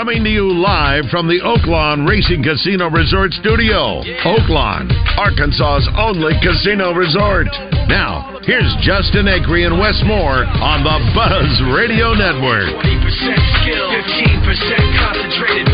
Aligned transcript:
Coming 0.00 0.24
to 0.24 0.32
you 0.32 0.48
live 0.56 1.12
from 1.12 1.28
the 1.28 1.44
Oaklawn 1.44 2.08
Racing 2.08 2.40
Casino 2.40 2.88
Resort 2.88 3.36
Studio. 3.36 4.00
Oaklawn, 4.24 4.88
Arkansas's 5.20 5.92
only 5.92 6.32
casino 6.40 6.96
resort. 6.96 7.52
Now, 7.84 8.40
here's 8.40 8.72
Justin 8.80 9.28
Acree 9.28 9.68
and 9.68 9.76
Wes 9.76 10.00
Moore 10.08 10.48
on 10.48 10.80
the 10.88 10.96
Buzz 11.12 11.52
Radio 11.76 12.16
Network. 12.16 12.72
20% 12.80 13.60
skill, 13.60 13.92
15% 13.92 15.04
concentrated 15.04 15.68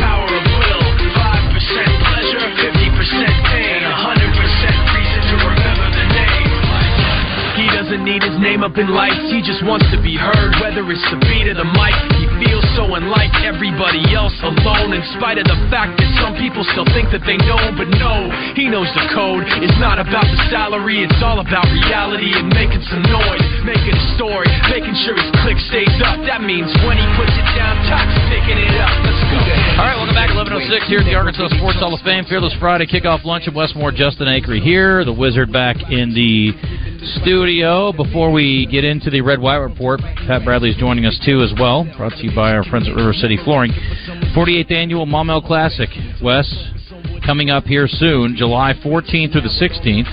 doesn't 7.97 8.13
need 8.13 8.21
his 8.21 8.37
name 8.45 8.61
up 8.61 8.77
in 8.77 8.93
lights, 8.93 9.25
he 9.33 9.41
just 9.41 9.65
wants 9.65 9.89
to 9.89 9.97
be 9.97 10.21
heard, 10.21 10.53
whether 10.61 10.85
it's 10.85 11.01
the 11.09 11.17
beat 11.25 11.49
or 11.49 11.57
the 11.57 11.65
mic. 11.65 11.97
He 12.21 12.29
feels 12.45 12.61
so 12.77 12.93
unlike 12.93 13.33
everybody 13.41 14.05
else 14.13 14.37
alone, 14.45 14.93
in 14.93 15.01
spite 15.17 15.41
of 15.41 15.49
the 15.49 15.57
fact 15.73 15.97
that 15.97 16.05
some 16.21 16.37
people 16.37 16.61
still 16.77 16.85
think 16.93 17.09
that 17.09 17.25
they 17.25 17.41
know, 17.49 17.57
but 17.73 17.89
no, 17.97 18.29
he 18.53 18.69
knows 18.69 18.93
the 18.93 19.01
code. 19.17 19.49
It's 19.65 19.81
not 19.81 19.97
about 19.97 20.29
the 20.29 20.37
salary, 20.53 21.09
it's 21.09 21.25
all 21.25 21.41
about 21.41 21.65
reality 21.73 22.37
and 22.37 22.53
making 22.53 22.85
some 22.85 23.01
noise, 23.09 23.45
making 23.65 23.97
a 23.97 24.05
story, 24.21 24.45
making 24.69 24.93
sure 25.09 25.17
his 25.17 25.33
click 25.41 25.57
stays 25.73 25.97
up. 26.05 26.21
That 26.29 26.45
means 26.45 26.69
when 26.85 27.01
he 27.01 27.07
puts 27.17 27.33
it 27.33 27.49
down, 27.57 27.81
Tox 27.89 28.13
picking 28.29 28.61
it 28.61 28.77
up. 28.77 28.93
Let's 29.09 29.25
go. 29.33 29.41
All 29.81 29.89
right, 29.89 29.97
welcome 29.97 30.13
back. 30.13 30.29
11:06 30.37 30.85
here 30.85 31.01
at 31.01 31.09
the 31.09 31.17
Arkansas 31.17 31.49
Sports 31.57 31.81
Hall 31.81 31.97
of 31.97 32.01
Fame. 32.05 32.29
Fearless 32.29 32.53
Friday 32.61 32.85
kickoff 32.85 33.25
lunch 33.25 33.49
at 33.49 33.55
Westmore. 33.57 33.89
Justin 33.89 34.29
Acree 34.29 34.61
here, 34.61 35.05
the 35.05 35.13
Wizard 35.13 35.49
back 35.49 35.77
in 35.89 36.13
the 36.13 36.53
studio. 37.21 37.86
Before 37.93 38.33
we 38.33 38.67
get 38.67 38.85
into 38.85 39.11
the 39.11 39.21
Red 39.21 39.41
White 39.41 39.57
report, 39.57 40.01
Pat 40.27 40.45
Bradley's 40.45 40.77
joining 40.77 41.07
us 41.07 41.19
too 41.25 41.43
as 41.43 41.53
well. 41.59 41.85
Brought 41.97 42.13
to 42.13 42.25
you 42.25 42.35
by 42.35 42.53
our 42.53 42.65
friends 42.65 42.89
at 42.89 42.95
River 42.97 43.13
City 43.13 43.39
Flooring. 43.45 43.71
48th 44.35 44.73
annual 44.73 45.07
Maumelle 45.07 45.45
Classic, 45.45 45.89
Wes, 46.23 46.53
coming 47.25 47.51
up 47.51 47.65
here 47.65 47.87
soon, 47.87 48.35
July 48.37 48.75
14th 48.85 49.33
through 49.33 49.43
the 49.43 49.55
16th. 49.61 50.07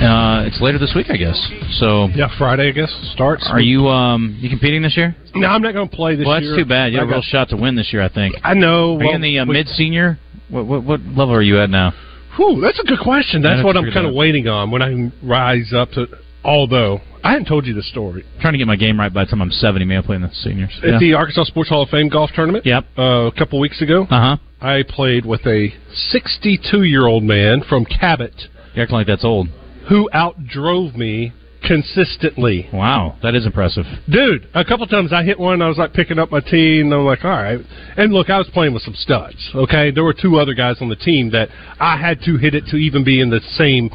Uh, 0.00 0.46
it's 0.46 0.60
later 0.60 0.78
this 0.78 0.92
week, 0.94 1.06
I 1.10 1.16
guess. 1.16 1.36
So 1.78 2.08
Yeah, 2.14 2.28
Friday, 2.38 2.68
I 2.68 2.72
guess, 2.72 2.90
starts. 3.12 3.46
Are 3.50 3.60
you 3.60 3.88
um 3.88 4.36
you 4.40 4.48
competing 4.48 4.82
this 4.82 4.96
year? 4.96 5.14
No, 5.34 5.48
I'm 5.48 5.60
not 5.60 5.74
going 5.74 5.88
to 5.88 5.94
play 5.96 6.16
this 6.16 6.24
well, 6.24 6.36
that's 6.36 6.46
year. 6.46 6.56
too 6.56 6.64
bad. 6.64 6.92
You 6.92 7.00
have 7.00 7.08
a 7.08 7.12
real 7.12 7.22
shot 7.22 7.50
to 7.50 7.56
win 7.56 7.74
this 7.74 7.92
year, 7.92 8.02
I 8.02 8.08
think. 8.08 8.36
I 8.42 8.54
know. 8.54 8.96
Are 8.96 9.04
you 9.04 9.14
in 9.14 9.20
the 9.20 9.38
uh, 9.40 9.44
mid 9.44 9.68
senior? 9.68 10.18
What, 10.48 10.66
what 10.66 10.84
what 10.84 11.00
level 11.02 11.34
are 11.34 11.42
you 11.42 11.60
at 11.60 11.68
now? 11.68 11.92
Whew, 12.40 12.60
that's 12.62 12.78
a 12.80 12.84
good 12.84 13.00
question. 13.00 13.42
That's 13.42 13.58
Yeah, 13.58 13.64
what 13.64 13.76
I'm 13.76 13.90
kind 13.92 14.06
of 14.06 14.14
waiting 14.14 14.48
on 14.48 14.70
when 14.70 14.80
I 14.80 15.12
rise 15.22 15.72
up 15.76 15.90
to. 15.92 16.06
Although 16.42 17.02
I 17.22 17.32
haven't 17.32 17.48
told 17.48 17.66
you 17.66 17.74
the 17.74 17.82
story. 17.82 18.24
trying 18.40 18.54
to 18.54 18.58
get 18.58 18.66
my 18.66 18.76
game 18.76 18.98
right 18.98 19.12
by 19.12 19.24
the 19.24 19.30
time 19.30 19.42
I'm 19.42 19.50
70. 19.50 19.84
Man, 19.84 19.98
I'll 19.98 20.02
play 20.02 20.16
the 20.16 20.30
seniors. 20.32 20.70
At 20.82 20.98
the 21.00 21.12
Arkansas 21.12 21.44
Sports 21.44 21.68
Hall 21.68 21.82
of 21.82 21.90
Fame 21.90 22.08
golf 22.08 22.30
tournament, 22.34 22.64
Yep. 22.64 22.86
uh, 22.96 23.02
a 23.02 23.32
couple 23.32 23.60
weeks 23.60 23.82
ago, 23.82 24.06
Uh 24.10 24.20
huh. 24.20 24.36
I 24.62 24.84
played 24.88 25.26
with 25.26 25.46
a 25.46 25.74
62 25.92 26.84
year 26.84 27.06
old 27.06 27.24
man 27.24 27.62
from 27.68 27.84
Cabot 27.84 28.48
You're 28.74 28.84
acting 28.84 28.96
like 28.96 29.06
that's 29.06 29.24
old. 29.24 29.48
who 29.90 30.08
outdrove 30.14 30.96
me 30.96 31.32
consistently. 31.62 32.68
Wow, 32.72 33.16
that 33.22 33.34
is 33.34 33.46
impressive. 33.46 33.84
Dude, 34.08 34.48
a 34.54 34.64
couple 34.64 34.86
times 34.86 35.12
I 35.12 35.22
hit 35.22 35.38
one, 35.38 35.62
I 35.62 35.68
was 35.68 35.78
like 35.78 35.92
picking 35.92 36.18
up 36.18 36.30
my 36.30 36.40
tee, 36.40 36.80
and 36.80 36.92
I'm 36.92 37.04
like, 37.04 37.24
all 37.24 37.30
right. 37.30 37.60
And 37.96 38.12
look, 38.12 38.30
I 38.30 38.38
was 38.38 38.48
playing 38.52 38.74
with 38.74 38.82
some 38.82 38.94
studs, 38.94 39.36
okay? 39.54 39.90
There 39.90 40.04
were 40.04 40.14
two 40.14 40.38
other 40.38 40.54
guys 40.54 40.76
on 40.80 40.88
the 40.88 40.96
team 40.96 41.30
that 41.30 41.48
I 41.78 41.96
had 41.96 42.20
to 42.22 42.36
hit 42.36 42.54
it 42.54 42.66
to 42.66 42.76
even 42.76 43.04
be 43.04 43.20
in 43.20 43.30
the 43.30 43.40
same 43.56 43.90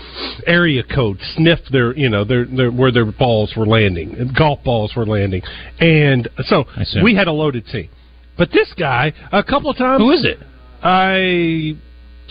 area 0.47 0.83
code, 0.83 1.19
sniff 1.35 1.59
their, 1.71 1.95
you 1.97 2.09
know, 2.09 2.23
their, 2.23 2.45
their 2.45 2.71
where 2.71 2.91
their 2.91 3.11
balls 3.11 3.53
were 3.55 3.65
landing, 3.65 4.31
golf 4.37 4.63
balls 4.63 4.93
were 4.95 5.05
landing. 5.05 5.41
And 5.79 6.29
so 6.45 6.65
we 7.03 7.15
had 7.15 7.27
a 7.27 7.31
loaded 7.31 7.65
team. 7.67 7.89
But 8.37 8.51
this 8.51 8.73
guy, 8.77 9.13
a 9.31 9.43
couple 9.43 9.73
times. 9.73 10.01
Who 10.01 10.11
is 10.11 10.25
it? 10.25 10.39
I 10.83 11.77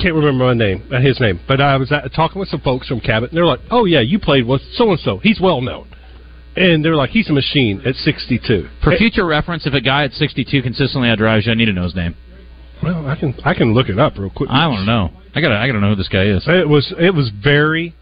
can't 0.01 0.15
remember 0.15 0.45
my 0.45 0.55
name, 0.55 0.83
uh, 0.93 1.01
his 1.01 1.21
name, 1.21 1.41
but 1.47 1.61
I 1.61 1.77
was 1.77 1.91
at, 1.93 2.13
talking 2.15 2.41
with 2.41 2.49
some 2.49 2.61
folks 2.61 2.89
from 2.89 3.01
Cabot, 3.01 3.31
and 3.31 3.37
they're 3.37 3.47
like, 3.47 3.61
"Oh 3.71 3.85
yeah, 3.85 4.01
you 4.01 4.19
played 4.19 4.47
with 4.47 4.61
so 4.75 4.91
and 4.91 4.99
so. 5.01 5.19
He's 5.19 5.41
well 5.41 5.61
known." 5.61 5.89
And 6.57 6.85
they're 6.85 6.97
like, 6.97 7.11
"He's 7.11 7.29
a 7.31 7.33
machine 7.33 7.83
at 7.87 7.95
62." 7.97 8.69
For 8.83 8.97
future 8.97 9.25
reference, 9.27 9.67
if 9.67 9.75
a 9.75 9.81
guy 9.81 10.05
at 10.05 10.13
62 10.13 10.63
consistently 10.63 11.09
outdrives 11.09 11.47
you, 11.47 11.53
I 11.53 11.55
need 11.55 11.67
to 11.67 11.73
know 11.73 11.85
his 11.85 11.95
name. 11.95 12.15
well, 12.83 13.07
I 13.07 13.17
can 13.17 13.35
I 13.45 13.55
can 13.55 13.73
look 13.75 13.89
it 13.89 13.99
up 13.99 14.19
real 14.19 14.31
quick. 14.31 14.51
I 14.51 14.67
want 14.69 14.81
to 14.81 14.87
know. 14.87 15.11
I 15.35 15.41
gotta 15.41 15.57
I 15.57 15.67
gotta 15.67 15.81
know 15.81 15.91
who 15.91 15.97
this 15.97 16.09
guy 16.09 16.25
is. 16.27 16.45
It 16.47 16.69
was 16.69 16.93
it 16.99 17.15
was 17.15 17.31
very, 17.43 17.95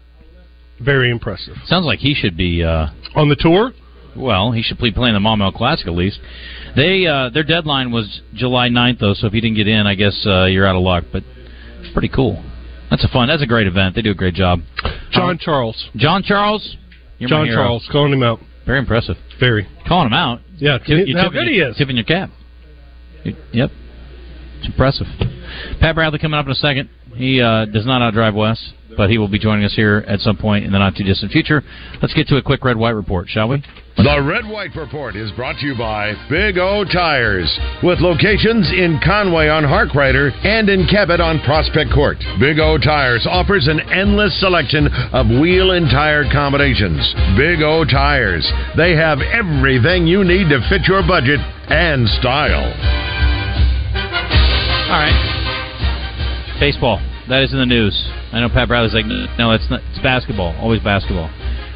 very 0.79 1.09
impressive 1.09 1.55
Sounds 1.65 1.85
like 1.85 1.99
he 1.99 2.13
should 2.13 2.35
be. 2.37 2.63
uh 2.63 2.87
on 3.15 3.29
the 3.29 3.35
tour. 3.35 3.71
Well, 4.15 4.51
he 4.51 4.61
should 4.61 4.77
be 4.77 4.91
playing 4.91 5.15
the 5.15 5.19
Maumelle 5.19 5.53
Classic 5.53 5.87
at 5.87 5.93
least. 5.93 6.19
They 6.75 7.05
uh 7.07 7.29
their 7.29 7.43
deadline 7.43 7.91
was 7.91 8.21
July 8.33 8.69
9th 8.69 8.99
though, 8.99 9.13
so 9.15 9.27
if 9.27 9.33
you 9.33 9.41
didn't 9.41 9.57
get 9.57 9.67
in, 9.67 9.87
I 9.87 9.95
guess 9.95 10.23
uh, 10.27 10.45
you're 10.45 10.67
out 10.67 10.75
of 10.75 10.83
luck. 10.83 11.05
But 11.11 11.23
pretty 11.93 12.09
cool. 12.09 12.43
That's 12.89 13.03
a 13.03 13.07
fun. 13.07 13.27
That's 13.27 13.41
a 13.41 13.47
great 13.47 13.67
event. 13.67 13.95
They 13.95 14.01
do 14.01 14.11
a 14.11 14.15
great 14.15 14.33
job. 14.35 14.61
John 15.11 15.31
Um, 15.31 15.37
Charles, 15.37 15.89
John 15.95 16.21
Charles. 16.23 16.75
John. 17.21 17.47
Charles, 17.47 17.87
calling 17.91 18.11
him 18.11 18.21
out. 18.23 18.39
Very 18.65 18.79
impressive. 18.79 19.17
Very, 19.39 19.67
Calling 19.87 20.07
him 20.07 20.13
out. 20.13 20.41
yeah. 20.57 20.77
Tip- 20.77 21.07
you're 21.07 21.17
how 21.17 21.29
good 21.29 21.47
he 21.47 21.55
your- 21.55 21.69
is. 21.69 21.77
Tipping 21.77 21.95
your 21.95 22.05
cap. 22.05 22.29
You- 23.23 23.35
yep. 23.51 23.71
It's 24.59 24.67
impressive. 24.67 25.07
Pat 25.79 25.95
Bradley 25.95 26.19
coming 26.19 26.37
up 26.39 26.45
in 26.45 26.51
a 26.51 26.55
second. 26.55 26.89
He 27.15 27.41
uh, 27.41 27.65
does 27.65 27.85
not 27.85 28.01
outdrive 28.01 28.33
Wes, 28.33 28.73
but 28.97 29.09
he 29.09 29.17
will 29.17 29.27
be 29.27 29.39
joining 29.39 29.65
us 29.65 29.73
here 29.73 30.03
at 30.07 30.19
some 30.19 30.37
point 30.37 30.65
in 30.65 30.71
the 30.71 30.79
not 30.79 30.95
too 30.95 31.03
distant 31.03 31.31
future. 31.31 31.63
Let's 32.01 32.13
get 32.13 32.27
to 32.27 32.37
a 32.37 32.41
quick 32.41 32.63
red 32.63 32.77
white 32.77 32.91
report, 32.91 33.29
shall 33.29 33.49
we? 33.49 33.63
The 33.95 34.23
Red 34.25 34.49
White 34.49 34.75
Report 34.75 35.15
is 35.15 35.31
brought 35.33 35.59
to 35.59 35.67
you 35.67 35.77
by 35.77 36.13
Big 36.27 36.57
O 36.57 36.83
Tires, 36.83 37.47
with 37.83 37.99
locations 38.01 38.71
in 38.71 38.99
Conway 39.05 39.47
on 39.49 39.63
Harkrider 39.63 40.33
and 40.43 40.67
in 40.67 40.87
Cabot 40.87 41.21
on 41.21 41.39
Prospect 41.45 41.93
Court. 41.93 42.17
Big 42.39 42.57
O 42.57 42.79
Tires 42.79 43.27
offers 43.29 43.67
an 43.67 43.79
endless 43.91 44.37
selection 44.39 44.87
of 45.13 45.27
wheel 45.27 45.71
and 45.71 45.91
tire 45.91 46.25
combinations. 46.33 47.05
Big 47.37 47.61
O 47.61 47.85
Tires, 47.85 48.51
they 48.75 48.95
have 48.95 49.19
everything 49.21 50.07
you 50.07 50.23
need 50.23 50.49
to 50.49 50.59
fit 50.69 50.87
your 50.87 51.05
budget 51.05 51.39
and 51.69 52.09
style. 52.17 52.73
All 54.89 54.99
right. 54.99 55.32
Baseball. 56.63 56.95
That 57.27 57.43
is 57.43 57.51
in 57.51 57.59
the 57.59 57.65
news. 57.65 57.91
I 58.31 58.39
know 58.39 58.47
Pat 58.47 58.69
Bradley's 58.69 58.93
like, 58.93 59.03
no, 59.05 59.51
it's 59.51 59.69
not. 59.69 59.81
It's 59.91 59.99
basketball. 59.99 60.55
Always 60.63 60.79
basketball. 60.79 61.27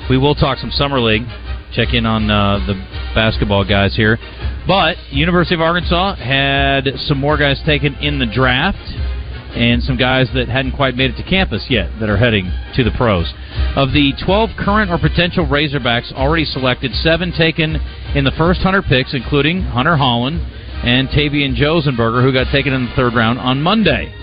We 0.09 0.17
will 0.17 0.33
talk 0.33 0.59
some 0.59 0.71
summer 0.71 1.01
league. 1.01 1.27
Check 1.73 1.93
in 1.93 2.05
on 2.05 2.31
uh, 2.31 2.63
the 2.65 2.73
basketball 3.13 3.67
guys 3.67 3.97
here. 3.97 4.17
But 4.65 4.95
University 5.11 5.55
of 5.55 5.59
Arkansas 5.59 6.15
had 6.15 6.87
some 6.99 7.19
more 7.19 7.35
guys 7.35 7.61
taken 7.65 7.95
in 7.95 8.17
the 8.19 8.25
draft, 8.25 8.79
and 9.59 9.83
some 9.83 9.97
guys 9.97 10.29
that 10.33 10.47
hadn't 10.47 10.71
quite 10.71 10.95
made 10.95 11.11
it 11.11 11.17
to 11.17 11.29
campus 11.29 11.65
yet 11.67 11.91
that 11.99 12.07
are 12.07 12.15
heading 12.15 12.49
to 12.75 12.85
the 12.85 12.91
pros. 12.91 13.27
Of 13.75 13.91
the 13.91 14.13
12 14.23 14.51
current 14.57 14.89
or 14.89 14.97
potential 14.99 15.45
Razorbacks 15.45 16.13
already 16.13 16.45
selected, 16.45 16.93
seven 16.93 17.33
taken 17.37 17.75
in 18.15 18.23
the 18.23 18.31
first 18.39 18.63
100 18.63 18.83
picks, 18.87 19.13
including 19.13 19.63
Hunter 19.63 19.97
Hollan 19.97 20.39
and 20.85 21.09
Tavian 21.09 21.59
Josenberger, 21.59 22.23
who 22.23 22.31
got 22.31 22.49
taken 22.53 22.71
in 22.71 22.85
the 22.85 22.95
third 22.95 23.13
round 23.15 23.37
on 23.37 23.61
Monday. 23.61 24.13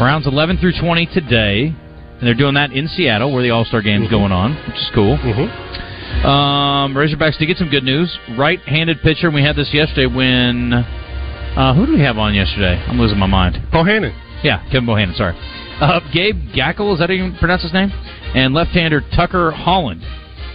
Rounds 0.00 0.26
11 0.26 0.58
through 0.58 0.72
20 0.80 1.06
today, 1.12 1.66
and 1.74 2.22
they're 2.22 2.34
doing 2.34 2.54
that 2.54 2.72
in 2.72 2.86
Seattle, 2.88 3.32
where 3.32 3.42
the 3.42 3.50
All 3.50 3.64
Star 3.64 3.82
Game's 3.82 4.08
going 4.10 4.32
on, 4.32 4.54
which 4.66 4.76
is 4.76 4.90
cool. 4.94 5.16
Mm-hmm. 5.18 6.26
Um, 6.26 6.94
Razorbacks 6.94 7.38
did 7.38 7.46
get 7.46 7.56
some 7.58 7.68
good 7.68 7.84
news. 7.84 8.16
Right-handed 8.38 8.98
pitcher, 9.02 9.26
and 9.26 9.34
we 9.34 9.42
had 9.42 9.56
this 9.56 9.70
yesterday 9.72 10.06
when. 10.06 10.72
Uh, 10.72 11.74
who 11.74 11.86
do 11.86 11.92
we 11.92 12.00
have 12.00 12.18
on 12.18 12.34
yesterday? 12.34 12.76
I'm 12.86 12.98
losing 12.98 13.18
my 13.18 13.26
mind. 13.26 13.56
Bohannon. 13.72 14.14
Yeah, 14.44 14.62
Kevin 14.70 14.86
Bohannon. 14.86 15.16
Sorry, 15.16 15.34
uh, 15.80 16.00
Gabe 16.12 16.36
Gaeckle. 16.54 16.92
Is 16.92 17.00
that 17.00 17.08
how 17.10 17.14
you 17.14 17.32
pronounce 17.40 17.62
his 17.62 17.72
name? 17.72 17.90
And 18.34 18.54
left-hander 18.54 19.00
Tucker 19.16 19.50
Holland, 19.50 20.02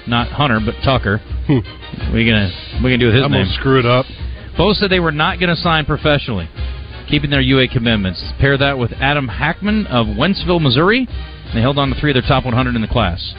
not 0.08 0.30
Hunter, 0.30 0.60
but 0.64 0.76
Tucker. 0.86 1.18
Hmm. 1.48 1.60
Are 1.60 2.24
gonna 2.24 2.52
are 2.78 2.82
gonna 2.82 2.98
do 2.98 3.08
with 3.08 3.16
his 3.16 3.24
I'm 3.26 3.32
name? 3.32 3.44
gonna 3.46 3.54
screw 3.60 3.80
it 3.80 3.86
up. 3.86 4.06
Both 4.58 4.78
said 4.78 4.90
they 4.90 5.00
were 5.00 5.12
not 5.12 5.40
going 5.40 5.50
to 5.50 5.60
sign 5.62 5.86
professionally, 5.86 6.48
keeping 7.14 7.30
their 7.30 7.42
UA 7.42 7.68
commitments. 7.68 8.24
Pair 8.40 8.58
that 8.58 8.76
with 8.76 8.92
Adam 8.94 9.28
Hachman 9.30 9.86
of 9.86 10.08
Wentzville, 10.18 10.60
Missouri. 10.60 11.08
They 11.54 11.62
held 11.62 11.78
on 11.78 11.90
to 11.92 11.96
three 12.00 12.10
of 12.10 12.16
their 12.16 12.24
top 12.28 12.44
100 12.44 12.74
in 12.76 12.82
the 12.82 12.88
class. 12.88 13.36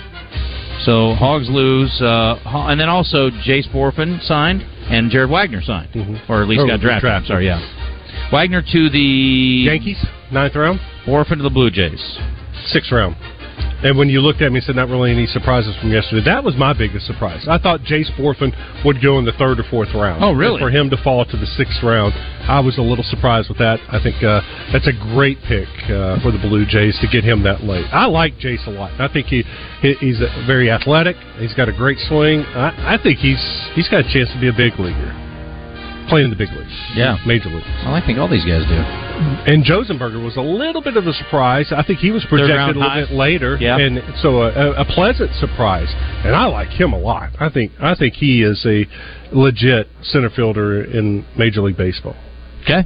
So 0.85 1.15
Hogs 1.15 1.49
lose, 1.51 1.91
uh, 2.01 2.37
and 2.45 2.79
then 2.79 2.89
also 2.89 3.31
Jace 3.31 3.67
Bohrofen 3.73 4.23
signed 4.23 4.65
and 4.89 5.11
Jared 5.11 5.29
Wegner 5.29 5.61
signed, 5.65 5.89
Mhm. 5.93 6.21
or 6.29 6.43
at 6.43 6.49
least 6.49 6.61
Oh, 6.63 6.69
got 6.69 6.79
drafted. 6.81 7.01
drafted. 7.03 7.27
Sorry, 7.27 7.47
yeah. 7.47 7.61
Wegner 8.31 8.65
to 8.71 8.89
the 8.91 9.01
Yankees 9.67 9.99
ninth 10.31 10.55
round. 10.55 10.79
Bohrofen 11.05 11.39
to 11.39 11.43
the 11.43 11.51
Blue 11.51 11.71
Jays. 11.73 12.19
sixth 12.67 12.93
round. 12.93 13.17
And 13.85 13.99
when 13.99 14.09
you 14.09 14.21
looked 14.21 14.41
at 14.41 14.51
me 14.51 14.59
and 14.59 14.65
said, 14.65 14.77
not 14.77 14.89
really 14.89 15.13
any 15.13 15.27
surprises 15.27 15.77
from 15.77 15.93
yesterday, 15.93 16.25
that 16.25 16.43
was 16.43 16.57
my 16.57 16.73
biggest 16.73 17.07
surprise. 17.07 17.45
I 17.47 17.59
thought 17.59 17.81
Jace 17.81 18.09
Bohrofen 18.17 18.51
would 18.85 19.03
go 19.03 19.19
in 19.19 19.27
the 19.27 19.33
third 19.33 19.61
or 19.61 19.65
fourth 19.71 19.93
round. 19.95 20.25
Oh, 20.25 20.33
really? 20.33 20.57
And 20.57 20.65
for 20.65 20.71
him 20.71 20.89
to 20.89 20.97
fall 21.05 21.25
to 21.27 21.37
the 21.37 21.47
sixth 21.47 21.83
round, 21.83 22.15
I 22.49 22.61
was 22.61 22.79
a 22.79 22.83
little 22.83 23.05
surprised 23.05 23.51
with 23.51 23.59
that. 23.59 23.79
I 23.93 24.03
think 24.03 24.25
uh, 24.25 24.41
that's 24.73 24.89
a 24.89 24.97
great 25.13 25.37
pick 25.47 25.69
uh, 25.93 26.17
for 26.25 26.33
the 26.33 26.41
Blue 26.41 26.65
Jays 26.65 26.99
to 27.01 27.09
get 27.09 27.25
him 27.25 27.43
that 27.45 27.63
late. 27.63 27.85
I 27.93 28.07
like 28.07 28.41
Jace 28.41 28.67
a 28.67 28.71
lot. 28.71 28.99
I 28.99 29.13
think 29.13 29.27
he, 29.27 29.45
he 29.83 29.93
he's 30.01 30.19
very 30.47 30.71
athletic. 30.71 31.17
He's 31.37 31.55
got 31.55 31.69
a 31.69 31.73
great 31.73 31.99
swing. 32.09 32.41
I, 32.57 32.97
I 32.97 33.03
think 33.03 33.19
he's 33.19 33.43
he's 33.75 33.89
got 33.89 34.01
a 34.01 34.09
chance 34.09 34.33
to 34.33 34.41
be 34.41 34.49
a 34.49 34.57
big 34.57 34.81
leaguer 34.81 35.24
playing 36.09 36.25
in 36.27 36.31
the 36.31 36.37
big 36.37 36.51
leagues. 36.51 36.73
Yeah. 36.95 37.17
Major 37.27 37.49
leagues. 37.49 37.67
Well, 37.85 37.95
I 37.95 38.05
think 38.05 38.19
all 38.19 38.29
these 38.29 38.45
guys 38.45 38.63
do. 38.69 38.75
And 39.51 39.65
Josenberger 39.65 40.23
was 40.23 40.37
a 40.37 40.41
little 40.41 40.83
bit 40.83 40.97
of 40.97 41.07
a 41.07 41.13
surprise. 41.13 41.73
I 41.75 41.83
think 41.83 42.01
he 42.01 42.11
was 42.11 42.25
projected 42.29 42.59
a 42.77 42.79
little 42.79 42.83
high. 42.83 43.01
bit 43.03 43.11
later, 43.13 43.57
Yeah. 43.61 43.79
and 43.79 44.01
so 44.21 44.43
a, 44.43 44.73
a 44.73 44.85
pleasant 44.85 45.31
surprise. 45.37 45.89
And 46.25 46.35
I 46.35 46.47
like 46.47 46.69
him 46.69 46.93
a 46.93 46.99
lot. 46.99 47.31
I 47.41 47.49
think 47.51 47.73
I 47.81 47.95
think 47.95 48.15
he 48.15 48.43
is 48.43 48.65
a 48.67 48.87
legit 49.33 49.89
center 50.03 50.31
fielder 50.31 50.83
in 50.85 51.25
Major 51.39 51.63
League 51.63 51.77
Baseball. 51.77 52.17
Okay. 52.65 52.83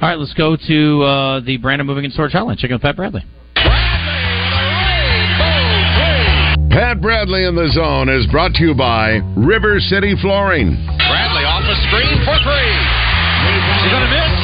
All 0.00 0.08
right, 0.08 0.18
let's 0.18 0.34
go 0.34 0.56
to 0.56 1.02
uh, 1.02 1.40
the 1.40 1.56
Brandon 1.58 1.86
Moving 1.86 2.04
and 2.04 2.12
Storage 2.12 2.32
Hotline. 2.32 2.58
Check 2.58 2.70
out 2.72 2.80
Pat 2.82 2.96
Bradley. 2.96 3.22
Pat 6.70 7.00
Bradley 7.00 7.44
in 7.46 7.54
the 7.54 7.68
zone 7.72 8.08
is 8.08 8.26
brought 8.32 8.52
to 8.54 8.64
you 8.64 8.74
by 8.74 9.20
River 9.36 9.78
City 9.78 10.14
Flooring. 10.20 10.74
Bradley 11.64 11.64
off 11.64 11.72
the 11.72 11.80
screen 11.88 12.20
for 12.24 12.36
three. 12.44 12.76
He's 13.44 13.84
going 13.90 14.04
to 14.04 14.12
miss. 14.12 14.36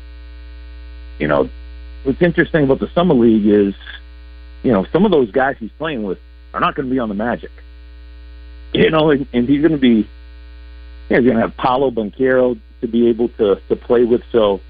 you 1.21 1.29
know, 1.29 1.49
what's 2.03 2.21
interesting 2.21 2.65
about 2.65 2.81
the 2.81 2.91
Summer 2.93 3.15
League 3.15 3.47
is, 3.47 3.75
you 4.65 4.73
know, 4.73 4.87
some 4.93 5.05
of 5.05 5.13
those 5.13 5.31
guys 5.31 5.55
he's 5.61 5.71
playing 5.79 6.03
with 6.03 6.19
are 6.53 6.61
not 6.61 6.75
going 6.75 6.89
to 6.89 6.93
be 6.93 6.99
on 6.99 7.09
the 7.09 7.15
Magic. 7.15 7.51
You 8.73 8.91
know, 8.91 9.11
and, 9.11 9.29
and 9.33 9.49
he's 9.49 9.61
going 9.61 9.73
to 9.73 9.79
be, 9.79 10.09
yeah, 11.09 11.19
he's 11.19 11.27
going 11.27 11.37
to 11.37 11.43
have 11.43 11.57
Paolo 11.57 11.93
Banchero 11.93 12.59
to 12.81 12.89
be 12.89 13.09
able 13.09 13.29
to, 13.29 13.61
to 13.69 13.77
play 13.77 14.05
with. 14.05 14.23
So, 14.33 14.61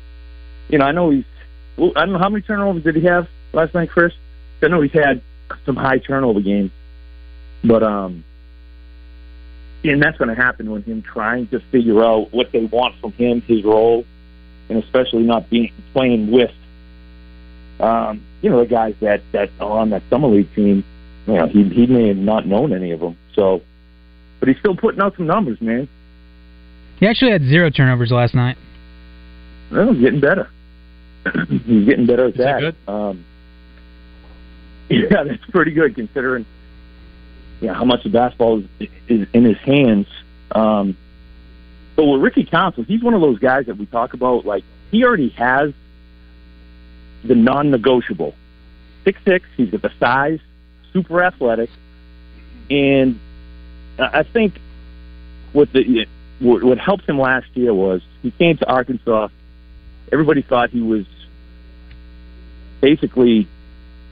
you 0.68 0.78
know, 0.78 0.84
I 0.84 0.92
know 0.92 1.10
he's, 1.10 1.24
well, 1.76 1.92
I 1.96 2.00
don't 2.00 2.12
know 2.12 2.18
how 2.18 2.28
many 2.28 2.42
turnovers 2.42 2.82
did 2.82 2.96
he 2.96 3.02
have 3.02 3.28
last 3.52 3.74
night, 3.74 3.90
Chris? 3.90 4.12
I 4.62 4.68
know 4.68 4.80
he's 4.80 4.92
had 4.92 5.20
some 5.66 5.76
high 5.76 5.98
turnover 5.98 6.40
games, 6.40 6.70
but 7.62 7.82
um, 7.82 8.24
and 9.84 10.02
that's 10.02 10.16
going 10.16 10.34
to 10.34 10.34
happen 10.34 10.70
with 10.70 10.84
him 10.86 11.02
trying 11.02 11.48
to 11.48 11.60
figure 11.70 12.02
out 12.02 12.32
what 12.32 12.50
they 12.52 12.64
want 12.64 12.94
from 13.00 13.12
him, 13.12 13.42
his 13.42 13.62
role, 13.62 14.04
and 14.68 14.82
especially 14.82 15.22
not 15.22 15.50
being 15.50 15.70
playing 15.92 16.30
with, 16.30 16.50
um, 17.80 18.24
you 18.40 18.48
know, 18.48 18.60
the 18.60 18.66
guys 18.66 18.94
that 19.00 19.22
that 19.32 19.50
are 19.60 19.78
on 19.78 19.90
that 19.90 20.02
summer 20.08 20.28
league 20.28 20.52
team. 20.54 20.84
You 21.26 21.34
know, 21.34 21.46
he 21.46 21.64
he 21.64 21.86
may 21.86 22.08
have 22.08 22.16
not 22.16 22.46
known 22.46 22.72
any 22.72 22.92
of 22.92 23.00
them, 23.00 23.16
so, 23.34 23.62
but 24.40 24.48
he's 24.48 24.58
still 24.58 24.76
putting 24.76 25.00
out 25.00 25.16
some 25.16 25.26
numbers, 25.26 25.60
man. 25.60 25.88
He 27.00 27.06
actually 27.06 27.32
had 27.32 27.42
zero 27.42 27.70
turnovers 27.70 28.10
last 28.10 28.34
night. 28.34 28.56
Well, 29.70 29.94
getting 29.94 30.20
better. 30.20 30.50
He's 31.66 31.86
getting 31.86 32.06
better 32.06 32.26
at 32.26 32.32
Is 32.32 32.36
that 32.38 32.74
that. 32.86 32.92
Um, 32.92 33.24
yeah, 34.88 35.24
that's 35.24 35.44
pretty 35.50 35.72
good 35.72 35.94
considering 35.94 36.46
yeah 37.60 37.72
how 37.72 37.84
much 37.84 38.02
the 38.02 38.10
basketball 38.10 38.62
is, 38.78 38.88
is 39.08 39.26
in 39.32 39.44
his 39.44 39.58
hands. 39.58 40.06
Um, 40.52 40.96
but 41.96 42.04
with 42.04 42.20
Ricky 42.20 42.44
Council, 42.44 42.84
he's 42.84 43.02
one 43.02 43.14
of 43.14 43.20
those 43.20 43.38
guys 43.38 43.66
that 43.66 43.76
we 43.76 43.86
talk 43.86 44.14
about. 44.14 44.44
Like 44.44 44.64
he 44.90 45.04
already 45.04 45.30
has 45.30 45.72
the 47.24 47.34
non-negotiable. 47.34 48.34
Six 49.04 49.18
six. 49.24 49.46
He's 49.56 49.70
got 49.70 49.82
the 49.82 49.92
size, 49.98 50.40
super 50.92 51.22
athletic, 51.22 51.70
and 52.70 53.18
I 53.98 54.20
I 54.20 54.22
think 54.22 54.54
what 55.52 55.72
the 55.72 56.06
what, 56.40 56.62
what 56.62 56.78
helped 56.78 57.08
him 57.08 57.18
last 57.18 57.46
year 57.54 57.72
was 57.72 58.02
he 58.22 58.30
came 58.30 58.56
to 58.58 58.66
Arkansas. 58.66 59.28
Everybody 60.12 60.42
thought 60.42 60.70
he 60.70 60.80
was 60.80 61.06
basically 62.84 63.48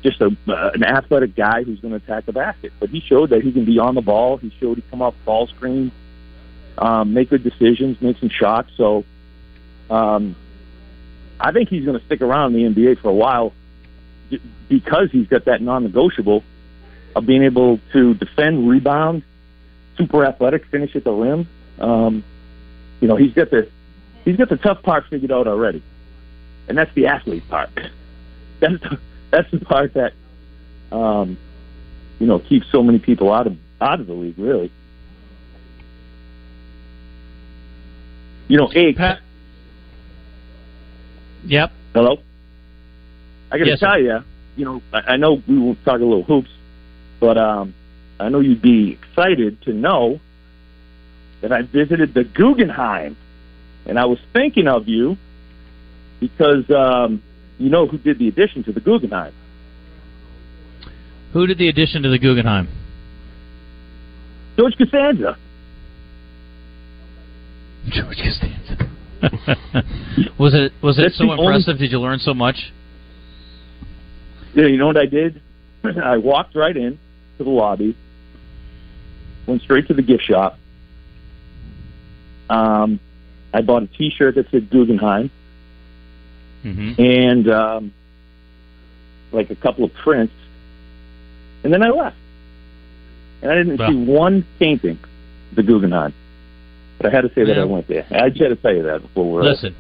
just 0.02 0.20
a 0.22 0.34
uh, 0.48 0.70
an 0.74 0.82
athletic 0.82 1.36
guy 1.36 1.62
who's 1.62 1.78
going 1.80 1.92
to 1.92 2.02
attack 2.02 2.24
the 2.24 2.32
basket, 2.32 2.72
but 2.80 2.88
he 2.88 3.00
showed 3.00 3.30
that 3.30 3.42
he 3.42 3.52
can 3.52 3.66
be 3.66 3.78
on 3.78 3.94
the 3.94 4.00
ball. 4.00 4.38
He 4.38 4.50
showed 4.58 4.78
he 4.78 4.84
come 4.90 5.02
off 5.02 5.14
ball 5.26 5.46
screen, 5.46 5.92
um, 6.78 7.12
make 7.12 7.28
good 7.28 7.44
decisions, 7.44 8.00
make 8.00 8.18
some 8.18 8.30
shots. 8.30 8.70
So, 8.76 9.04
um, 9.90 10.34
I 11.38 11.52
think 11.52 11.68
he's 11.68 11.84
going 11.84 11.98
to 11.98 12.04
stick 12.06 12.22
around 12.22 12.56
in 12.56 12.74
the 12.74 12.82
NBA 12.82 13.00
for 13.00 13.10
a 13.10 13.14
while 13.14 13.52
because 14.68 15.10
he's 15.12 15.28
got 15.28 15.44
that 15.44 15.60
non-negotiable 15.60 16.42
of 17.14 17.26
being 17.26 17.42
able 17.42 17.78
to 17.92 18.14
defend, 18.14 18.68
rebound, 18.68 19.22
super 19.98 20.24
athletic, 20.24 20.64
finish 20.66 20.96
at 20.96 21.04
the 21.04 21.12
rim. 21.12 21.46
Um, 21.78 22.24
you 23.02 23.08
know, 23.08 23.16
he's 23.16 23.34
got 23.34 23.50
the 23.50 23.68
he's 24.24 24.36
got 24.36 24.48
the 24.48 24.56
tough 24.56 24.82
part 24.82 25.04
figured 25.10 25.30
out 25.30 25.46
already, 25.46 25.82
and 26.68 26.78
that's 26.78 26.94
the 26.94 27.08
athlete 27.08 27.46
part. 27.50 27.70
That's 28.62 28.80
the, 28.80 28.98
that's 29.32 29.50
the 29.50 29.58
part 29.58 29.94
that 29.94 30.12
um, 30.92 31.36
you 32.20 32.26
know 32.28 32.38
keeps 32.38 32.70
so 32.70 32.80
many 32.82 33.00
people 33.00 33.32
out 33.32 33.48
of 33.48 33.56
out 33.80 33.98
of 33.98 34.06
the 34.06 34.12
league. 34.12 34.38
Really, 34.38 34.70
you 38.46 38.56
know, 38.56 38.70
a 38.72 38.92
Pat. 38.92 39.20
Yep. 41.44 41.72
hello. 41.92 42.18
I 43.50 43.58
got 43.58 43.64
to 43.64 43.70
Yes, 43.70 43.80
tell 43.80 44.00
you, 44.00 44.20
you 44.56 44.64
know, 44.64 44.80
I, 44.92 45.14
I 45.14 45.16
know 45.16 45.42
we 45.48 45.58
will 45.58 45.74
talk 45.84 46.00
a 46.00 46.04
little 46.04 46.22
hoops, 46.22 46.50
but 47.18 47.36
um, 47.36 47.74
I 48.20 48.28
know 48.28 48.38
you'd 48.38 48.62
be 48.62 48.92
excited 48.92 49.60
to 49.62 49.72
know 49.72 50.20
that 51.40 51.50
I 51.52 51.62
visited 51.62 52.14
the 52.14 52.22
Guggenheim, 52.22 53.16
and 53.86 53.98
I 53.98 54.04
was 54.04 54.20
thinking 54.32 54.68
of 54.68 54.86
you 54.86 55.16
because 56.20 56.70
um, 56.70 57.22
you 57.58 57.68
know 57.70 57.86
who 57.86 57.98
did 57.98 58.18
the 58.18 58.28
addition 58.28 58.62
to 58.64 58.72
the 58.72 58.80
Guggenheim. 58.80 59.32
Who 61.32 61.46
did 61.46 61.58
the 61.58 61.68
addition 61.68 62.02
to 62.02 62.08
the 62.10 62.18
Guggenheim? 62.18 62.68
George 64.58 64.76
Costanza. 64.76 65.36
George 67.88 68.16
Costanza. 68.18 68.88
was 70.38 70.52
it 70.54 70.72
was 70.82 70.98
it 70.98 71.02
That's 71.02 71.18
so 71.18 71.24
the 71.26 71.30
only- 71.32 71.44
impressive? 71.54 71.78
Did 71.78 71.90
you 71.92 72.00
learn 72.00 72.18
so 72.18 72.34
much? 72.34 72.56
Yeah, 74.54 74.66
you 74.66 74.76
know 74.76 74.86
what 74.86 74.96
I 74.98 75.06
did? 75.06 75.40
I 76.04 76.18
walked 76.18 76.54
right 76.54 76.76
in 76.76 76.98
to 77.38 77.44
the 77.44 77.50
lobby, 77.50 77.96
went 79.46 79.62
straight 79.62 79.88
to 79.88 79.94
the 79.94 80.02
gift 80.02 80.24
shop. 80.24 80.58
Um, 82.50 83.00
I 83.54 83.62
bought 83.62 83.82
a 83.84 83.86
T-shirt 83.86 84.34
that 84.34 84.50
said 84.50 84.68
Guggenheim 84.68 85.30
Mm-hmm. 86.64 87.00
and 87.02 87.50
um, 87.50 87.92
like 89.32 89.50
a 89.50 89.56
couple 89.56 89.84
of 89.84 89.92
prints, 89.94 90.32
and 91.64 91.72
then 91.72 91.82
I 91.82 91.88
left. 91.88 92.16
And 93.42 93.50
I 93.50 93.54
didn't 93.56 93.78
Well. 93.78 93.90
see 93.90 93.96
one 94.04 94.46
painting, 94.60 94.98
the 95.56 95.62
Guggenheim. 95.64 96.14
But 96.98 97.12
I 97.12 97.16
had 97.16 97.22
to 97.22 97.28
say 97.34 97.44
that 97.44 97.56
Yeah. 97.56 97.62
I 97.62 97.64
went 97.64 97.88
there. 97.88 98.06
I 98.10 98.24
had 98.24 98.34
to 98.36 98.56
tell 98.56 98.72
you 98.74 98.84
that 98.84 99.02
before 99.02 99.30
we're 99.32 99.42
Listen, 99.42 99.74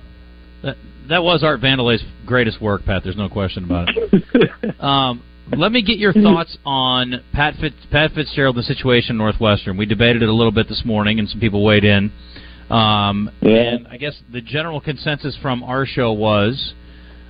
that 0.64 0.76
that 1.08 1.22
was 1.22 1.44
Art 1.44 1.60
Vandelay's 1.60 2.02
greatest 2.26 2.60
work, 2.60 2.84
Pat. 2.84 3.02
There's 3.04 3.16
no 3.16 3.28
question 3.28 3.64
about 3.64 3.88
it. 3.90 4.50
Um, 4.80 5.22
let 5.56 5.70
me 5.72 5.82
get 5.82 5.98
your 5.98 6.12
thoughts 6.12 6.56
on 6.64 7.22
Pat 7.32 7.54
Fitz, 7.60 7.74
Pat 7.90 8.12
Fitzgerald, 8.12 8.56
the 8.56 8.62
situation 8.62 9.10
in 9.12 9.18
Northwestern. 9.18 9.76
We 9.76 9.86
debated 9.86 10.22
it 10.22 10.28
a 10.28 10.32
little 10.32 10.52
bit 10.52 10.68
this 10.68 10.82
morning, 10.84 11.18
and 11.18 11.28
some 11.28 11.38
people 11.40 11.64
weighed 11.64 11.84
in. 11.84 12.10
Um, 12.72 13.30
Yeah. 13.42 13.74
And 13.74 13.88
I 13.88 13.96
guess 13.96 14.20
the 14.32 14.40
general 14.40 14.80
consensus 14.80 15.36
from 15.42 15.62
our 15.62 15.84
show 15.86 16.12
was 16.12 16.74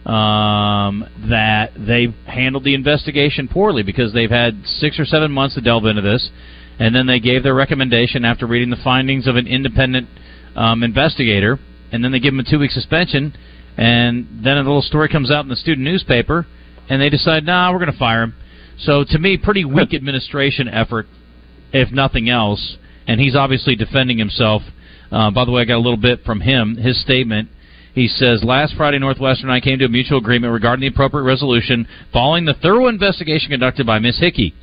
um, 0.06 1.06
that 1.28 1.72
they 1.76 2.14
handled 2.26 2.64
the 2.64 2.74
investigation 2.74 3.48
poorly 3.48 3.82
because 3.82 4.12
they've 4.12 4.30
had 4.30 4.62
six 4.64 4.98
or 4.98 5.04
seven 5.04 5.30
months 5.32 5.54
to 5.54 5.60
delve 5.60 5.86
into 5.86 6.02
this, 6.02 6.30
and 6.78 6.94
then 6.94 7.06
they 7.06 7.20
gave 7.20 7.42
their 7.42 7.54
recommendation 7.54 8.24
after 8.24 8.46
reading 8.46 8.70
the 8.70 8.82
findings 8.82 9.26
of 9.26 9.36
an 9.36 9.46
independent 9.46 10.08
um, 10.56 10.82
investigator, 10.82 11.58
and 11.92 12.04
then 12.04 12.12
they 12.12 12.20
give 12.20 12.34
him 12.34 12.40
a 12.40 12.44
two-week 12.44 12.70
suspension, 12.70 13.34
and 13.76 14.26
then 14.44 14.56
a 14.56 14.62
little 14.62 14.82
story 14.82 15.08
comes 15.08 15.30
out 15.30 15.44
in 15.44 15.48
the 15.48 15.56
student 15.56 15.84
newspaper, 15.84 16.46
and 16.88 17.00
they 17.00 17.08
decide, 17.08 17.44
nah, 17.44 17.72
we're 17.72 17.78
going 17.78 17.92
to 17.92 17.98
fire 17.98 18.24
him. 18.24 18.34
So 18.78 19.04
to 19.04 19.18
me, 19.18 19.36
pretty 19.36 19.64
weak 19.64 19.94
administration 19.94 20.68
effort, 20.68 21.06
if 21.72 21.92
nothing 21.92 22.28
else. 22.28 22.76
And 23.06 23.20
he's 23.20 23.36
obviously 23.36 23.76
defending 23.76 24.18
himself. 24.18 24.62
Uh, 25.12 25.30
by 25.30 25.44
the 25.44 25.50
way, 25.52 25.62
I 25.62 25.64
got 25.66 25.76
a 25.76 25.84
little 25.84 25.96
bit 25.98 26.24
from 26.24 26.40
him. 26.40 26.76
His 26.76 27.00
statement. 27.00 27.48
He 27.94 28.08
says, 28.08 28.42
Last 28.42 28.74
Friday, 28.74 28.98
Northwestern 28.98 29.50
and 29.50 29.54
I 29.54 29.60
came 29.60 29.78
to 29.80 29.84
a 29.84 29.88
mutual 29.88 30.16
agreement 30.16 30.50
regarding 30.50 30.80
the 30.80 30.86
appropriate 30.86 31.24
resolution 31.24 31.86
following 32.10 32.46
the 32.46 32.54
thorough 32.54 32.88
investigation 32.88 33.50
conducted 33.50 33.84
by 33.86 33.98
Ms. 33.98 34.18
Hickey. 34.18 34.54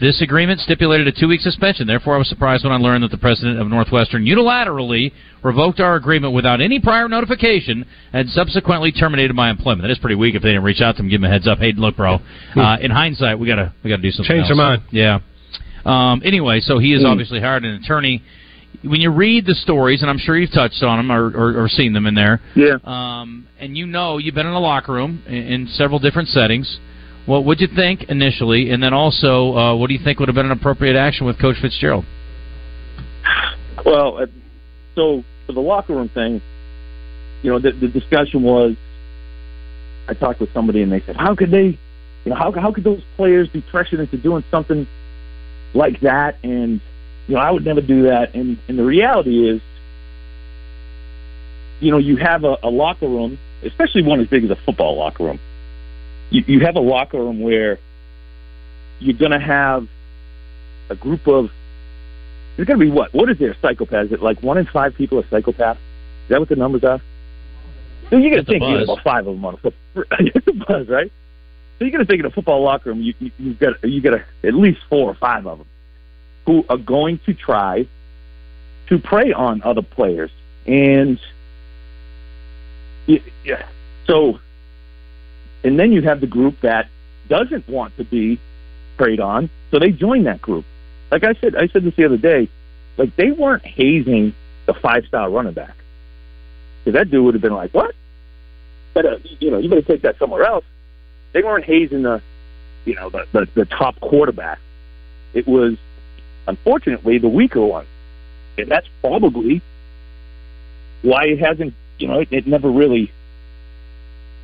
This 0.00 0.22
agreement 0.22 0.60
stipulated 0.60 1.06
a 1.06 1.12
two 1.12 1.28
week 1.28 1.42
suspension. 1.42 1.86
Therefore, 1.86 2.14
I 2.14 2.18
was 2.18 2.28
surprised 2.30 2.64
when 2.64 2.72
I 2.72 2.76
learned 2.78 3.04
that 3.04 3.10
the 3.10 3.18
president 3.18 3.60
of 3.60 3.66
Northwestern 3.68 4.24
unilaterally 4.24 5.12
revoked 5.42 5.78
our 5.78 5.96
agreement 5.96 6.32
without 6.32 6.62
any 6.62 6.80
prior 6.80 7.06
notification 7.06 7.84
and 8.14 8.30
subsequently 8.30 8.92
terminated 8.92 9.34
my 9.34 9.50
employment. 9.50 9.82
That 9.82 9.90
is 9.90 9.98
pretty 9.98 10.14
weak 10.16 10.34
if 10.34 10.40
they 10.40 10.48
didn't 10.48 10.64
reach 10.64 10.80
out 10.80 10.96
to 10.96 11.02
him 11.02 11.10
give 11.10 11.20
him 11.20 11.24
a 11.24 11.28
heads 11.28 11.46
up. 11.46 11.58
Hey, 11.58 11.72
look, 11.76 11.96
bro. 11.98 12.18
Uh, 12.56 12.78
in 12.80 12.90
hindsight, 12.90 13.38
we 13.38 13.46
gotta 13.46 13.74
we 13.84 13.90
gotta 13.90 14.00
do 14.00 14.10
something. 14.10 14.30
Change 14.34 14.40
else. 14.44 14.48
their 14.48 14.56
mind. 14.56 14.82
Yeah. 14.90 15.18
Um, 15.84 16.22
anyway, 16.24 16.60
so 16.60 16.78
he 16.78 16.92
has 16.92 17.02
Hmm. 17.02 17.08
obviously 17.08 17.40
hired 17.40 17.66
an 17.66 17.74
attorney. 17.74 18.22
When 18.82 19.00
you 19.00 19.10
read 19.10 19.44
the 19.46 19.54
stories, 19.54 20.00
and 20.00 20.10
I'm 20.10 20.18
sure 20.18 20.38
you've 20.38 20.52
touched 20.52 20.82
on 20.82 20.98
them 20.98 21.12
or, 21.12 21.26
or, 21.36 21.64
or 21.64 21.68
seen 21.68 21.92
them 21.92 22.06
in 22.06 22.14
there, 22.14 22.40
Yeah. 22.56 22.76
um, 22.84 23.46
and 23.58 23.76
you 23.76 23.86
know 23.86 24.18
you've 24.18 24.34
been 24.34 24.46
in 24.46 24.52
a 24.52 24.60
locker 24.60 24.92
room 24.92 25.22
in, 25.26 25.34
in 25.34 25.66
several 25.68 25.98
different 25.98 26.28
settings. 26.28 26.78
What 27.26 27.44
would 27.44 27.60
you 27.60 27.68
think 27.74 28.04
initially, 28.08 28.70
and 28.70 28.82
then 28.82 28.94
also, 28.94 29.54
uh, 29.54 29.76
what 29.76 29.88
do 29.88 29.94
you 29.94 30.00
think 30.02 30.18
would 30.18 30.28
have 30.28 30.34
been 30.34 30.46
an 30.46 30.52
appropriate 30.52 30.96
action 30.96 31.26
with 31.26 31.38
Coach 31.38 31.56
Fitzgerald? 31.60 32.06
Well, 33.84 34.18
uh, 34.22 34.26
so 34.94 35.24
for 35.46 35.52
the 35.52 35.60
locker 35.60 35.94
room 35.94 36.08
thing, 36.08 36.40
you 37.42 37.50
know, 37.50 37.58
the, 37.58 37.72
the 37.72 37.88
discussion 37.88 38.42
was, 38.42 38.76
I 40.08 40.14
talked 40.14 40.40
with 40.40 40.52
somebody 40.52 40.82
and 40.82 40.90
they 40.90 41.00
said, 41.00 41.16
how 41.16 41.34
could 41.34 41.50
they, 41.50 41.78
you 42.24 42.30
know, 42.30 42.34
how 42.34 42.52
how 42.52 42.72
could 42.72 42.84
those 42.84 43.02
players 43.16 43.48
be 43.48 43.62
pressured 43.70 44.00
into 44.00 44.16
doing 44.16 44.44
something 44.50 44.86
like 45.74 46.00
that? 46.00 46.36
And 46.42 46.80
you 47.30 47.36
know, 47.36 47.42
I 47.42 47.52
would 47.52 47.64
never 47.64 47.80
do 47.80 48.02
that. 48.08 48.34
And 48.34 48.58
and 48.66 48.76
the 48.76 48.84
reality 48.84 49.48
is, 49.48 49.62
you 51.78 51.92
know, 51.92 51.98
you 51.98 52.16
have 52.16 52.42
a, 52.42 52.56
a 52.64 52.68
locker 52.68 53.06
room, 53.06 53.38
especially 53.62 54.02
one 54.02 54.20
as 54.20 54.26
big 54.26 54.42
as 54.42 54.50
a 54.50 54.56
football 54.56 54.98
locker 54.98 55.22
room. 55.22 55.38
You 56.30 56.42
you 56.48 56.60
have 56.66 56.74
a 56.74 56.80
locker 56.80 57.18
room 57.18 57.40
where 57.40 57.78
you're 58.98 59.16
going 59.16 59.30
to 59.30 59.38
have 59.38 59.86
a 60.90 60.96
group 60.96 61.28
of 61.28 61.52
there's 62.56 62.66
going 62.66 62.80
to 62.80 62.84
be 62.84 62.90
what? 62.90 63.14
What 63.14 63.30
is 63.30 63.38
there? 63.38 63.54
Psychopaths? 63.62 64.06
Is 64.06 64.12
it 64.14 64.22
like 64.22 64.42
one 64.42 64.58
in 64.58 64.66
five 64.66 64.96
people 64.96 65.20
are 65.20 65.22
psychopaths? 65.22 65.76
Is 65.76 66.30
that 66.30 66.40
what 66.40 66.48
the 66.48 66.56
numbers 66.56 66.82
are? 66.82 67.00
So 68.10 68.16
you're 68.16 68.32
going 68.32 68.44
to 68.44 68.50
think 68.50 68.64
you 68.64 68.74
buzz. 68.74 68.88
about 68.88 69.04
five 69.04 69.24
of 69.28 69.36
them 69.36 69.44
on 69.44 69.54
a 69.54 69.56
football. 69.56 70.04
it's 70.18 70.48
a 70.48 70.52
buzz, 70.52 70.88
right? 70.88 71.12
So 71.78 71.84
you're 71.84 71.92
going 71.92 72.04
to 72.04 72.10
think 72.10 72.18
in 72.18 72.26
a 72.26 72.30
football 72.30 72.60
locker 72.64 72.90
room, 72.90 73.00
you, 73.00 73.14
you, 73.20 73.30
you've 73.38 73.60
got 73.60 73.84
you 73.84 74.00
got 74.00 74.14
a, 74.14 74.24
at 74.42 74.54
least 74.54 74.80
four 74.88 75.08
or 75.08 75.14
five 75.14 75.46
of 75.46 75.58
them 75.58 75.66
who 76.46 76.64
are 76.68 76.78
going 76.78 77.18
to 77.26 77.34
try 77.34 77.86
to 78.88 78.98
prey 78.98 79.32
on 79.32 79.62
other 79.62 79.82
players, 79.82 80.30
and 80.66 81.18
yeah, 83.06 83.66
so 84.06 84.38
and 85.64 85.78
then 85.78 85.92
you 85.92 86.02
have 86.02 86.20
the 86.20 86.26
group 86.26 86.60
that 86.60 86.88
doesn't 87.28 87.68
want 87.68 87.96
to 87.96 88.04
be 88.04 88.40
preyed 88.96 89.20
on, 89.20 89.50
so 89.70 89.78
they 89.78 89.90
join 89.90 90.24
that 90.24 90.40
group. 90.40 90.64
Like 91.10 91.24
I 91.24 91.34
said, 91.34 91.56
I 91.56 91.68
said 91.68 91.84
this 91.84 91.94
the 91.96 92.04
other 92.04 92.16
day. 92.16 92.48
Like 92.96 93.14
they 93.16 93.30
weren't 93.30 93.64
hazing 93.64 94.34
the 94.66 94.74
five 94.74 95.04
star 95.06 95.30
running 95.30 95.54
back. 95.54 95.74
Because 96.84 96.98
that 96.98 97.10
dude 97.10 97.24
would 97.24 97.34
have 97.34 97.42
been 97.42 97.54
like, 97.54 97.72
"What? 97.72 97.94
Better, 98.94 99.18
you 99.38 99.50
know, 99.50 99.58
you 99.58 99.68
better 99.68 99.82
take 99.82 100.02
that 100.02 100.18
somewhere 100.18 100.44
else." 100.44 100.64
They 101.32 101.42
weren't 101.42 101.64
hazing 101.64 102.02
the, 102.02 102.22
you 102.84 102.94
know, 102.94 103.10
the 103.10 103.26
the, 103.32 103.48
the 103.54 103.64
top 103.64 104.00
quarterback. 104.00 104.58
It 105.32 105.46
was, 105.46 105.76
unfortunately, 106.50 107.18
the 107.18 107.28
weaker 107.28 107.64
one, 107.64 107.86
and 108.58 108.68
that's 108.68 108.86
probably 109.00 109.62
why 111.02 111.24
it 111.26 111.38
hasn't. 111.38 111.74
You 111.98 112.08
know, 112.08 112.20
it, 112.20 112.28
it 112.30 112.46
never 112.46 112.70
really 112.70 113.12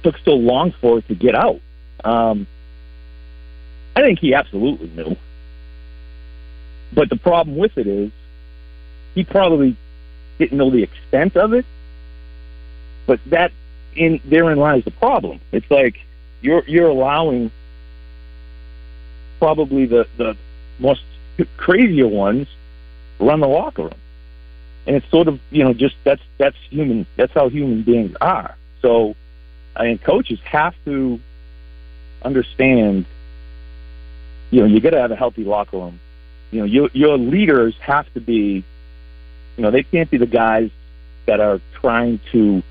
took 0.03 0.17
so 0.25 0.33
long 0.33 0.73
for 0.81 0.99
it 0.99 1.09
to 1.09 1.15
get 1.15 1.35
out. 1.35 1.61
Um, 2.05 2.47
I 3.95 4.03
think 4.03 4.21
he 4.21 4.35
absolutely 4.35 4.89
knew. 4.89 5.17
But 6.95 7.11
the 7.11 7.17
problem 7.17 7.57
with 7.57 7.77
it 7.77 7.87
is 7.87 8.13
he 9.15 9.25
probably 9.25 9.77
didn't 10.39 10.57
know 10.57 10.71
the 10.71 10.83
extent 10.83 11.37
of 11.37 11.53
it. 11.53 11.67
But 13.07 13.21
that 13.27 13.53
in 13.95 14.21
therein 14.25 14.59
lies 14.59 14.85
the 14.85 14.91
problem. 14.93 15.41
It's 15.53 15.71
like 15.71 15.97
you're 16.41 16.63
you're 16.67 16.89
allowing 16.89 17.51
probably 19.39 19.87
the 19.87 20.07
the 20.17 20.37
most 20.79 21.03
crazier 21.57 22.09
ones 22.09 22.49
run 23.19 23.41
the 23.41 23.49
locker 23.49 23.83
room. 23.83 24.01
And 24.87 24.97
it's 24.97 25.11
sort 25.11 25.29
of 25.29 25.41
you 25.51 25.65
know 25.65 25.73
just 25.73 25.97
that's 26.05 26.23
that's 26.39 26.57
human 26.71 27.07
that's 27.17 27.33
how 27.33 27.49
human 27.49 27.83
beings 27.83 28.17
are. 28.21 28.57
So 28.83 29.17
I 29.75 29.85
mean 29.85 29.99
coaches 29.99 30.39
have 30.45 30.75
to 30.85 31.21
understand 32.23 33.07
you 34.51 34.61
know, 34.61 34.67
you 34.67 34.81
got 34.81 34.91
to 34.91 35.01
have 35.01 35.11
a 35.11 35.17
healthy 35.17 35.45
locker 35.45 35.77
room. 35.77 36.01
You 36.51 36.61
know, 36.61 36.65
your 36.67 36.91
your 36.93 37.19
leaders 37.19 37.75
have 37.81 38.13
to 38.15 38.21
be, 38.21 38.65
you 39.57 39.63
know, 39.63 39.71
they 39.71 39.83
can't 39.83 40.11
be 40.11 40.17
the 40.17 40.27
guys 40.27 40.71
that 41.27 41.41
are 41.41 41.61
trying 41.81 42.21
to 42.33 42.63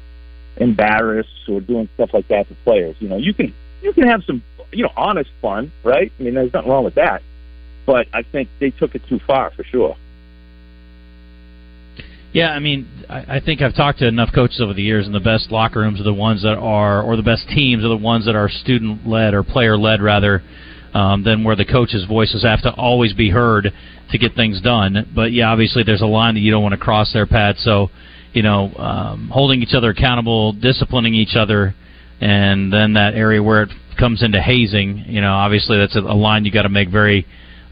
embarrass 0.58 1.28
or 1.50 1.60
doing 1.60 1.90
stuff 1.96 2.14
like 2.14 2.28
that 2.30 2.48
to 2.48 2.56
players. 2.64 2.96
You 3.00 3.10
know, 3.10 3.18
you 3.18 3.34
can 3.34 3.54
you 3.82 3.92
can 3.94 4.08
have 4.08 4.24
some 4.24 4.42
you 4.72 4.84
know 4.84 4.92
honest 4.96 5.30
fun, 5.42 5.72
right? 5.84 6.12
I 6.20 6.24
mean, 6.24 6.36
there's 6.36 6.54
nothing 6.54 6.72
wrong 6.72 6.86
with 6.86 6.96
that. 6.96 7.22
But 7.86 8.08
I 8.14 8.24
think 8.24 8.50
they 8.60 8.72
took 8.72 8.96
it 8.96 9.02
too 9.08 9.20
far 9.26 9.52
for 9.52 9.64
sure. 9.64 9.96
Yeah, 12.34 12.50
I 12.50 12.60
mean, 12.60 12.88
I, 13.10 13.38
I 13.38 13.40
think 13.40 13.62
I've 13.62 13.76
talked 13.76 14.00
to 14.00 14.08
enough 14.08 14.30
coaches 14.36 14.60
over 14.60 14.74
the 14.74 14.82
years, 14.82 15.06
and 15.06 15.16
the 15.16 15.22
best 15.22 15.52
locker 15.52 15.80
rooms 15.80 16.02
are 16.02 16.04
the 16.04 16.14
ones 16.14 16.42
that 16.42 16.58
are, 16.58 17.02
or 17.02 17.16
the 17.16 17.24
best 17.24 17.48
teams 17.48 17.86
are 17.86 17.88
the 17.88 17.96
ones 17.96 18.26
that 18.26 18.36
are 18.36 18.50
student 18.50 19.08
led 19.08 19.34
or 19.34 19.42
player 19.42 19.78
led 19.78 20.02
rather, 20.02 20.44
um, 20.94 21.24
than 21.24 21.46
where 21.46 21.56
the 21.56 21.64
coach's 21.64 22.04
voices 22.06 22.44
have 22.44 22.62
to 22.64 22.74
always 22.74 23.14
be 23.14 23.30
heard 23.30 23.72
to 24.12 24.18
get 24.18 24.36
things 24.36 24.60
done. 24.60 25.10
But 25.16 25.32
yeah, 25.32 25.50
obviously 25.50 25.84
there's 25.84 26.02
a 26.02 26.08
line 26.08 26.34
that 26.36 26.42
you 26.42 26.52
don't 26.52 26.62
want 26.62 26.74
to 26.74 26.78
cross 26.78 27.14
there, 27.14 27.26
Pat. 27.26 27.56
So, 27.60 27.90
you 28.34 28.44
know, 28.44 28.74
um, 28.76 29.30
holding 29.32 29.62
each 29.62 29.74
other 29.74 29.92
accountable, 29.92 30.52
disciplining 30.52 31.14
each 31.14 31.38
other, 31.38 31.74
and 32.20 32.72
then 32.72 32.94
that 32.94 33.14
area 33.14 33.42
where 33.42 33.64
it 33.64 33.70
comes 33.98 34.24
into 34.24 34.42
hazing, 34.42 35.06
you 35.08 35.22
know, 35.22 35.34
obviously 35.34 35.78
that's 35.78 35.96
a, 35.96 36.02
a 36.02 36.16
line 36.16 36.44
you 36.44 36.52
got 36.52 36.64
to 36.64 36.70
make 36.70 36.90
very 36.90 37.26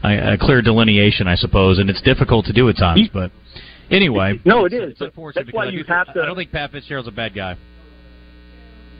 a, 0.04 0.34
a 0.34 0.38
clear 0.38 0.60
delineation, 0.62 1.26
I 1.26 1.34
suppose, 1.36 1.78
and 1.78 1.88
it's 1.90 2.02
difficult 2.02 2.46
to 2.46 2.52
do 2.52 2.68
at 2.68 2.76
times, 2.76 3.08
but. 3.12 3.30
Anyway, 3.90 4.40
No, 4.46 4.64
it 4.64 4.72
it's- 4.72 4.86
is, 4.86 4.90
It's 4.92 4.98
but 4.98 5.04
unfortunate 5.08 5.44
that's 5.46 5.54
why 5.54 5.64
because 5.66 5.74
I 5.74 5.76
you 5.78 5.84
do- 5.84 5.92
have 5.92 6.14
to- 6.14 6.22
I 6.22 6.26
don't 6.26 6.36
think 6.36 6.50
Pat 6.52 6.72
Fitzgerald's 6.72 7.06
a 7.08 7.12
bad 7.12 7.34
guy. 7.34 7.56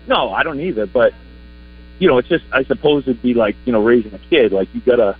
No, 0.07 0.31
I 0.31 0.43
don't 0.43 0.61
either. 0.61 0.87
But 0.87 1.13
you 1.99 2.07
know, 2.09 2.19
it's 2.19 2.29
just 2.29 2.45
I 2.53 2.65
suppose 2.65 3.05
it'd 3.05 3.23
be 3.23 3.33
like 3.33 3.57
you 3.65 3.73
know 3.73 3.83
raising 3.83 4.13
a 4.13 4.19
kid. 4.31 4.53
Like 4.53 4.69
you 4.75 4.83
gotta, 4.85 5.17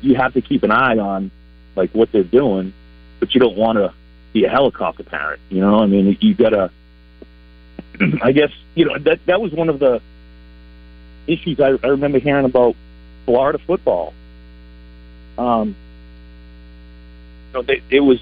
you 0.00 0.14
have 0.14 0.32
to 0.34 0.40
keep 0.40 0.62
an 0.62 0.70
eye 0.70 0.96
on 0.96 1.30
like 1.76 1.90
what 1.92 2.10
they're 2.12 2.24
doing, 2.24 2.72
but 3.20 3.34
you 3.34 3.40
don't 3.40 3.56
want 3.58 3.76
to 3.76 3.92
be 4.32 4.44
a 4.44 4.48
helicopter 4.48 5.02
parent. 5.04 5.40
You 5.50 5.60
know, 5.60 5.76
I 5.80 5.86
mean, 5.86 6.16
you 6.20 6.34
gotta 6.34 6.70
I 8.22 8.32
guess 8.32 8.50
you 8.74 8.86
know 8.86 8.96
that 9.00 9.20
that 9.26 9.40
was 9.42 9.52
one 9.52 9.68
of 9.68 9.78
the 9.78 10.00
issues 11.26 11.60
I, 11.60 11.72
I 11.84 11.88
remember 11.90 12.18
hearing 12.18 12.46
about 12.46 12.74
Florida 13.26 13.58
football. 13.66 14.14
Um, 15.38 15.76
you 17.48 17.52
know, 17.54 17.62
they, 17.62 17.82
it 17.90 18.00
was 18.00 18.20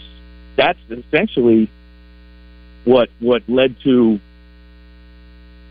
that's 0.56 0.78
essentially 0.90 1.70
what 2.84 3.08
what 3.20 3.42
led 3.48 3.76
to 3.84 4.18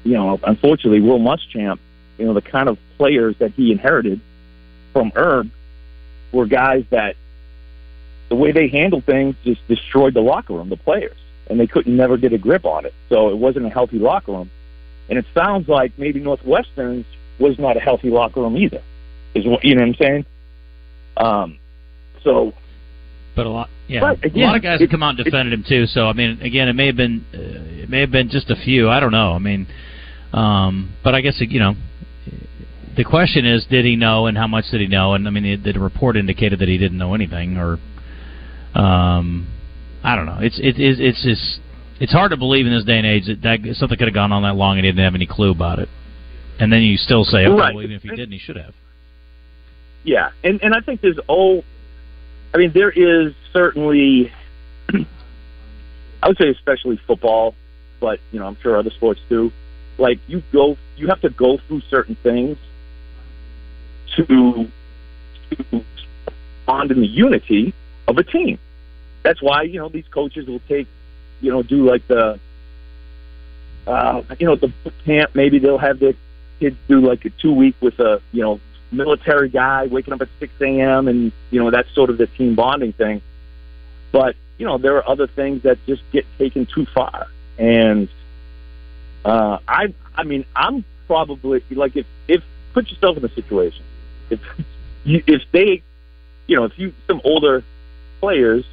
you 0.03 0.13
know 0.13 0.39
unfortunately 0.43 1.01
Will 1.01 1.19
Muschamp. 1.19 1.79
You 2.17 2.25
know 2.25 2.33
the 2.33 2.41
kind 2.41 2.67
of 2.67 2.77
players 2.97 3.35
that 3.39 3.53
he 3.53 3.71
inherited 3.71 4.19
from 4.91 5.11
Herb 5.15 5.49
were 6.31 6.45
guys 6.45 6.83
that 6.89 7.15
the 8.29 8.35
way 8.35 8.51
they 8.51 8.67
handled 8.67 9.05
things 9.05 9.35
just 9.43 9.65
destroyed 9.67 10.13
the 10.13 10.21
locker 10.21 10.53
room, 10.53 10.69
the 10.69 10.77
players, 10.77 11.17
and 11.49 11.59
they 11.59 11.67
couldn't 11.67 11.95
never 11.95 12.17
get 12.17 12.31
a 12.31 12.37
grip 12.37 12.65
on 12.65 12.85
it. 12.85 12.93
So 13.09 13.29
it 13.29 13.37
wasn't 13.37 13.65
a 13.65 13.69
healthy 13.69 13.97
locker 13.97 14.31
room. 14.31 14.51
And 15.09 15.17
it 15.17 15.25
sounds 15.33 15.67
like 15.67 15.97
maybe 15.97 16.19
Northwestern's 16.19 17.05
was 17.39 17.57
not 17.57 17.77
a 17.77 17.79
healthy 17.79 18.09
locker 18.09 18.41
room 18.41 18.57
either. 18.57 18.81
Is 19.33 19.45
what 19.45 19.63
you 19.63 19.75
know 19.75 19.81
what 19.81 19.89
I'm 19.89 19.95
saying? 19.95 20.25
Um, 21.19 21.59
so, 22.23 22.53
but 23.35 23.45
a 23.45 23.49
lot, 23.49 23.69
yeah, 23.87 23.99
But, 24.01 24.33
a 24.35 24.39
lot 24.39 24.55
of 24.55 24.61
guys 24.63 24.79
it- 24.79 24.85
have 24.85 24.89
come 24.89 25.03
out 25.03 25.15
and 25.15 25.23
defended 25.23 25.53
him 25.53 25.63
too. 25.67 25.85
So 25.85 26.07
I 26.07 26.13
mean, 26.13 26.39
again, 26.41 26.67
it 26.67 26.73
may 26.73 26.87
have 26.87 26.95
been, 26.95 27.25
uh, 27.33 27.37
it 27.83 27.89
may 27.89 27.99
have 27.99 28.11
been 28.11 28.29
just 28.29 28.49
a 28.49 28.55
few. 28.55 28.89
I 28.89 28.99
don't 28.99 29.11
know. 29.11 29.33
I 29.33 29.39
mean, 29.39 29.67
um, 30.33 30.93
but 31.03 31.13
I 31.15 31.21
guess 31.21 31.35
you 31.39 31.59
know, 31.59 31.75
the 32.95 33.03
question 33.03 33.45
is, 33.45 33.65
did 33.69 33.85
he 33.85 33.95
know, 33.95 34.27
and 34.27 34.37
how 34.37 34.47
much 34.47 34.65
did 34.71 34.81
he 34.81 34.87
know? 34.87 35.13
And 35.13 35.27
I 35.27 35.31
mean, 35.31 35.43
the, 35.63 35.71
the 35.73 35.79
report 35.79 36.17
indicated 36.17 36.59
that 36.59 36.67
he 36.67 36.77
didn't 36.77 36.97
know 36.97 37.13
anything, 37.13 37.57
or, 37.57 37.79
um, 38.75 39.47
I 40.03 40.15
don't 40.15 40.25
know. 40.25 40.39
It's 40.41 40.59
it 40.59 40.79
is 40.79 40.97
it's 40.99 41.23
just 41.23 41.59
it's 41.99 42.11
hard 42.13 42.31
to 42.31 42.37
believe 42.37 42.65
in 42.65 42.73
this 42.73 42.85
day 42.85 42.97
and 42.97 43.05
age 43.05 43.25
that, 43.27 43.41
that 43.41 43.75
something 43.75 43.97
could 43.97 44.07
have 44.07 44.15
gone 44.15 44.31
on 44.31 44.43
that 44.43 44.55
long 44.55 44.77
and 44.77 44.85
he 44.85 44.91
didn't 44.91 45.03
have 45.03 45.15
any 45.15 45.27
clue 45.27 45.51
about 45.51 45.79
it. 45.79 45.89
And 46.59 46.71
then 46.71 46.81
you 46.81 46.97
still 46.97 47.23
say, 47.23 47.45
okay, 47.45 47.49
Right. 47.49 47.75
well, 47.75 47.83
even 47.83 47.95
if 47.95 48.01
he 48.03 48.09
didn't, 48.09 48.31
he 48.31 48.39
should 48.39 48.57
have. 48.57 48.73
Yeah, 50.03 50.31
and 50.43 50.63
and 50.63 50.73
I 50.73 50.81
think 50.81 51.01
there's 51.01 51.19
oh, 51.27 51.63
I 52.53 52.57
mean 52.57 52.71
there 52.71 52.89
is 52.89 53.33
certainly, 53.53 54.31
I 56.23 56.27
would 56.27 56.37
say 56.37 56.49
especially 56.49 56.97
football, 57.07 57.55
but 57.99 58.19
you 58.31 58.39
know 58.39 58.47
I'm 58.47 58.57
sure 58.61 58.77
other 58.77 58.91
sports 58.91 59.19
do. 59.29 59.51
Like 59.97 60.19
you 60.27 60.41
go, 60.51 60.77
you 60.95 61.07
have 61.07 61.21
to 61.21 61.29
go 61.29 61.57
through 61.57 61.81
certain 61.89 62.15
things 62.15 62.57
to 64.15 64.69
to 65.51 65.83
bond 66.65 66.91
in 66.91 67.01
the 67.01 67.07
unity 67.07 67.73
of 68.07 68.17
a 68.17 68.23
team. 68.23 68.57
That's 69.23 69.41
why 69.41 69.63
you 69.63 69.79
know 69.79 69.89
these 69.89 70.07
coaches 70.07 70.47
will 70.47 70.61
take, 70.69 70.87
you 71.41 71.51
know, 71.51 71.61
do 71.61 71.89
like 71.89 72.07
the, 72.07 72.39
uh, 73.85 74.21
you 74.39 74.47
know, 74.47 74.55
the 74.55 74.71
camp. 75.05 75.31
Maybe 75.35 75.59
they'll 75.59 75.77
have 75.77 75.99
their 75.99 76.13
kids 76.59 76.77
do 76.87 77.01
like 77.01 77.25
a 77.25 77.29
two 77.29 77.53
week 77.53 77.75
with 77.81 77.99
a 77.99 78.21
you 78.31 78.41
know 78.41 78.59
military 78.91 79.49
guy 79.49 79.87
waking 79.87 80.13
up 80.13 80.21
at 80.21 80.29
six 80.39 80.51
a.m. 80.61 81.07
and 81.07 81.31
you 81.51 81.61
know 81.61 81.71
that's 81.71 81.93
sort 81.93 82.09
of 82.09 82.17
the 82.17 82.27
team 82.27 82.55
bonding 82.55 82.93
thing. 82.93 83.21
But 84.11 84.35
you 84.57 84.65
know 84.65 84.77
there 84.77 84.95
are 84.97 85.07
other 85.07 85.27
things 85.27 85.63
that 85.63 85.77
just 85.85 86.01
get 86.11 86.25
taken 86.37 86.65
too 86.65 86.85
far, 86.85 87.27
and 87.57 88.09
uh, 89.25 89.59
I 89.67 89.93
I 90.15 90.23
mean 90.23 90.45
I'm 90.55 90.83
probably 91.07 91.63
like 91.71 91.95
if 91.95 92.05
if 92.27 92.43
put 92.73 92.89
yourself 92.89 93.17
in 93.17 93.25
a 93.25 93.33
situation 93.33 93.83
if 94.29 94.39
if 95.05 95.41
they 95.51 95.81
you 96.47 96.55
know 96.55 96.65
if 96.65 96.77
you 96.77 96.93
some 97.07 97.21
older 97.23 97.63
players 98.19 98.65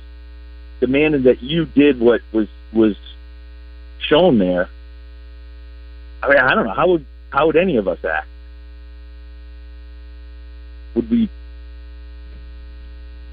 demanded 0.80 1.24
that 1.24 1.42
you 1.42 1.64
did 1.66 2.00
what 2.00 2.20
was 2.32 2.48
was 2.72 2.96
shown 3.98 4.38
there. 4.38 4.68
I 6.22 6.28
mean 6.28 6.38
I 6.38 6.54
don't 6.54 6.66
know 6.66 6.74
how 6.74 6.88
would 6.88 7.06
how 7.30 7.46
would 7.46 7.56
any 7.56 7.76
of 7.76 7.88
us 7.88 8.04
act? 8.04 8.28
Would 10.96 11.10
we? 11.10 11.30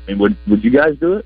I 0.05 0.11
mean, 0.11 0.19
would 0.19 0.37
would 0.47 0.63
you 0.63 0.69
guys 0.69 0.95
do 0.99 1.13
it? 1.13 1.25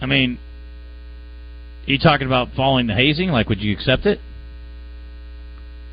I 0.00 0.06
mean, 0.06 0.38
are 1.86 1.90
you 1.90 1.98
talking 1.98 2.26
about 2.26 2.48
following 2.56 2.88
the 2.88 2.94
hazing? 2.94 3.30
Like, 3.30 3.48
would 3.48 3.60
you 3.60 3.72
accept 3.72 4.06
it? 4.06 4.20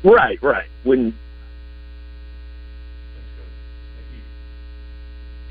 Right, 0.04 0.40
right. 0.42 0.68
When 0.84 1.14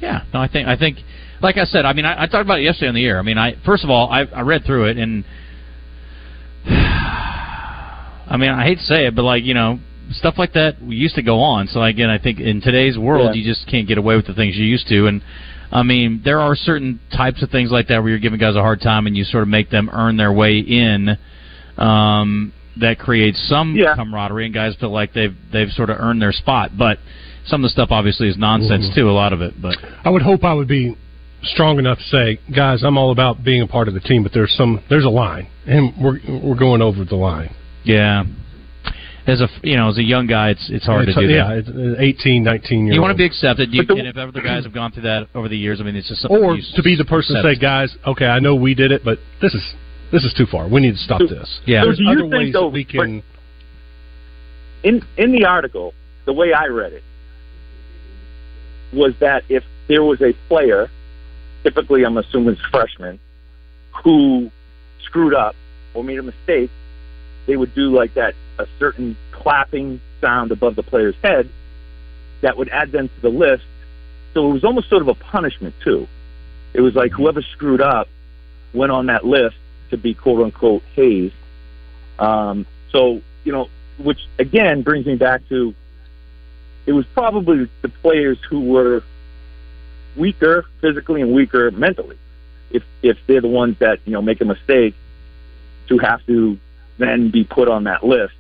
Yeah, 0.02 0.24
no, 0.34 0.40
I 0.42 0.48
think 0.48 0.68
I 0.68 0.76
think, 0.76 1.00
like 1.42 1.58
I 1.58 1.64
said, 1.66 1.86
I 1.86 1.94
mean, 1.94 2.06
I, 2.06 2.24
I 2.24 2.28
talked 2.28 2.46
about 2.46 2.60
it 2.60 2.64
yesterday 2.64 2.90
on 2.90 2.96
the 2.96 3.06
air. 3.06 3.20
I 3.20 3.22
mean, 3.22 3.38
I 3.38 3.56
first 3.66 3.84
of 3.84 3.90
all, 3.90 4.10
I, 4.10 4.24
I 4.24 4.42
read 4.42 4.66
through 4.66 4.90
it, 4.90 4.98
and 4.98 5.24
I 6.68 8.38
mean, 8.38 8.50
I 8.50 8.64
hate 8.66 8.80
to 8.80 8.84
say 8.84 9.08
it, 9.08 9.16
but 9.16 9.24
like 9.24 9.44
you 9.44 9.54
know, 9.54 9.80
stuff 10.12 10.36
like 10.38 10.54
that 10.54 10.82
used 10.82 11.16
to 11.16 11.22
go 11.22 11.40
on. 11.42 11.68
So 11.68 11.82
again, 11.82 12.10
I 12.10 12.18
think 12.18 12.40
in 12.40 12.62
today's 12.62 12.98
world, 12.98 13.36
Yeah. 13.36 13.42
you 13.42 13.44
just 13.54 13.68
can't 13.68 13.88
get 13.88 13.98
away 13.98 14.16
with 14.16 14.28
the 14.28 14.34
things 14.34 14.56
you 14.56 14.66
used 14.66 14.88
to, 14.90 15.08
and 15.08 15.22
I 15.72 15.84
mean, 15.84 16.22
there 16.24 16.40
are 16.40 16.56
certain 16.56 17.00
types 17.16 17.42
of 17.42 17.50
things 17.50 17.72
like 17.72 17.88
that 17.88 18.00
where 18.02 18.10
you're 18.10 18.20
giving 18.20 18.40
guys 18.40 18.56
a 18.56 18.62
hard 18.62 18.82
time, 18.82 19.08
and 19.08 19.18
you 19.18 19.24
sort 19.24 19.42
of 19.44 19.50
make 19.50 19.70
them 19.70 19.90
earn 19.92 20.16
their 20.18 20.32
way 20.32 20.60
in. 20.60 21.18
Um, 21.78 22.54
that 22.78 23.00
creates 23.00 23.42
some 23.48 23.76
Yeah. 23.76 23.96
camaraderie, 23.96 24.46
and 24.46 24.54
guys 24.54 24.76
feel 24.76 24.90
like 24.90 25.14
they've 25.14 25.34
they've 25.52 25.72
sort 25.72 25.90
of 25.90 25.98
earned 26.00 26.22
their 26.22 26.34
spot. 26.34 26.72
But 26.78 27.00
some 27.46 27.62
of 27.64 27.70
the 27.70 27.70
stuff 27.70 27.92
obviously 27.92 28.28
is 28.28 28.38
nonsense 28.38 28.90
too. 28.94 29.10
A 29.10 29.12
lot 29.12 29.32
of 29.34 29.42
it, 29.42 29.54
but 29.62 29.78
I 30.04 30.10
would 30.10 30.22
hope 30.22 30.44
I 30.44 30.54
would 30.54 30.68
be 30.68 30.96
strong 31.44 31.80
enough 31.80 32.00
to 32.00 32.04
say, 32.06 32.40
guys, 32.54 32.84
I'm 32.84 32.98
all 32.98 33.12
about 33.12 33.44
being 33.44 33.62
a 33.62 33.68
part 33.68 33.88
of 33.88 33.94
the 33.94 34.00
team, 34.02 34.24
but 34.24 34.34
there's 34.34 34.52
some 34.54 34.82
there's 34.90 35.06
a 35.06 35.10
line, 35.10 35.48
and 35.66 35.94
we're 35.98 36.20
we're 36.28 36.56
going 36.56 36.82
over 36.82 37.06
the 37.06 37.16
line. 37.16 37.50
Yeah. 37.84 38.24
As 39.28 39.42
a 39.42 39.50
you 39.64 39.76
know, 39.76 39.90
as 39.90 39.98
a 39.98 40.04
young 40.04 40.28
guy, 40.28 40.52
it's 40.52 40.70
it's 40.70 40.86
hard 40.86 41.10
It's- 41.10 41.16
to 41.16 41.28
do 41.28 41.34
yeah, 41.34 41.48
that. 41.48 41.58
it's, 41.58 41.70
uh, 41.70 41.96
18, 42.00 42.44
19 42.44 42.86
years 42.86 42.96
You 42.96 43.02
want 43.02 43.12
to 43.12 43.18
be 43.18 43.26
accepted, 43.26 43.74
you, 43.74 43.84
the- 43.84 43.96
and 43.96 44.08
if 44.08 44.18
other 44.18 44.40
guys 44.42 44.64
have 44.66 44.74
gone 44.74 44.92
through 44.92 45.04
that 45.04 45.28
over 45.34 45.48
the 45.50 45.58
years, 45.58 45.82
I 45.82 45.84
mean, 45.84 45.96
it's 45.96 46.08
just 46.10 46.22
something 46.22 46.38
or 46.44 46.56
you 46.56 46.64
to 46.76 46.84
be 46.84 46.96
the 46.96 47.06
person 47.06 47.36
to 47.36 47.42
say, 47.42 47.56
guys, 47.56 47.96
okay, 48.06 48.28
I 48.28 48.40
know 48.40 48.54
we 48.54 48.76
did 48.76 48.92
it, 48.92 49.04
but 49.04 49.18
this 49.42 49.56
is 49.56 49.64
this 50.12 50.24
is 50.24 50.34
too 50.34 50.46
far. 50.46 50.68
We 50.68 50.80
need 50.82 50.92
to 50.92 50.98
stop 51.00 51.22
So- 51.22 51.28
this. 51.28 51.60
Yeah. 51.66 51.82
So 51.82 51.86
There's 51.88 52.02
other 52.08 52.22
think, 52.22 52.34
ways 52.34 52.54
though, 52.54 52.62
that 52.66 52.74
we 52.74 52.84
can. 52.84 53.24
in 54.84 55.02
in 55.18 55.32
the 55.32 55.46
article, 55.46 55.96
the 56.26 56.34
way 56.34 56.54
I 56.54 56.68
read 56.68 56.94
it 56.94 57.04
was 58.94 59.14
that 59.22 59.44
if 59.50 59.64
there 59.88 60.04
was 60.04 60.22
a 60.22 60.34
player, 60.48 60.88
typically 61.64 62.04
I'm 62.06 62.18
assuming 62.18 62.54
it's 62.54 62.62
freshman, 62.72 63.20
who 64.04 64.52
screwed 65.04 65.34
up 65.34 65.56
or 65.96 66.04
made 66.04 66.20
a 66.20 66.24
mistake, 66.24 66.70
they 67.46 67.56
would 67.56 67.74
do 67.76 67.96
like 67.96 68.14
that 68.16 68.34
a 68.58 68.68
certain 68.80 69.18
clapping 69.32 70.02
sound 70.22 70.52
above 70.52 70.76
the 70.76 70.84
player's 70.84 71.16
head 71.24 71.50
that 72.42 72.58
would 72.58 72.70
add 72.70 72.92
them 72.92 73.10
to 73.10 73.22
the 73.22 73.30
list. 73.30 73.64
So 74.34 74.50
it 74.50 74.54
was 74.54 74.64
almost 74.64 74.90
sort 74.90 75.02
of 75.02 75.08
a 75.08 75.16
punishment 75.16 75.76
too. 75.84 76.08
It 76.74 76.82
was 76.82 76.96
like 76.96 77.12
whoever 77.12 77.42
screwed 77.42 77.82
up 77.82 78.08
went 78.74 78.92
on 78.92 79.06
that 79.08 79.26
list 79.26 79.56
to 79.92 79.98
be 79.98 80.14
quote 80.14 80.42
unquote 80.42 80.84
hazed. 80.96 81.36
Um, 82.20 82.66
so 82.92 83.22
you 83.44 83.52
know, 83.52 83.70
which 83.98 84.20
again 84.40 84.82
brings 84.82 85.06
me 85.06 85.16
back 85.16 85.48
to 85.50 85.74
it 86.86 86.92
was 86.92 87.06
probably 87.14 87.70
the 87.82 87.90
players 87.90 88.38
who 88.50 88.62
were 88.62 89.04
weaker 90.16 90.66
physically 90.82 91.22
and 91.22 91.34
weaker 91.34 91.72
mentally. 91.72 92.18
If 92.70 92.84
if 93.02 93.18
they're 93.28 93.42
the 93.42 93.48
ones 93.48 93.78
that 93.80 94.00
you 94.06 94.14
know 94.14 94.22
make 94.22 94.42
a 94.42 94.46
mistake, 94.46 94.96
to 95.88 95.98
have 96.00 96.26
to 96.26 96.58
then 96.98 97.32
be 97.32 97.44
put 97.44 97.68
on 97.68 97.86
that 97.86 98.04
list, 98.04 98.34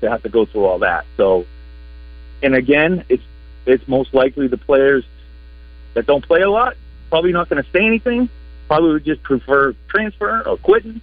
to 0.00 0.10
have 0.10 0.22
to 0.22 0.28
go 0.28 0.46
through 0.46 0.64
all 0.64 0.80
that. 0.80 1.06
So, 1.16 1.46
and 2.42 2.54
again, 2.54 3.04
it's 3.08 3.22
it's 3.66 3.86
most 3.86 4.14
likely 4.14 4.48
the 4.48 4.56
players 4.56 5.04
that 5.94 6.06
don't 6.06 6.24
play 6.26 6.40
a 6.40 6.50
lot 6.50 6.74
probably 7.10 7.32
not 7.32 7.48
going 7.48 7.62
to 7.62 7.70
say 7.70 7.84
anything. 7.84 8.28
Probably 8.66 8.92
would 8.92 9.04
just 9.04 9.22
prefer 9.22 9.74
transfer 9.88 10.42
or 10.46 10.56
quitting. 10.58 11.00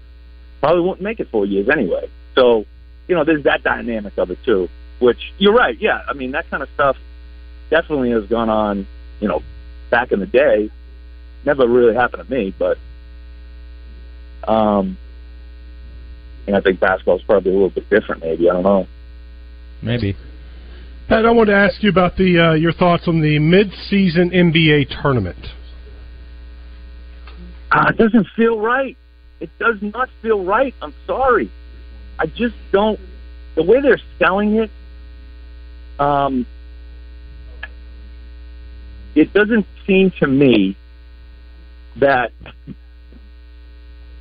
Probably 0.60 0.82
won't 0.82 1.02
make 1.02 1.20
it 1.20 1.30
four 1.30 1.46
years 1.46 1.70
anyway. 1.70 2.10
So, 2.36 2.66
you 3.08 3.16
know, 3.16 3.24
there's 3.24 3.44
that 3.44 3.64
dynamic 3.64 4.18
of 4.18 4.32
it 4.32 4.44
too. 4.44 4.70
Which 5.00 5.34
you're 5.38 5.54
right. 5.54 5.80
Yeah, 5.80 6.02
I 6.08 6.14
mean 6.14 6.32
that 6.32 6.50
kind 6.50 6.64
of 6.64 6.70
stuff 6.74 6.98
definitely 7.70 8.12
has 8.12 8.26
gone 8.28 8.50
on. 8.50 8.88
You 9.20 9.28
know, 9.28 9.44
back 9.90 10.12
in 10.12 10.20
the 10.20 10.26
day, 10.26 10.70
never 11.46 11.68
really 11.68 11.96
happened 11.96 12.28
to 12.28 12.32
me, 12.32 12.54
but 12.58 12.78
um, 14.48 14.98
and 16.48 16.56
I 16.56 16.62
think 16.62 16.80
basketball's 16.80 17.24
probably 17.24 17.52
a 17.52 17.54
little 17.54 17.70
bit 17.70 17.90
different. 17.90 18.24
Maybe 18.24 18.50
I 18.50 18.54
don't 18.54 18.64
know. 18.64 18.88
maybe. 19.82 20.16
Pat, 21.08 21.26
I 21.26 21.32
want 21.32 21.50
to 21.50 21.56
ask 21.56 21.84
you 21.84 21.90
about 21.90 22.18
the 22.18 22.40
uh, 22.40 22.54
your 22.54 22.74
thoughts 22.74 23.08
on 23.08 23.22
the 23.22 23.38
mid-season 23.38 24.32
NBA 24.32 25.02
tournament. 25.02 25.38
Uh, 27.72 27.86
it 27.90 27.98
doesn't 27.98 28.28
feel 28.36 28.60
right. 28.60 28.98
It 29.40 29.52
does 29.60 29.76
not 29.82 30.10
feel 30.22 30.44
right. 30.44 30.74
I'm 30.82 30.96
sorry. 31.06 31.52
I 32.18 32.26
just 32.26 32.56
don't. 32.72 33.00
The 33.56 33.64
way 33.64 33.82
they're 33.82 34.02
selling 34.18 34.56
it, 34.56 34.72
um, 36.00 36.46
it 39.14 39.32
doesn't 39.34 39.68
seem 39.86 40.12
to 40.20 40.28
me 40.28 40.76
that 42.00 42.32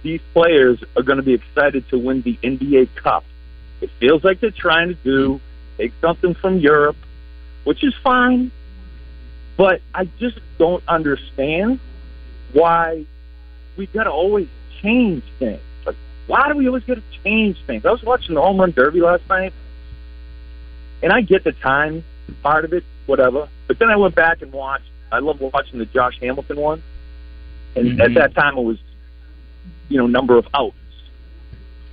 these 0.05 0.21
players 0.33 0.79
are 0.97 1.03
going 1.03 1.17
to 1.17 1.25
be 1.25 1.35
excited 1.35 1.88
to 1.88 1.99
win 1.99 2.23
the 2.23 2.38
NBA 2.43 2.95
Cup. 2.95 3.25
It 3.81 3.90
feels 3.99 4.23
like 4.23 4.38
they're 4.38 4.53
trying 4.53 4.88
to 4.88 4.95
do 4.95 5.40
take 5.77 5.93
something 6.01 6.35
from 6.35 6.59
Europe, 6.59 6.97
which 7.64 7.83
is 7.83 7.93
fine, 8.05 8.53
but 9.57 9.81
I 9.93 10.05
just 10.21 10.38
don't 10.59 10.85
understand 10.87 11.81
why 12.53 13.07
we've 13.77 13.93
got 13.93 14.05
to 14.05 14.11
always 14.11 14.49
change 14.83 15.25
things. 15.38 15.61
Like, 15.85 15.97
why 16.27 16.49
do 16.49 16.57
we 16.57 16.69
always 16.69 16.85
got 16.85 16.95
to 16.95 17.03
change 17.25 17.57
things? 17.67 17.85
I 17.85 17.90
was 17.90 18.03
watching 18.03 18.37
the 18.37 18.40
home 18.40 18.61
run 18.61 18.71
derby 18.71 19.01
last 19.01 19.29
night, 19.29 19.53
and 21.03 21.12
I 21.12 21.23
get 21.23 21.43
the 21.43 21.53
time 21.53 22.05
part 22.43 22.64
of 22.64 22.73
it, 22.73 22.85
whatever. 23.07 23.49
But 23.67 23.79
then 23.79 23.88
I 23.88 23.97
went 23.97 24.14
back 24.14 24.43
and 24.43 24.53
watched. 24.53 24.85
I 25.11 25.19
love 25.19 25.40
watching 25.40 25.79
the 25.79 25.87
Josh 25.87 26.19
Hamilton 26.21 26.57
one, 26.61 26.83
and 27.75 28.01
at 28.01 28.09
mm-hmm. 28.09 28.14
that 28.14 28.35
time 28.35 28.59
it 28.59 28.62
was, 28.62 28.79
you 29.88 29.99
know, 29.99 30.07
number 30.07 30.37
of 30.37 30.47
outs. 30.55 30.77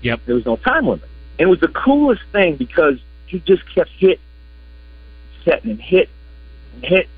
Yep. 0.02 0.22
There 0.26 0.36
was 0.36 0.46
no 0.46 0.56
time 0.56 0.88
limit, 0.88 1.08
and 1.38 1.48
it 1.48 1.50
was 1.50 1.60
the 1.60 1.68
coolest 1.68 2.24
thing 2.32 2.56
because 2.56 3.00
he 3.28 3.40
just 3.40 3.64
kept 3.74 3.90
hit, 3.92 4.20
setting 5.46 5.72
and 5.72 5.82
hit, 5.82 6.10
and 6.76 6.84
hit, 6.84 7.10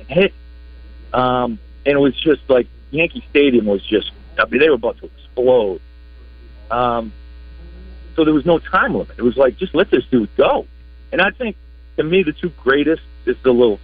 and 0.00 0.08
hit. 0.08 0.34
Um, 1.12 1.58
and 1.84 1.94
it 1.94 2.00
was 2.00 2.14
just 2.14 2.42
like 2.48 2.66
Yankee 2.90 3.24
Stadium 3.30 3.66
was 3.66 3.84
just. 3.84 4.10
I 4.38 4.46
mean, 4.46 4.60
they 4.60 4.68
were 4.68 4.76
about 4.76 4.96
to 4.98 5.06
explode. 5.06 5.82
Um, 6.70 7.12
so 8.16 8.24
there 8.24 8.32
was 8.32 8.46
no 8.46 8.58
time 8.58 8.94
limit. 8.94 9.18
It 9.18 9.22
was 9.22 9.36
like 9.36 9.58
just 9.58 9.74
let 9.74 9.90
this 9.90 10.04
dude 10.10 10.34
go. 10.36 10.66
And 11.12 11.20
I 11.20 11.30
think 11.30 11.56
to 11.98 12.04
me 12.04 12.22
the 12.22 12.32
two 12.32 12.48
greatest 12.48 13.02
is 13.26 13.36
the 13.42 13.52
little 13.52 13.78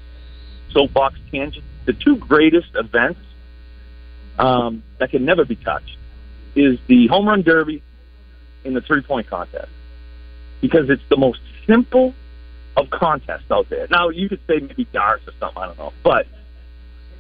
soapbox 0.71 1.19
tangent. 1.31 1.65
The 1.85 1.93
two 1.93 2.17
greatest 2.17 2.69
events 2.75 3.21
um, 4.39 4.83
that 4.99 5.11
can 5.11 5.25
never 5.25 5.45
be 5.45 5.57
touched 5.57 5.98
is 6.59 6.79
the 6.87 7.07
home 7.07 7.29
run 7.29 7.43
derby 7.43 7.83
and 8.65 8.75
the 8.75 8.81
three 8.81 9.01
point 9.01 9.29
contest 9.29 9.71
because 10.61 10.91
it's 10.91 11.03
the 11.09 11.17
most 11.17 11.41
simple 11.67 12.15
of 12.77 12.91
contests 12.91 13.51
out 13.51 13.69
there. 13.69 13.87
Now 13.91 14.09
you 14.09 14.29
could 14.29 14.41
say 14.47 14.59
maybe 14.59 14.85
darts 14.93 15.27
or 15.27 15.33
something, 15.39 15.63
I 15.63 15.67
don't 15.67 15.79
know, 15.79 15.93
but 16.03 16.27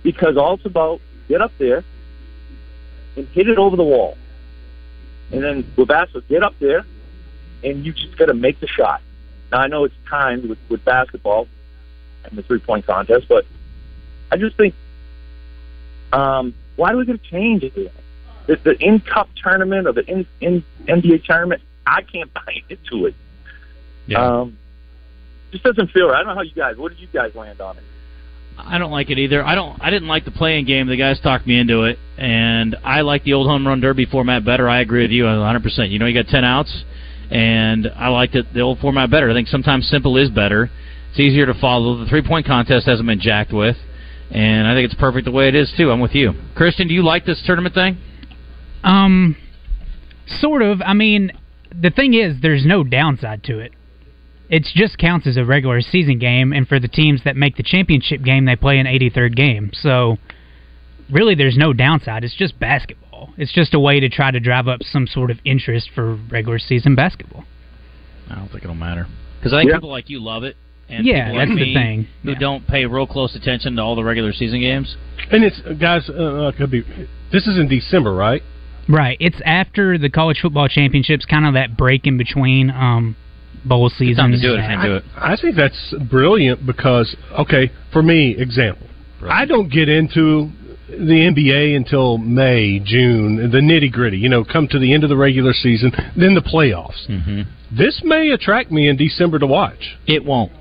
because 0.02 0.36
all 0.36 0.54
it's 0.54 0.66
about 0.66 1.00
get 1.28 1.40
up 1.40 1.52
there 1.58 1.84
and 3.16 3.26
hit 3.28 3.48
it 3.48 3.58
over 3.58 3.76
the 3.76 3.84
wall, 3.84 4.16
and 5.30 5.42
then 5.42 5.70
with 5.76 5.88
basketball, 5.88 6.22
get 6.28 6.42
up 6.42 6.54
there 6.58 6.84
and 7.62 7.84
you 7.84 7.92
just 7.92 8.16
got 8.16 8.26
to 8.26 8.34
make 8.34 8.60
the 8.60 8.66
shot. 8.66 9.02
Now 9.50 9.58
I 9.58 9.66
know 9.68 9.84
it's 9.84 9.94
timed 10.08 10.48
with, 10.48 10.58
with 10.68 10.84
basketball 10.84 11.48
and 12.24 12.36
the 12.36 12.42
three 12.42 12.60
point 12.60 12.86
contest, 12.86 13.26
but 13.28 13.46
I 14.30 14.36
just 14.36 14.56
think, 14.56 14.74
um, 16.12 16.54
why 16.76 16.92
do 16.92 16.98
we 16.98 17.04
got 17.04 17.22
to 17.22 17.30
change 17.30 17.62
it? 17.62 17.92
The, 18.48 18.56
the 18.64 18.76
in 18.80 19.00
cup 19.00 19.28
tournament 19.40 19.86
or 19.86 19.92
the 19.92 20.04
in, 20.10 20.26
in 20.40 20.64
NBA 20.86 21.24
tournament, 21.24 21.62
I 21.86 22.02
can't 22.02 22.32
buy 22.34 22.62
into 22.68 23.06
it. 23.06 23.14
Yeah. 24.06 24.40
Um, 24.40 24.58
just 25.52 25.62
doesn't 25.62 25.90
feel 25.92 26.08
right. 26.08 26.16
I 26.16 26.18
don't 26.24 26.28
know 26.28 26.34
how 26.34 26.42
you 26.42 26.54
guys. 26.54 26.76
What 26.76 26.90
did 26.90 27.00
you 27.00 27.08
guys 27.12 27.34
land 27.34 27.60
on 27.60 27.76
it? 27.76 27.84
I 28.58 28.78
don't 28.78 28.90
like 28.90 29.08
it 29.10 29.18
either. 29.18 29.44
I 29.44 29.54
don't. 29.54 29.80
I 29.80 29.90
didn't 29.90 30.08
like 30.08 30.24
the 30.24 30.30
playing 30.30 30.66
game. 30.66 30.88
The 30.88 30.96
guys 30.96 31.20
talked 31.20 31.46
me 31.46 31.58
into 31.58 31.84
it, 31.84 31.98
and 32.16 32.76
I 32.84 33.02
like 33.02 33.22
the 33.22 33.34
old 33.34 33.46
home 33.46 33.66
run 33.66 33.80
derby 33.80 34.04
format 34.04 34.44
better. 34.44 34.68
I 34.68 34.80
agree 34.80 35.02
with 35.02 35.12
you 35.12 35.24
100. 35.24 35.62
percent 35.62 35.90
You 35.90 35.98
know, 35.98 36.06
you 36.06 36.20
got 36.20 36.28
10 36.28 36.44
outs, 36.44 36.84
and 37.30 37.86
I 37.96 38.08
liked 38.08 38.34
it 38.34 38.52
the 38.52 38.60
old 38.60 38.80
format 38.80 39.10
better. 39.10 39.30
I 39.30 39.34
think 39.34 39.48
sometimes 39.48 39.88
simple 39.88 40.16
is 40.16 40.28
better. 40.30 40.70
It's 41.10 41.20
easier 41.20 41.46
to 41.46 41.54
follow. 41.54 41.98
The 41.98 42.06
three 42.06 42.22
point 42.26 42.46
contest 42.46 42.86
hasn't 42.86 43.06
been 43.06 43.20
jacked 43.20 43.52
with, 43.52 43.76
and 44.30 44.66
I 44.66 44.74
think 44.74 44.90
it's 44.90 45.00
perfect 45.00 45.24
the 45.24 45.30
way 45.30 45.48
it 45.48 45.54
is 45.54 45.72
too. 45.76 45.90
I'm 45.90 46.00
with 46.00 46.14
you, 46.14 46.32
Christian. 46.56 46.88
Do 46.88 46.94
you 46.94 47.04
like 47.04 47.24
this 47.24 47.40
tournament 47.46 47.74
thing? 47.74 47.96
Um, 48.88 49.36
sort 50.40 50.62
of. 50.62 50.80
I 50.82 50.94
mean, 50.94 51.32
the 51.78 51.90
thing 51.90 52.14
is, 52.14 52.40
there's 52.40 52.64
no 52.64 52.84
downside 52.84 53.44
to 53.44 53.58
it. 53.58 53.72
It 54.48 54.66
just 54.74 54.96
counts 54.96 55.26
as 55.26 55.36
a 55.36 55.44
regular 55.44 55.82
season 55.82 56.18
game, 56.18 56.52
and 56.54 56.66
for 56.66 56.80
the 56.80 56.88
teams 56.88 57.20
that 57.24 57.36
make 57.36 57.56
the 57.56 57.62
championship 57.62 58.22
game, 58.22 58.46
they 58.46 58.56
play 58.56 58.78
an 58.78 58.86
83rd 58.86 59.36
game. 59.36 59.70
So, 59.74 60.16
really, 61.10 61.34
there's 61.34 61.58
no 61.58 61.74
downside. 61.74 62.24
It's 62.24 62.34
just 62.34 62.58
basketball. 62.58 63.34
It's 63.36 63.52
just 63.52 63.74
a 63.74 63.80
way 63.80 64.00
to 64.00 64.08
try 64.08 64.30
to 64.30 64.40
drive 64.40 64.66
up 64.66 64.82
some 64.82 65.06
sort 65.06 65.30
of 65.30 65.38
interest 65.44 65.90
for 65.94 66.14
regular 66.30 66.58
season 66.58 66.94
basketball. 66.94 67.44
I 68.30 68.36
don't 68.36 68.48
think 68.50 68.64
it'll 68.64 68.74
matter 68.74 69.06
because 69.38 69.52
I 69.52 69.60
think 69.60 69.70
Yeah. 69.70 69.76
people 69.76 69.90
like 69.90 70.08
you 70.08 70.20
love 70.22 70.44
it. 70.44 70.56
And 70.88 71.04
Yeah, 71.04 71.26
people 71.26 71.38
like 71.38 71.48
that's 71.48 71.60
the 71.60 71.74
thing. 71.74 72.06
Who 72.22 72.34
don't 72.34 72.66
pay 72.66 72.86
real 72.86 73.06
close 73.06 73.34
attention 73.36 73.76
to 73.76 73.82
all 73.82 73.94
the 73.96 74.04
regular 74.04 74.32
season 74.32 74.60
games. 74.60 74.96
And 75.30 75.44
it's 75.44 75.60
guys, 75.78 76.08
uh, 76.08 76.12
uh, 76.48 76.52
could 76.52 76.70
be. 76.70 76.82
This 77.30 77.46
is 77.46 77.58
in 77.58 77.68
December, 77.68 78.14
right? 78.14 78.42
Right. 78.88 79.16
It's 79.20 79.40
after 79.44 79.98
the 79.98 80.08
college 80.10 80.38
football 80.40 80.68
championships, 80.68 81.24
kind 81.24 81.46
of 81.46 81.54
that 81.54 81.76
break 81.76 82.06
in 82.06 82.16
between 82.16 82.70
um, 82.70 83.16
bowl 83.64 83.90
seasons. 83.90 84.18
I, 85.16 85.32
I 85.32 85.36
think 85.36 85.56
that's 85.56 85.94
brilliant 86.10 86.64
because, 86.64 87.14
okay, 87.38 87.70
for 87.92 88.02
me, 88.02 88.34
example, 88.38 88.86
I 89.28 89.44
don't 89.44 89.70
get 89.70 89.88
into 89.88 90.50
the 90.88 90.96
NBA 90.96 91.76
until 91.76 92.18
May, 92.18 92.80
June, 92.82 93.50
the 93.50 93.58
nitty 93.58 93.92
gritty. 93.92 94.18
You 94.18 94.28
know, 94.28 94.44
come 94.44 94.68
to 94.68 94.78
the 94.78 94.94
end 94.94 95.04
of 95.04 95.10
the 95.10 95.16
regular 95.16 95.52
season, 95.52 95.92
then 96.16 96.34
the 96.34 96.40
playoffs. 96.40 97.06
Mm-hmm. 97.08 97.42
This 97.76 98.00
may 98.04 98.30
attract 98.30 98.70
me 98.70 98.88
in 98.88 98.96
December 98.96 99.38
to 99.38 99.46
watch. 99.46 99.98
It 100.06 100.24
won't. 100.24 100.52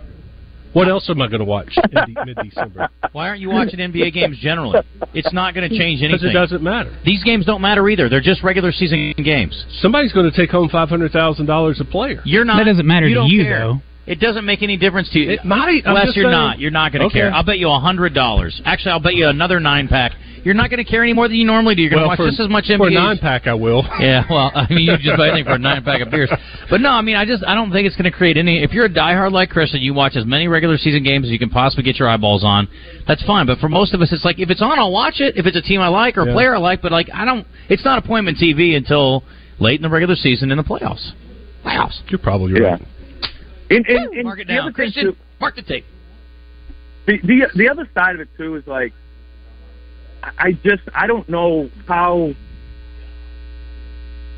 What 0.77 0.87
else 0.89 1.09
am 1.09 1.21
I 1.21 1.27
going 1.27 1.39
to 1.39 1.45
watch 1.45 1.75
in 1.75 2.13
de- 2.13 2.25
mid-December? 2.25 2.87
Why 3.11 3.27
aren't 3.29 3.41
you 3.41 3.49
watching 3.49 3.79
NBA 3.79 4.13
games 4.13 4.37
generally? 4.39 4.79
It's 5.13 5.33
not 5.33 5.55
going 5.55 5.67
to 5.67 5.75
change 5.75 6.01
anything. 6.03 6.11
Because 6.11 6.23
anything. 6.23 6.37
it 6.37 6.39
doesn't 6.39 6.61
matter. 6.63 6.95
These 7.03 7.23
games 7.23 7.45
don't 7.45 7.61
matter 7.61 7.89
either. 7.89 8.09
They're 8.09 8.21
just 8.21 8.43
regular 8.43 8.71
season 8.71 9.13
games. 9.23 9.65
Somebody's 9.81 10.13
going 10.13 10.29
to 10.29 10.35
take 10.37 10.51
home 10.51 10.69
five 10.69 10.89
hundred 10.89 11.11
thousand 11.11 11.47
dollars 11.47 11.79
a 11.81 11.85
player. 11.85 12.21
You're 12.25 12.45
not. 12.45 12.57
That 12.57 12.65
doesn't 12.65 12.85
matter 12.85 13.07
you 13.07 13.15
to 13.15 13.25
you, 13.25 13.43
care. 13.43 13.59
though. 13.59 13.81
It 14.05 14.19
doesn't 14.21 14.45
make 14.45 14.61
any 14.63 14.77
difference 14.77 15.09
to 15.11 15.19
you. 15.19 15.31
It 15.31 15.43
might. 15.43 15.81
I'm 15.85 15.93
Wes, 15.95 16.05
just 16.05 16.15
you're 16.17 16.25
saying. 16.25 16.31
not. 16.31 16.59
You're 16.59 16.71
not 16.71 16.91
going 16.93 17.01
to 17.01 17.07
Okay. 17.07 17.19
care. 17.21 17.33
I'll 17.33 17.43
bet 17.43 17.57
you 17.59 17.69
a 17.69 17.79
hundred 17.79 18.13
dollars. 18.13 18.61
Actually, 18.63 18.91
I'll 18.91 19.01
bet 19.01 19.15
you 19.15 19.27
another 19.27 19.59
nine 19.59 19.87
pack. 19.87 20.13
You're 20.47 20.55
not 20.55 20.69
going 20.69 20.83
to 20.83 20.89
care 20.89 21.03
any 21.03 21.11
more 21.11 21.27
than 21.27 21.35
you 21.35 21.45
normally 21.45 21.75
do. 21.75 21.81
You're 21.81 21.91
going 21.91 22.03
to 22.03 22.07
Well, 22.07 22.15
watch 22.15 22.17
for- 22.23 22.27
just 22.29 22.39
as 22.39 22.47
much 22.47 22.65
NBA. 22.71 22.77
for 22.77 22.87
a 22.87 22.91
NBA. 22.91 22.93
nine 22.93 23.17
pack, 23.19 23.47
I 23.47 23.53
will. 23.53 23.83
Yeah, 23.99 24.23
well, 24.29 24.49
I 24.55 24.65
mean, 24.73 24.87
you 24.87 24.95
just 24.97 25.17
buy 25.17 25.27
anything 25.27 25.43
for 25.43 25.55
a 25.55 25.59
nine 25.59 25.83
pack 25.83 25.99
of 26.01 26.09
beers. 26.09 26.31
But 26.69 26.79
no, 26.79 26.89
I 26.91 27.01
mean, 27.01 27.17
I 27.17 27.25
just 27.25 27.43
I 27.45 27.53
don't 27.53 27.71
think 27.71 27.85
it's 27.85 27.95
going 27.97 28.09
to 28.09 28.15
create 28.17 28.37
any. 28.37 28.63
If 28.63 28.71
you're 28.71 28.85
a 28.85 28.89
diehard 28.89 29.33
like 29.33 29.49
Chris 29.49 29.73
and 29.73 29.83
you 29.83 29.93
watch 29.93 30.15
as 30.15 30.25
many 30.25 30.47
regular 30.47 30.77
season 30.77 31.03
games 31.03 31.25
as 31.25 31.31
you 31.31 31.39
can 31.39 31.49
possibly 31.49 31.83
get 31.83 31.97
your 31.99 32.07
eyeballs 32.07 32.43
on, 32.45 32.67
that's 33.07 33.21
fine. 33.25 33.45
But 33.45 33.59
for 33.59 33.67
most 33.69 33.93
of 33.93 34.01
us, 34.01 34.13
it's 34.13 34.23
like 34.23 34.39
if 34.39 34.49
it's 34.49 34.61
on, 34.61 34.79
I'll 34.79 34.91
watch 34.93 35.19
it. 35.19 35.35
If 35.35 35.45
it's 35.45 35.57
a 35.57 35.61
team 35.61 35.81
I 35.81 35.89
like 35.89 36.17
or 36.17 36.21
a 36.21 36.25
Yeah. 36.27 36.33
player 36.33 36.55
I 36.55 36.59
like, 36.59 36.81
but 36.81 36.91
like 36.93 37.09
I 37.13 37.25
don't. 37.25 37.45
It's 37.69 37.83
not 37.83 38.03
appointment 38.03 38.37
TV 38.37 38.77
until 38.77 39.23
late 39.59 39.75
in 39.79 39.81
the 39.83 39.89
regular 39.89 40.15
season 40.15 40.49
in 40.51 40.57
the 40.57 40.63
playoffs. 40.63 41.11
Playoffs. 41.65 41.99
You're 42.09 42.19
probably 42.19 42.53
right. 42.61 42.81
And, 43.69 43.85
and, 43.85 44.13
and 44.13 44.23
Mark 44.23 44.39
it 44.39 44.47
the 44.47 44.53
down, 44.53 44.59
other 44.59 44.67
thing, 44.69 44.73
Christian. 44.73 45.03
too- 45.11 45.17
Mark 45.41 45.55
the 45.57 45.61
tape. 45.63 45.83
the, 47.05 47.17
the 47.23 47.47
the 47.55 47.69
other 47.69 47.87
side 47.93 48.15
of 48.15 48.21
it 48.21 48.29
too 48.37 48.55
is 48.55 48.65
like 48.67 48.93
I- 50.23 50.51
just 50.53 50.83
I 50.93 51.07
don't 51.07 51.27
know 51.29 51.69
how 51.87 52.33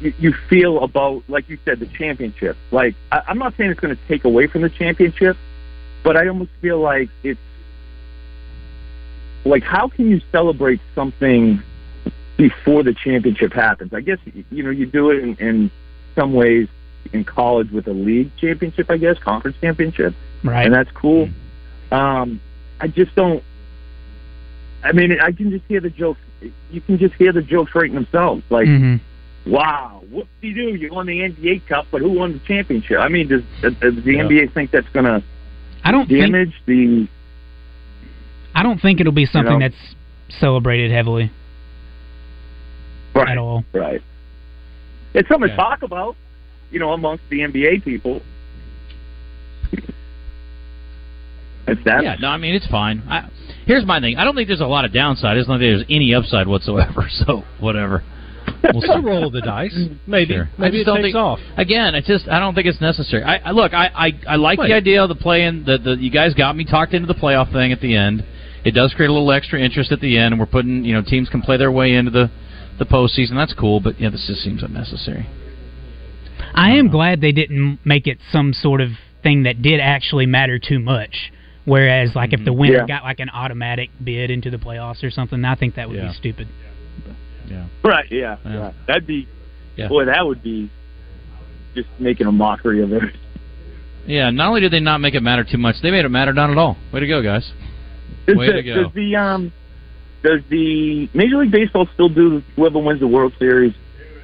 you, 0.01 0.13
you 0.19 0.33
feel 0.49 0.83
about 0.83 1.23
like 1.27 1.49
you 1.49 1.57
said 1.65 1.79
the 1.79 1.85
championship. 1.87 2.57
Like 2.71 2.95
I, 3.11 3.21
I'm 3.27 3.37
not 3.37 3.55
saying 3.57 3.71
it's 3.71 3.79
going 3.79 3.95
to 3.95 4.01
take 4.07 4.23
away 4.25 4.47
from 4.47 4.61
the 4.61 4.69
championship, 4.69 5.37
but 6.03 6.15
I 6.17 6.27
almost 6.27 6.51
feel 6.61 6.79
like 6.79 7.09
it's 7.23 7.39
like 9.45 9.63
how 9.63 9.87
can 9.87 10.09
you 10.09 10.21
celebrate 10.31 10.81
something 10.95 11.61
before 12.37 12.83
the 12.83 12.93
championship 12.93 13.53
happens? 13.53 13.93
I 13.93 14.01
guess 14.01 14.19
you 14.51 14.63
know 14.63 14.69
you 14.69 14.85
do 14.85 15.09
it 15.11 15.19
in, 15.23 15.35
in 15.37 15.71
some 16.15 16.33
ways 16.33 16.67
in 17.13 17.23
college 17.23 17.71
with 17.71 17.87
a 17.87 17.93
league 17.93 18.31
championship, 18.37 18.89
I 18.91 18.97
guess 18.97 19.17
conference 19.19 19.57
championship, 19.61 20.13
Right. 20.43 20.65
and 20.65 20.73
that's 20.73 20.91
cool. 20.91 21.29
Um, 21.91 22.39
I 22.79 22.87
just 22.87 23.15
don't. 23.15 23.43
I 24.83 24.91
mean, 24.93 25.17
I 25.21 25.31
can 25.31 25.51
just 25.51 25.65
hear 25.67 25.81
the 25.81 25.89
jokes. 25.89 26.19
You 26.71 26.81
can 26.81 26.97
just 26.97 27.13
hear 27.15 27.31
the 27.33 27.41
jokes 27.41 27.73
writing 27.75 27.95
themselves. 27.95 28.43
Like, 28.49 28.67
Mhm. 28.67 28.99
wow, 29.45 30.01
whoopsie 30.11 30.25
doo, 30.41 30.47
you 30.47 30.77
do? 30.77 30.85
You 30.85 30.93
won 30.93 31.05
the 31.07 31.21
NBA 31.21 31.67
Cup, 31.67 31.87
but 31.91 32.01
who 32.01 32.09
won 32.09 32.33
the 32.33 32.39
championship? 32.39 32.99
I 32.99 33.09
mean, 33.09 33.27
does, 33.27 33.41
does 33.61 33.73
the 34.03 34.13
Yeah. 34.13 34.23
NBA 34.23 34.47
think 34.53 34.71
that's 34.71 34.87
going 34.89 35.05
to 35.05 35.21
I 35.83 35.91
don't 35.91 36.07
think 36.07 36.21
damage 36.21 36.53
the? 36.65 37.07
I 38.55 38.63
don't 38.63 38.81
think 38.81 38.99
it'll 38.99 39.11
be 39.13 39.25
something 39.25 39.59
know? 39.59 39.67
that's 39.69 39.95
celebrated 40.39 40.91
heavily 40.91 41.31
Right. 43.13 43.29
at 43.29 43.37
all. 43.37 43.63
Right. 43.73 44.01
It's 45.13 45.27
something 45.27 45.49
Yeah. 45.49 45.55
to 45.55 45.61
talk 45.61 45.81
about, 45.83 46.15
you 46.71 46.79
know, 46.79 46.93
amongst 46.93 47.23
the 47.29 47.41
NBA 47.41 47.79
people. 47.83 48.21
It's 51.67 51.83
that. 51.85 52.03
Yeah, 52.03 52.15
no, 52.19 52.29
I 52.29 52.37
mean 52.37 52.55
it's 52.55 52.67
fine. 52.67 53.03
I, 53.09 53.29
here's 53.65 53.85
my 53.85 53.99
thing. 53.99 54.17
I 54.17 54.23
don't 54.23 54.35
think 54.35 54.47
there's 54.47 54.61
a 54.61 54.65
lot 54.65 54.85
of 54.85 54.93
downside. 54.93 55.31
I 55.31 55.35
don't 55.35 55.45
think 55.45 55.59
there's 55.59 55.85
any 55.89 56.13
upside 56.13 56.47
whatsoever. 56.47 57.07
So 57.25 57.43
whatever. 57.59 58.03
We'll 58.63 58.83
It's 58.83 58.89
a 58.89 59.01
roll 59.01 59.27
of 59.27 59.33
the 59.33 59.41
dice. 59.41 59.73
Mm, 59.73 59.99
maybe. 60.07 60.33
Sure. 60.33 60.49
I 60.57 60.61
Maybe 60.61 60.83
just 60.83 60.89
it 60.89 60.93
takes 60.95 61.05
think, 61.05 61.15
off. 61.15 61.39
Again, 61.57 61.95
it's 61.95 62.07
just 62.07 62.27
I 62.27 62.39
don't 62.39 62.55
think 62.55 62.67
it's 62.67 62.81
necessary. 62.81 63.23
I, 63.23 63.37
I 63.37 63.51
look, 63.51 63.73
I, 63.73 63.87
I 63.87 64.33
I 64.33 64.35
like 64.35 64.59
Wait. 64.59 64.69
the 64.69 64.73
idea 64.73 65.01
of 65.03 65.09
the 65.09 65.15
playing. 65.15 65.63
The 65.65 65.77
the 65.77 65.95
you 65.95 66.11
guys 66.11 66.33
got 66.33 66.55
me 66.55 66.65
talked 66.65 66.93
into 66.93 67.07
the 67.07 67.13
playoff 67.19 67.51
thing 67.53 67.71
at 67.71 67.79
the 67.81 67.95
end. 67.95 68.23
It 68.65 68.71
does 68.71 68.93
create 68.93 69.09
a 69.09 69.13
little 69.13 69.31
extra 69.31 69.59
interest 69.59 69.91
at 69.91 70.01
the 70.01 70.17
end, 70.17 70.33
and 70.33 70.39
we're 70.39 70.45
putting 70.45 70.83
you 70.83 70.93
know 70.93 71.01
teams 71.01 71.29
can 71.29 71.41
play 71.41 71.57
their 71.57 71.71
way 71.71 71.93
into 71.93 72.11
the 72.11 72.29
the 72.79 72.85
postseason. 72.85 73.35
That's 73.35 73.53
cool, 73.53 73.79
but 73.79 73.99
yeah, 73.99 74.09
this 74.09 74.25
just 74.27 74.41
seems 74.41 74.63
unnecessary. 74.63 75.27
I 76.53 76.71
am 76.71 76.89
glad 76.89 77.21
they 77.21 77.31
didn't 77.31 77.79
make 77.85 78.07
it 78.07 78.17
some 78.31 78.53
sort 78.53 78.81
of 78.81 78.89
thing 79.23 79.43
that 79.43 79.61
did 79.61 79.79
actually 79.79 80.25
matter 80.25 80.59
too 80.59 80.79
much. 80.79 81.31
Whereas, 81.69 82.15
like, 82.15 82.33
if 82.33 82.43
the 82.43 82.51
winner 82.53 82.79
Yeah. 82.79 82.85
got 82.87 83.03
like 83.03 83.19
an 83.19 83.29
automatic 83.29 83.89
bid 84.03 84.31
into 84.31 84.49
the 84.49 84.57
playoffs 84.57 85.03
or 85.03 85.11
something, 85.11 85.45
I 85.45 85.55
think 85.55 85.75
that 85.75 85.87
would 85.87 85.97
Yeah. 85.97 86.07
be 86.07 86.13
stupid. 86.13 86.47
Yeah. 87.47 87.65
Right. 87.83 88.05
Yeah. 88.11 88.37
Yeah. 88.45 88.53
yeah. 88.53 88.71
That'd 88.87 89.07
be. 89.07 89.27
Yeah. 89.75 89.87
Boy, 89.87 90.05
that 90.05 90.25
would 90.25 90.41
be 90.43 90.69
just 91.75 91.87
making 91.99 92.27
a 92.27 92.31
mockery 92.31 92.81
of 92.81 92.91
it. 92.91 93.03
Yeah, 94.07 94.31
not 94.31 94.47
only 94.49 94.61
did 94.61 94.71
they 94.71 94.79
not 94.79 94.99
make 95.01 95.13
it 95.13 95.21
matter 95.21 95.43
too 95.43 95.59
much, 95.59 95.75
they 95.83 95.91
made 95.91 96.03
it 96.03 96.09
matter 96.09 96.33
not 96.33 96.49
at 96.49 96.57
all. 96.57 96.77
Way 96.91 97.01
to 97.01 97.07
go, 97.07 97.21
guys. 97.21 97.51
Does 98.25 98.37
Way 98.37 98.47
the, 98.47 98.53
to 98.53 98.63
go. 98.63 98.83
Does 98.83 98.93
the 98.93 99.15
um, 99.15 99.51
does 100.23 100.41
the 100.49 101.07
Major 101.13 101.37
League 101.37 101.51
Baseball 101.51 101.87
still 101.93 102.09
do 102.09 102.41
whoever 102.55 102.79
wins 102.79 102.99
the 102.99 103.07
World 103.07 103.33
Series 103.37 103.73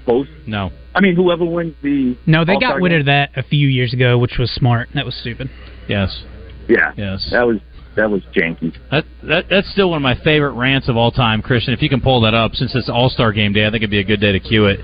post? 0.05 0.31
No. 0.47 0.71
I 0.95 1.01
mean, 1.01 1.15
whoever 1.15 1.45
wins 1.45 1.75
the 1.84 2.15
No, 2.25 2.43
they 2.45 2.53
All-Star 2.53 2.73
got 2.73 2.81
rid 2.81 2.91
game? 2.91 2.99
of 3.01 3.05
that 3.08 3.31
a 3.36 3.43
few 3.43 3.67
years 3.67 3.93
ago, 3.93 4.17
which 4.17 4.38
was 4.39 4.49
smart. 4.51 4.89
That 4.95 5.05
was 5.05 5.13
stupid. 5.15 5.49
Yes. 5.88 6.23
Yeah. 6.67 6.91
Yes. 6.97 7.28
That 7.32 7.45
was 7.47 7.58
that 7.95 8.10
was 8.10 8.21
janky. 8.36 8.73
That, 8.91 9.06
that 9.23 9.45
that's 9.49 9.71
still 9.71 9.89
one 9.91 9.97
of 9.97 10.01
my 10.04 10.15
favorite 10.23 10.51
rants 10.54 10.89
of 10.89 10.97
all 10.97 11.12
time, 11.12 11.41
Christian. 11.41 11.73
If 11.73 11.82
you 11.82 11.89
can 11.89 12.01
pull 12.01 12.21
that 12.21 12.34
up, 12.34 12.54
since 12.56 12.75
it's 12.75 12.89
All 12.89 13.10
Star 13.10 13.32
Game 13.32 13.54
Day, 13.54 13.65
I 13.65 13.71
think 13.71 13.82
it'd 13.84 13.89
be 13.91 13.99
a 13.99 14.04
good 14.04 14.19
day 14.19 14.32
to 14.34 14.39
cue 14.39 14.65
it 14.65 14.80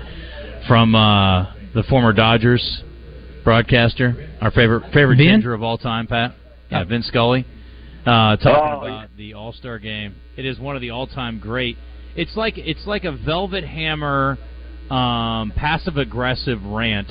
from 0.66 0.94
uh, 0.94 1.52
the 1.74 1.82
former 1.88 2.12
Dodgers 2.12 2.82
broadcaster, 3.44 4.30
our 4.40 4.50
favorite 4.50 4.84
favorite 4.94 5.16
Vin? 5.16 5.26
ginger 5.28 5.52
of 5.54 5.62
all 5.62 5.76
time, 5.78 6.06
Pat. 6.06 6.34
Yeah, 6.70 6.84
Vince 6.84 7.06
Scully, 7.08 7.44
uh, 8.06 8.36
talking 8.36 8.46
Oh, 8.46 8.86
about 8.86 9.08
the 9.16 9.34
All 9.34 9.52
Star 9.52 9.78
Game. 9.78 10.14
It 10.36 10.46
is 10.46 10.58
one 10.58 10.74
of 10.76 10.80
the 10.80 10.90
all 10.90 11.06
time 11.06 11.38
great. 11.38 11.76
It's 12.16 12.34
like 12.36 12.56
it's 12.56 12.86
like 12.86 13.04
a 13.04 13.12
Velvet 13.12 13.64
Hammer, 13.64 14.38
um, 14.90 15.52
passive 15.54 15.98
aggressive 15.98 16.62
rant 16.64 17.08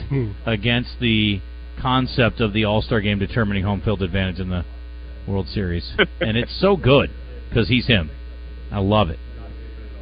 against 0.48 0.92
the 1.00 1.42
concept 1.80 2.40
of 2.40 2.54
the 2.54 2.66
All 2.66 2.82
Star 2.82 3.02
Game 3.02 3.20
determining 3.20 3.64
home 3.64 3.82
field 3.82 4.02
advantage 4.02 4.40
in 4.40 4.50
the 4.50 4.64
World 5.28 5.48
Series, 5.48 5.94
and 6.20 6.38
it's 6.38 6.60
so 6.60 6.76
good 6.76 7.10
because 7.50 7.68
he's 7.68 7.88
him. 7.88 8.10
I 8.72 8.80
love 8.80 9.10
it. 9.10 9.20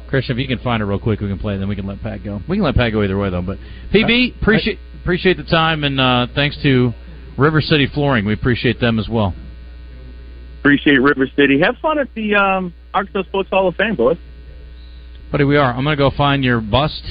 Christian, 0.08 0.38
if 0.38 0.40
you 0.40 0.48
can 0.48 0.62
find 0.62 0.82
it 0.82 0.86
real 0.86 0.98
quick, 0.98 1.20
we 1.20 1.28
can 1.28 1.38
play. 1.38 1.54
it, 1.54 1.58
Then 1.58 1.68
we 1.68 1.76
can 1.76 1.86
let 1.86 2.02
Pat 2.02 2.24
go. 2.24 2.40
We 2.48 2.56
can 2.56 2.64
let 2.64 2.74
Pat 2.74 2.92
go 2.92 3.02
either 3.02 3.18
way, 3.18 3.30
though. 3.30 3.42
But 3.42 3.58
PB, 3.94 4.40
appreciate 4.40 4.78
appreciate 5.02 5.36
the 5.36 5.44
time, 5.44 5.84
and 5.84 6.00
uh, 6.00 6.26
thanks 6.34 6.60
to 6.62 6.92
River 7.38 7.60
City 7.60 7.86
Flooring, 7.92 8.24
we 8.24 8.34
appreciate 8.34 8.80
them 8.80 8.98
as 8.98 9.08
well. 9.08 9.34
Appreciate 10.60 11.00
River 11.00 11.26
City. 11.36 11.60
Have 11.60 11.76
fun 11.80 11.98
at 11.98 12.12
the 12.14 12.34
um, 12.34 12.74
Arkansas 12.92 13.22
Sports 13.28 13.48
Hall 13.50 13.68
of 13.68 13.76
Fame, 13.76 13.96
boys. 13.96 14.18
Buddy, 15.32 15.44
we 15.44 15.56
are. 15.56 15.72
I'm 15.72 15.84
going 15.84 15.96
to 15.96 16.02
go 16.02 16.10
find 16.14 16.44
your 16.44 16.60
bust 16.60 17.02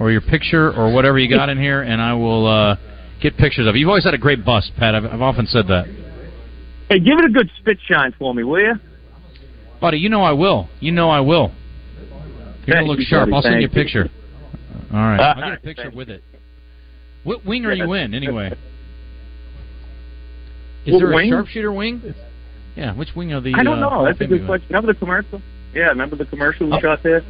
or 0.00 0.10
your 0.10 0.22
picture 0.22 0.72
or 0.72 0.92
whatever 0.92 1.18
you 1.18 1.28
got 1.28 1.48
in 1.48 1.58
here, 1.58 1.82
and 1.82 2.00
I 2.00 2.14
will 2.14 2.46
uh, 2.46 2.76
get 3.20 3.36
pictures 3.36 3.66
of 3.66 3.74
it. 3.74 3.78
You've 3.78 3.88
always 3.88 4.04
had 4.04 4.14
a 4.14 4.18
great 4.18 4.44
bust, 4.44 4.72
Pat. 4.76 4.94
I've, 4.94 5.04
I've 5.04 5.22
often 5.22 5.46
said 5.46 5.66
that. 5.68 5.86
Hey, 6.88 7.00
give 7.00 7.18
it 7.18 7.24
a 7.24 7.30
good 7.32 7.50
spit 7.58 7.78
shine 7.88 8.14
for 8.18 8.34
me, 8.34 8.44
will 8.44 8.60
you? 8.60 8.74
Buddy, 9.80 9.98
you 9.98 10.08
know 10.08 10.22
I 10.22 10.32
will. 10.32 10.68
You 10.80 10.92
know 10.92 11.10
I 11.10 11.20
will. 11.20 11.52
You're 12.66 12.76
going 12.76 12.86
to 12.86 12.90
look 12.90 12.98
you, 12.98 13.06
sharp. 13.06 13.30
buddy. 13.30 13.36
I'll 13.36 13.42
send 13.42 13.60
you 13.60 13.68
a 13.68 13.70
picture. 13.70 14.08
All 14.92 14.98
right. 14.98 15.20
I'll 15.20 15.50
get 15.50 15.58
a 15.58 15.60
picture 15.60 15.90
with 15.94 16.08
it. 16.08 16.22
What 17.24 17.44
wing 17.44 17.66
are 17.66 17.72
you 17.72 17.92
in, 17.92 18.14
anyway? 18.14 18.56
Is 20.86 20.92
What 20.92 21.00
there 21.00 21.12
a 21.12 21.16
wing? 21.16 21.30
sharpshooter 21.30 21.72
wing? 21.72 22.14
Yeah, 22.76 22.94
which 22.94 23.08
wing 23.16 23.32
are 23.32 23.40
the? 23.40 23.54
I 23.54 23.64
don't 23.64 23.82
uh, 23.82 23.88
know. 23.88 24.04
That's 24.04 24.20
a 24.20 24.26
good 24.26 24.46
question. 24.46 24.68
Remember 24.68 24.92
the 24.92 24.98
commercial? 24.98 25.42
Yeah, 25.74 25.88
remember 25.88 26.14
the 26.14 26.26
commercial 26.26 26.70
we 26.70 26.80
shot 26.80 27.02
there? 27.02 27.22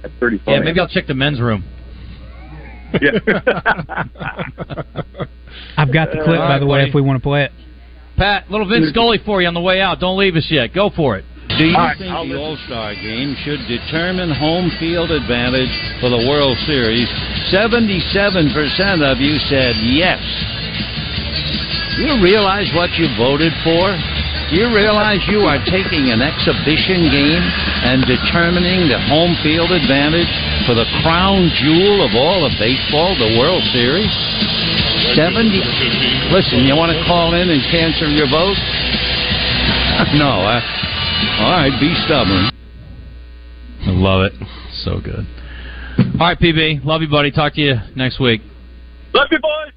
That's 0.00 0.14
pretty 0.18 0.38
funny. 0.38 0.56
Yeah, 0.56 0.62
maybe 0.62 0.80
I'll 0.80 0.88
check 0.88 1.06
the 1.06 1.14
men's 1.14 1.40
room. 1.40 1.64
Yeah. 3.00 3.18
I've 5.76 5.92
got 5.92 6.10
the 6.10 6.20
clip, 6.24 6.40
All 6.40 6.48
by 6.48 6.58
the 6.58 6.66
way, 6.66 6.80
buddy. 6.80 6.88
if 6.90 6.94
we 6.94 7.00
want 7.00 7.16
to 7.16 7.22
play 7.22 7.44
it. 7.44 7.52
Pat, 8.16 8.50
little 8.50 8.68
Vince 8.68 8.86
mm. 8.86 8.90
Scully 8.90 9.18
for 9.24 9.40
you 9.40 9.48
on 9.48 9.54
the 9.54 9.60
way 9.60 9.80
out. 9.80 10.00
Don't 10.00 10.18
leave 10.18 10.36
us 10.36 10.46
yet. 10.50 10.74
Go 10.74 10.90
for 10.94 11.16
it. 11.16 11.24
Do 11.58 11.64
you 11.64 11.76
All 11.76 11.84
right, 11.84 11.98
think 11.98 12.12
I'll 12.12 12.28
the. 12.28 12.38
All 12.38 12.56
Star 12.64 12.94
game 12.94 13.36
should 13.44 13.60
determine 13.68 14.32
home 14.32 14.70
field 14.80 15.10
advantage 15.10 15.72
for 16.00 16.08
the 16.08 16.24
World 16.28 16.56
Series? 16.64 17.08
77% 17.52 19.04
of 19.04 19.20
you 19.20 19.36
said 19.52 19.76
yes. 19.84 20.20
Do 21.96 22.08
You 22.08 22.24
realize 22.24 22.72
what 22.72 22.88
you 22.96 23.04
voted 23.20 23.52
for? 23.64 23.92
You 24.52 24.68
realize 24.68 25.24
you 25.32 25.48
are 25.48 25.56
taking 25.64 26.12
an 26.12 26.20
exhibition 26.20 27.08
game 27.08 27.40
and 27.88 28.04
determining 28.04 28.84
the 28.84 29.00
home 29.08 29.32
field 29.40 29.72
advantage 29.72 30.28
for 30.68 30.76
the 30.76 30.84
crown 31.00 31.48
jewel 31.56 32.04
of 32.04 32.12
all 32.12 32.44
of 32.44 32.52
baseball, 32.60 33.16
the 33.16 33.40
World 33.40 33.64
Series? 33.72 34.12
70. 35.16 35.56
Listen, 36.36 36.68
you 36.68 36.76
want 36.76 36.92
to 36.92 37.00
call 37.08 37.32
in 37.32 37.48
and 37.48 37.64
cancel 37.72 38.12
your 38.12 38.28
vote? 38.28 38.60
no. 40.20 40.44
Uh, 40.44 40.60
all 41.40 41.56
right, 41.56 41.72
be 41.80 41.88
stubborn. 42.04 42.52
I 43.88 43.90
love 43.96 44.28
it. 44.28 44.32
So 44.84 45.00
good. 45.00 45.24
All 46.20 46.28
right, 46.28 46.38
PB. 46.38 46.84
Love 46.84 47.00
you, 47.00 47.08
buddy. 47.08 47.30
Talk 47.30 47.54
to 47.54 47.60
you 47.60 47.76
next 47.96 48.20
week. 48.20 48.42
Love 49.14 49.28
you, 49.30 49.40
boys. 49.40 49.72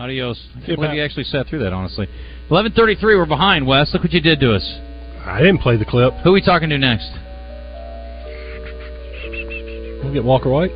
Adios. 0.00 0.40
I 0.56 0.60
See 0.60 0.66
can't 0.66 0.78
believe 0.78 0.88
Pat. 0.88 0.96
you 0.96 1.04
actually 1.04 1.24
sat 1.24 1.46
through 1.46 1.60
that, 1.60 1.74
honestly. 1.74 2.08
11.33, 2.50 3.02
we're 3.02 3.26
behind, 3.26 3.64
Wes. 3.64 3.90
Look 3.92 4.02
what 4.02 4.12
you 4.12 4.20
did 4.20 4.40
to 4.40 4.54
us. 4.54 4.78
I 5.24 5.38
didn't 5.38 5.58
play 5.58 5.76
the 5.76 5.84
clip. 5.84 6.12
Who 6.24 6.30
are 6.30 6.32
we 6.32 6.42
talking 6.42 6.68
to 6.70 6.78
next? 6.78 7.08
We'll 10.02 10.12
get 10.12 10.24
Walker 10.24 10.50
White. 10.50 10.72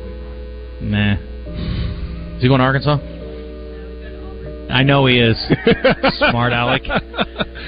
Nah. 0.81 1.15
Is 2.35 2.41
he 2.41 2.47
going 2.47 2.59
to 2.59 2.65
Arkansas? 2.65 2.97
I 4.71 4.83
know 4.83 5.05
he 5.05 5.19
is. 5.19 5.35
Smart 6.29 6.53
Alec. 6.53 6.83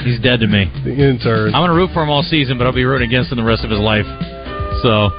He's 0.04 0.22
dead 0.22 0.40
to 0.40 0.48
me. 0.48 0.72
The 0.86 0.92
intern. 0.92 1.54
I'm 1.54 1.62
going 1.62 1.70
to 1.70 1.76
root 1.76 1.90
for 1.94 2.02
him 2.04 2.10
all 2.10 2.24
season, 2.24 2.58
but 2.58 2.66
I'll 2.66 2.74
be 2.74 2.86
rooting 2.86 3.10
against 3.10 3.32
him 3.32 3.38
the 3.38 3.44
rest 3.44 3.66
of 3.66 3.72
his 3.72 3.80
life. 3.80 4.06
So, 4.84 5.10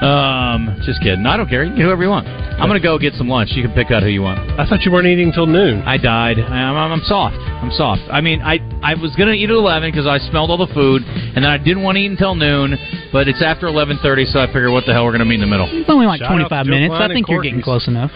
um, 0.00 0.80
just 0.84 1.00
kidding. 1.02 1.26
I 1.26 1.36
don't 1.36 1.48
care. 1.48 1.62
You 1.62 1.70
can 1.70 1.76
get 1.76 1.84
whoever 1.84 2.02
you 2.02 2.08
want. 2.08 2.26
I'm 2.26 2.68
going 2.68 2.80
to 2.80 2.84
go 2.86 2.98
get 2.98 3.14
some 3.14 3.28
lunch. 3.28 3.50
You 3.52 3.62
can 3.62 3.72
pick 3.72 3.90
out 3.90 4.02
who 4.02 4.08
you 4.08 4.22
want. 4.22 4.38
I 4.58 4.66
thought 4.68 4.82
you 4.82 4.92
weren't 4.92 5.06
eating 5.06 5.32
till 5.32 5.46
noon. 5.46 5.82
I 5.82 5.96
died. 5.96 6.38
I'm, 6.38 6.76
I'm, 6.76 6.92
I'm 6.92 7.04
soft. 7.04 7.36
I'm 7.36 7.70
soft. 7.72 8.02
I 8.10 8.20
mean, 8.20 8.40
I 8.40 8.60
I 8.82 8.94
was 8.96 9.14
gonna 9.16 9.32
eat 9.36 9.50
at 9.50 9.56
11 9.56 9.90
because 9.92 10.06
I 10.06 10.16
smelled 10.32 10.50
all 10.50 10.56
the 10.56 10.72
food, 10.72 11.02
and 11.04 11.44
then 11.44 11.52
I 11.52 11.58
didn't 11.58 11.82
want 11.82 11.96
to 11.96 12.00
eat 12.00 12.10
until 12.10 12.34
noon. 12.34 12.76
But 13.12 13.28
it's 13.28 13.42
after 13.42 13.66
11:30, 13.66 14.32
so 14.32 14.40
I 14.40 14.46
figured, 14.46 14.72
what 14.72 14.84
the 14.86 14.92
hell, 14.92 15.04
we're 15.04 15.12
gonna 15.12 15.28
meet 15.28 15.40
in 15.40 15.48
the 15.48 15.52
middle. 15.52 15.68
It's 15.68 15.88
only 15.90 16.06
like 16.06 16.20
Shout 16.20 16.32
25 16.32 16.66
minutes. 16.66 16.92
Klein 16.96 17.10
I 17.10 17.14
think 17.14 17.28
you're 17.28 17.42
getting 17.42 17.60
close 17.60 17.88
enough. 17.88 18.10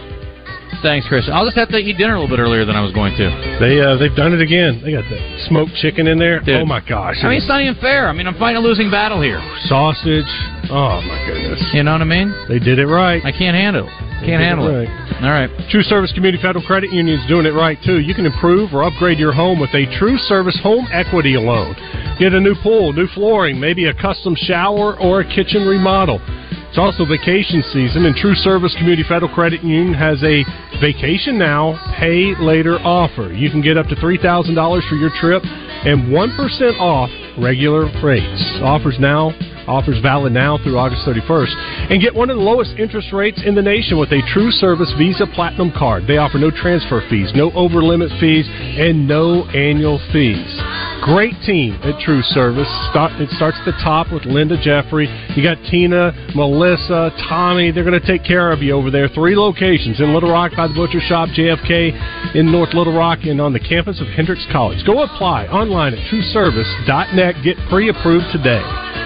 Thanks, 0.82 1.06
Chris. 1.08 1.28
I'll 1.32 1.44
just 1.44 1.56
have 1.56 1.68
to 1.68 1.78
eat 1.78 1.96
dinner 1.96 2.16
a 2.16 2.20
little 2.20 2.36
bit 2.36 2.42
earlier 2.42 2.64
than 2.64 2.76
I 2.76 2.82
was 2.82 2.92
going 2.92 3.16
to. 3.16 3.26
They 3.60 3.80
uh, 3.80 3.96
they've 3.96 4.16
done 4.16 4.32
it 4.32 4.40
again. 4.40 4.80
They 4.84 4.92
got 4.92 5.04
the 5.08 5.20
smoked 5.48 5.72
chicken 5.80 6.06
in 6.06 6.18
there. 6.18 6.40
Dude. 6.40 6.60
Oh 6.60 6.66
my 6.66 6.80
gosh! 6.80 7.20
I 7.22 7.28
mean, 7.28 7.38
it's 7.38 7.48
not 7.48 7.60
even 7.60 7.76
fair. 7.80 8.08
I 8.08 8.12
mean, 8.12 8.26
I'm 8.26 8.36
fighting 8.36 8.56
a 8.56 8.64
losing 8.64 8.90
battle 8.90 9.20
here. 9.20 9.40
sausage. 9.68 10.28
Oh, 10.70 10.98
oh 10.98 11.02
my 11.02 11.26
goodness! 11.26 11.62
You 11.72 11.82
know 11.82 11.92
what 11.92 12.02
I 12.02 12.04
mean? 12.04 12.34
They 12.48 12.58
did 12.58 12.78
it 12.78 12.86
right. 12.86 13.24
I 13.24 13.32
can't 13.32 13.56
handle. 13.56 13.86
it. 13.86 13.92
Can't 14.24 14.40
handle 14.40 14.68
it. 14.68 14.88
right. 14.88 15.22
All 15.22 15.30
right. 15.30 15.50
True 15.70 15.82
Service 15.82 16.12
Community 16.12 16.40
Federal 16.42 16.64
Credit 16.64 16.90
Union 16.92 17.18
is 17.18 17.26
doing 17.28 17.46
it 17.46 17.52
right 17.52 17.78
too. 17.84 18.00
You 18.00 18.14
can 18.14 18.24
improve 18.26 18.72
or 18.72 18.82
upgrade 18.84 19.18
your 19.18 19.32
home 19.32 19.60
with 19.60 19.70
a 19.74 19.84
True 19.98 20.16
Service 20.16 20.58
Home 20.62 20.86
Equity 20.92 21.36
Loan. 21.36 21.74
Get 22.18 22.32
a 22.32 22.40
new 22.40 22.54
pool, 22.62 22.92
new 22.92 23.06
flooring, 23.08 23.60
maybe 23.60 23.86
a 23.86 23.94
custom 23.94 24.34
shower 24.36 24.98
or 24.98 25.20
a 25.20 25.24
kitchen 25.28 25.66
remodel. 25.66 26.20
It's 26.68 26.78
also 26.78 27.04
vacation 27.04 27.62
season, 27.70 28.04
and 28.06 28.16
True 28.16 28.34
Service 28.34 28.74
Community 28.78 29.04
Federal 29.06 29.32
Credit 29.32 29.62
Union 29.62 29.94
has 29.94 30.20
a 30.24 30.42
vacation 30.80 31.38
now, 31.38 31.78
pay 32.00 32.34
later 32.40 32.78
offer. 32.82 33.32
You 33.32 33.48
can 33.48 33.62
get 33.62 33.76
up 33.78 33.86
to 33.86 33.94
$3,000 33.94 34.88
for 34.88 34.96
your 34.96 35.10
trip 35.20 35.42
and 35.44 36.10
1% 36.10 36.80
off 36.80 37.10
regular 37.38 37.86
rates. 38.02 38.42
Offers 38.62 38.96
now 38.98 39.30
Offers 39.66 40.00
valid 40.00 40.32
now 40.32 40.58
through 40.58 40.78
August 40.78 41.06
31st. 41.06 41.90
And 41.90 42.02
get 42.02 42.14
one 42.14 42.30
of 42.30 42.36
the 42.36 42.42
lowest 42.42 42.78
interest 42.78 43.12
rates 43.12 43.42
in 43.44 43.54
the 43.54 43.62
nation 43.62 43.98
with 43.98 44.12
a 44.12 44.22
True 44.32 44.50
Service 44.50 44.92
Visa 44.98 45.26
Platinum 45.34 45.72
card. 45.76 46.06
They 46.06 46.18
offer 46.18 46.38
no 46.38 46.50
transfer 46.50 47.02
fees, 47.08 47.32
no 47.34 47.50
over 47.52 47.82
limit 47.82 48.10
fees, 48.20 48.46
and 48.48 49.08
no 49.08 49.44
annual 49.50 50.00
fees. 50.12 50.60
Great 51.04 51.34
team 51.44 51.74
at 51.84 52.00
True 52.00 52.22
Service. 52.22 52.68
Start, 52.90 53.12
it 53.20 53.28
starts 53.36 53.58
at 53.60 53.66
the 53.66 53.76
top 53.84 54.10
with 54.10 54.24
Linda 54.24 54.56
Jeffrey. 54.56 55.04
You 55.36 55.42
got 55.42 55.58
Tina, 55.70 56.12
Melissa, 56.34 57.12
Tommy. 57.28 57.70
They're 57.70 57.84
going 57.84 58.00
to 58.00 58.06
take 58.06 58.24
care 58.24 58.50
of 58.50 58.62
you 58.62 58.72
over 58.72 58.90
there. 58.90 59.08
Three 59.08 59.36
locations 59.36 60.00
in 60.00 60.14
Little 60.14 60.30
Rock 60.30 60.52
by 60.56 60.66
the 60.66 60.74
Butcher 60.74 61.00
Shop, 61.00 61.28
JFK 61.28 62.34
in 62.34 62.50
North 62.50 62.72
Little 62.72 62.96
Rock, 62.96 63.20
and 63.24 63.40
on 63.40 63.52
the 63.52 63.60
campus 63.60 64.00
of 64.00 64.06
Hendrix 64.08 64.46
College. 64.50 64.84
Go 64.86 65.02
apply 65.02 65.46
online 65.48 65.92
at 65.92 66.00
trueservice.net. 66.08 67.44
Get 67.44 67.58
pre 67.68 67.90
approved 67.90 68.32
today. 68.32 69.03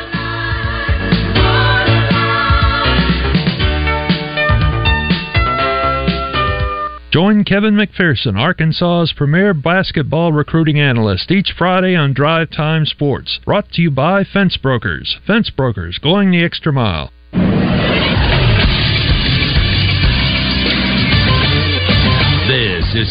Join 7.11 7.42
Kevin 7.44 7.75
McPherson, 7.75 8.38
Arkansas's 8.38 9.14
premier 9.16 9.55
basketball 9.55 10.31
recruiting 10.31 10.79
analyst, 10.79 11.31
each 11.31 11.55
Friday 11.57 11.97
on 11.97 12.12
Drive 12.12 12.51
Time 12.51 12.85
Sports. 12.85 13.40
Brought 13.47 13.71
to 13.73 13.81
you 13.81 13.90
by 13.90 14.25
Fence 14.25 14.59
Brokers. 14.59 15.16
Fence 15.27 15.49
Brokers, 15.49 15.97
going 15.97 16.31
the 16.31 16.44
extra 16.44 16.71
mile. 16.71 17.11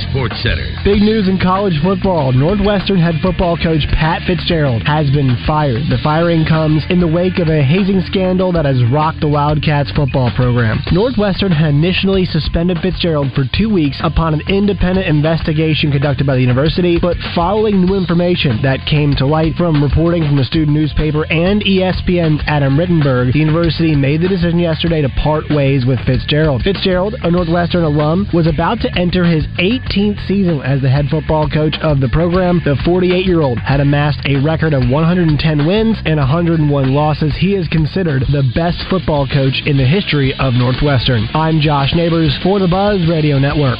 Sports 0.09 0.37
Center. 0.43 0.69
Big 0.83 1.01
news 1.01 1.27
in 1.27 1.39
college 1.41 1.73
football. 1.81 2.31
Northwestern 2.31 2.99
head 2.99 3.15
football 3.21 3.57
coach 3.57 3.81
Pat 3.93 4.21
Fitzgerald 4.27 4.83
has 4.85 5.09
been 5.09 5.33
fired. 5.45 5.89
The 5.89 6.01
firing 6.03 6.45
comes 6.45 6.85
in 6.89 6.99
the 6.99 7.07
wake 7.07 7.39
of 7.39 7.49
a 7.49 7.63
hazing 7.63 8.01
scandal 8.05 8.51
that 8.53 8.65
has 8.65 8.83
rocked 8.91 9.21
the 9.21 9.27
Wildcats 9.27 9.91
football 9.91 10.31
program. 10.35 10.79
Northwestern 10.91 11.51
had 11.51 11.73
initially 11.73 12.25
suspended 12.25 12.77
Fitzgerald 12.79 13.33
for 13.33 13.45
two 13.57 13.69
weeks 13.69 13.97
upon 14.03 14.33
an 14.33 14.41
independent 14.47 15.07
investigation 15.07 15.91
conducted 15.91 16.25
by 16.25 16.35
the 16.35 16.45
university, 16.45 16.99
but 17.01 17.17
following 17.33 17.85
new 17.85 17.95
information 17.95 18.61
that 18.61 18.85
came 18.85 19.15
to 19.17 19.25
light 19.25 19.53
from 19.57 19.81
reporting 19.81 20.23
from 20.23 20.37
the 20.37 20.45
student 20.45 20.77
newspaper 20.77 21.25
and 21.31 21.61
ESPN's 21.63 22.43
Adam 22.47 22.77
Rittenberg, 22.77 23.33
the 23.33 23.39
university 23.39 23.95
made 23.95 24.21
the 24.21 24.27
decision 24.27 24.59
yesterday 24.59 25.01
to 25.01 25.09
part 25.21 25.45
ways 25.49 25.85
with 25.85 25.99
Fitzgerald. 26.05 26.61
Fitzgerald, 26.61 27.15
a 27.23 27.31
Northwestern 27.31 27.83
alum, 27.83 28.27
was 28.33 28.47
about 28.47 28.79
to 28.81 28.89
enter 28.97 29.25
his 29.25 29.45
18th 29.87 30.27
season 30.27 30.61
as 30.61 30.81
the 30.81 30.89
head 30.89 31.05
football 31.09 31.49
coach 31.49 31.75
of 31.81 31.99
the 31.99 32.09
program. 32.09 32.61
The 32.63 32.75
48 32.85 33.25
year 33.25 33.41
old 33.41 33.59
had 33.59 33.79
amassed 33.79 34.19
a 34.25 34.37
record 34.43 34.73
of 34.73 34.89
110 34.89 35.67
wins 35.67 35.97
and 36.05 36.17
101 36.17 36.93
losses. 36.93 37.35
He 37.39 37.55
is 37.55 37.67
considered 37.67 38.23
the 38.31 38.49
best 38.55 38.83
football 38.89 39.27
coach 39.27 39.61
in 39.65 39.77
the 39.77 39.87
history 39.87 40.33
of 40.39 40.53
Northwestern. 40.53 41.27
I'm 41.33 41.59
Josh 41.59 41.93
Neighbors 41.95 42.37
for 42.43 42.59
the 42.59 42.67
Buzz 42.67 43.07
Radio 43.09 43.39
Network. 43.39 43.79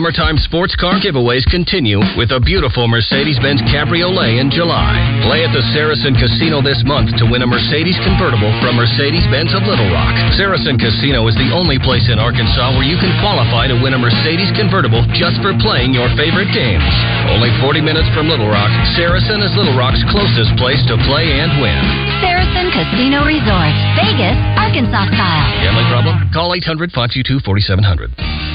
summertime 0.00 0.40
sports 0.40 0.72
car 0.80 0.96
giveaways 0.96 1.44
continue 1.52 2.00
with 2.16 2.32
a 2.32 2.40
beautiful 2.40 2.88
Mercedes-Benz 2.88 3.60
Cabriolet 3.68 4.40
in 4.40 4.48
July. 4.48 4.96
Play 5.28 5.44
at 5.44 5.52
the 5.52 5.60
Saracen 5.76 6.16
Casino 6.16 6.64
this 6.64 6.80
month 6.88 7.12
to 7.20 7.28
win 7.28 7.44
a 7.44 7.48
Mercedes 7.48 8.00
convertible 8.00 8.48
from 8.64 8.80
Mercedes-Benz 8.80 9.52
of 9.52 9.60
Little 9.68 9.92
Rock. 9.92 10.16
Saracen 10.40 10.80
Casino 10.80 11.28
is 11.28 11.36
the 11.36 11.52
only 11.52 11.76
place 11.76 12.08
in 12.08 12.16
Arkansas 12.16 12.80
where 12.80 12.88
you 12.88 12.96
can 12.96 13.12
qualify 13.20 13.68
to 13.68 13.76
win 13.76 13.92
a 13.92 14.00
Mercedes 14.00 14.48
convertible 14.56 15.04
just 15.12 15.36
for 15.44 15.52
playing 15.60 15.92
your 15.92 16.08
favorite 16.16 16.48
games. 16.56 16.88
Only 17.36 17.52
40 17.60 17.84
minutes 17.84 18.08
from 18.16 18.24
Little 18.24 18.48
Rock, 18.48 18.72
Saracen 18.96 19.44
is 19.44 19.52
Little 19.52 19.76
Rock's 19.76 20.00
closest 20.08 20.56
place 20.56 20.80
to 20.88 20.96
play 21.04 21.28
and 21.28 21.60
win. 21.60 21.84
Saracen 22.24 22.72
Casino 22.72 23.28
Resort, 23.28 23.76
Vegas, 24.00 24.40
Arkansas 24.56 25.12
style. 25.12 25.44
Gambling 25.60 25.92
problem? 25.92 26.16
Call 26.32 26.56
800-522-4700. 26.56 28.49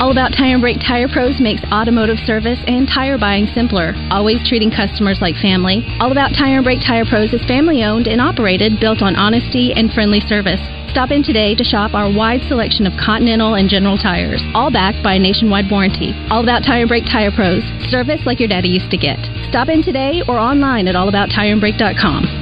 All 0.00 0.10
About 0.10 0.32
Tire 0.32 0.54
and 0.54 0.62
Brake 0.62 0.80
Tire 0.80 1.08
Pros 1.08 1.40
makes 1.40 1.62
automotive 1.70 2.18
service 2.24 2.58
and 2.66 2.88
tire 2.88 3.18
buying 3.18 3.46
simpler, 3.54 3.94
always 4.10 4.40
treating 4.46 4.70
customers 4.70 5.18
like 5.20 5.36
family. 5.36 5.84
All 6.00 6.12
About 6.12 6.32
Tire 6.36 6.56
and 6.56 6.64
Brake 6.64 6.80
Tire 6.80 7.04
Pros 7.04 7.32
is 7.32 7.44
family 7.46 7.84
owned 7.84 8.06
and 8.06 8.20
operated, 8.20 8.80
built 8.80 9.02
on 9.02 9.16
honesty 9.16 9.72
and 9.72 9.92
friendly 9.92 10.20
service. 10.20 10.60
Stop 10.90 11.10
in 11.10 11.22
today 11.22 11.54
to 11.54 11.64
shop 11.64 11.94
our 11.94 12.12
wide 12.12 12.42
selection 12.48 12.86
of 12.86 12.92
Continental 12.98 13.54
and 13.54 13.68
General 13.68 13.96
tires, 13.96 14.42
all 14.54 14.70
backed 14.70 15.02
by 15.02 15.14
a 15.14 15.18
nationwide 15.18 15.70
warranty. 15.70 16.12
All 16.30 16.42
About 16.42 16.64
Tire 16.64 16.82
and 16.82 16.88
Brake 16.88 17.06
Tire 17.06 17.30
Pros, 17.30 17.62
service 17.88 18.20
like 18.26 18.40
your 18.40 18.48
daddy 18.48 18.68
used 18.68 18.90
to 18.90 18.98
get. 18.98 19.18
Stop 19.48 19.68
in 19.68 19.82
today 19.82 20.22
or 20.28 20.38
online 20.38 20.88
at 20.88 20.94
allabouttireandbrake.com. 20.94 22.41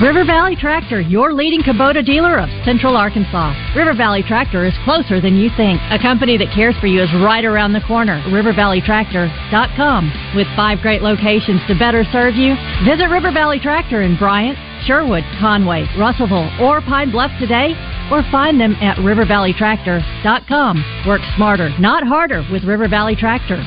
River 0.00 0.24
Valley 0.26 0.54
Tractor, 0.54 1.00
your 1.00 1.32
leading 1.32 1.62
Kubota 1.62 2.04
dealer 2.04 2.36
of 2.36 2.50
Central 2.66 2.98
Arkansas. 2.98 3.56
River 3.74 3.94
Valley 3.94 4.22
Tractor 4.22 4.66
is 4.66 4.74
closer 4.84 5.22
than 5.22 5.36
you 5.36 5.48
think. 5.56 5.80
A 5.88 5.98
company 5.98 6.36
that 6.36 6.52
cares 6.52 6.76
for 6.76 6.86
you 6.86 7.00
is 7.00 7.08
right 7.24 7.46
around 7.46 7.72
the 7.72 7.80
corner. 7.80 8.20
RiverValleyTractor.com. 8.28 10.36
With 10.36 10.46
five 10.54 10.80
great 10.84 11.00
locations 11.00 11.62
to 11.66 11.78
better 11.78 12.04
serve 12.12 12.36
you, 12.36 12.56
visit 12.84 13.08
River 13.08 13.32
Valley 13.32 13.58
Tractor 13.58 14.02
in 14.02 14.18
Bryant, 14.18 14.58
Sherwood, 14.84 15.24
Conway, 15.40 15.88
Russellville, 15.96 16.52
or 16.60 16.82
Pine 16.82 17.10
Bluff 17.10 17.32
today, 17.40 17.72
or 18.12 18.22
find 18.30 18.60
them 18.60 18.74
at 18.84 18.98
RiverValleyTractor.com. 18.98 21.04
Work 21.08 21.22
smarter, 21.36 21.70
not 21.80 22.04
harder 22.04 22.44
with 22.52 22.64
River 22.64 22.86
Valley 22.86 23.16
Tractor. 23.16 23.64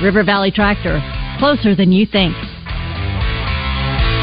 River 0.00 0.22
Valley 0.22 0.52
Tractor, 0.52 1.02
closer 1.40 1.74
than 1.74 1.90
you 1.90 2.06
think. 2.06 2.36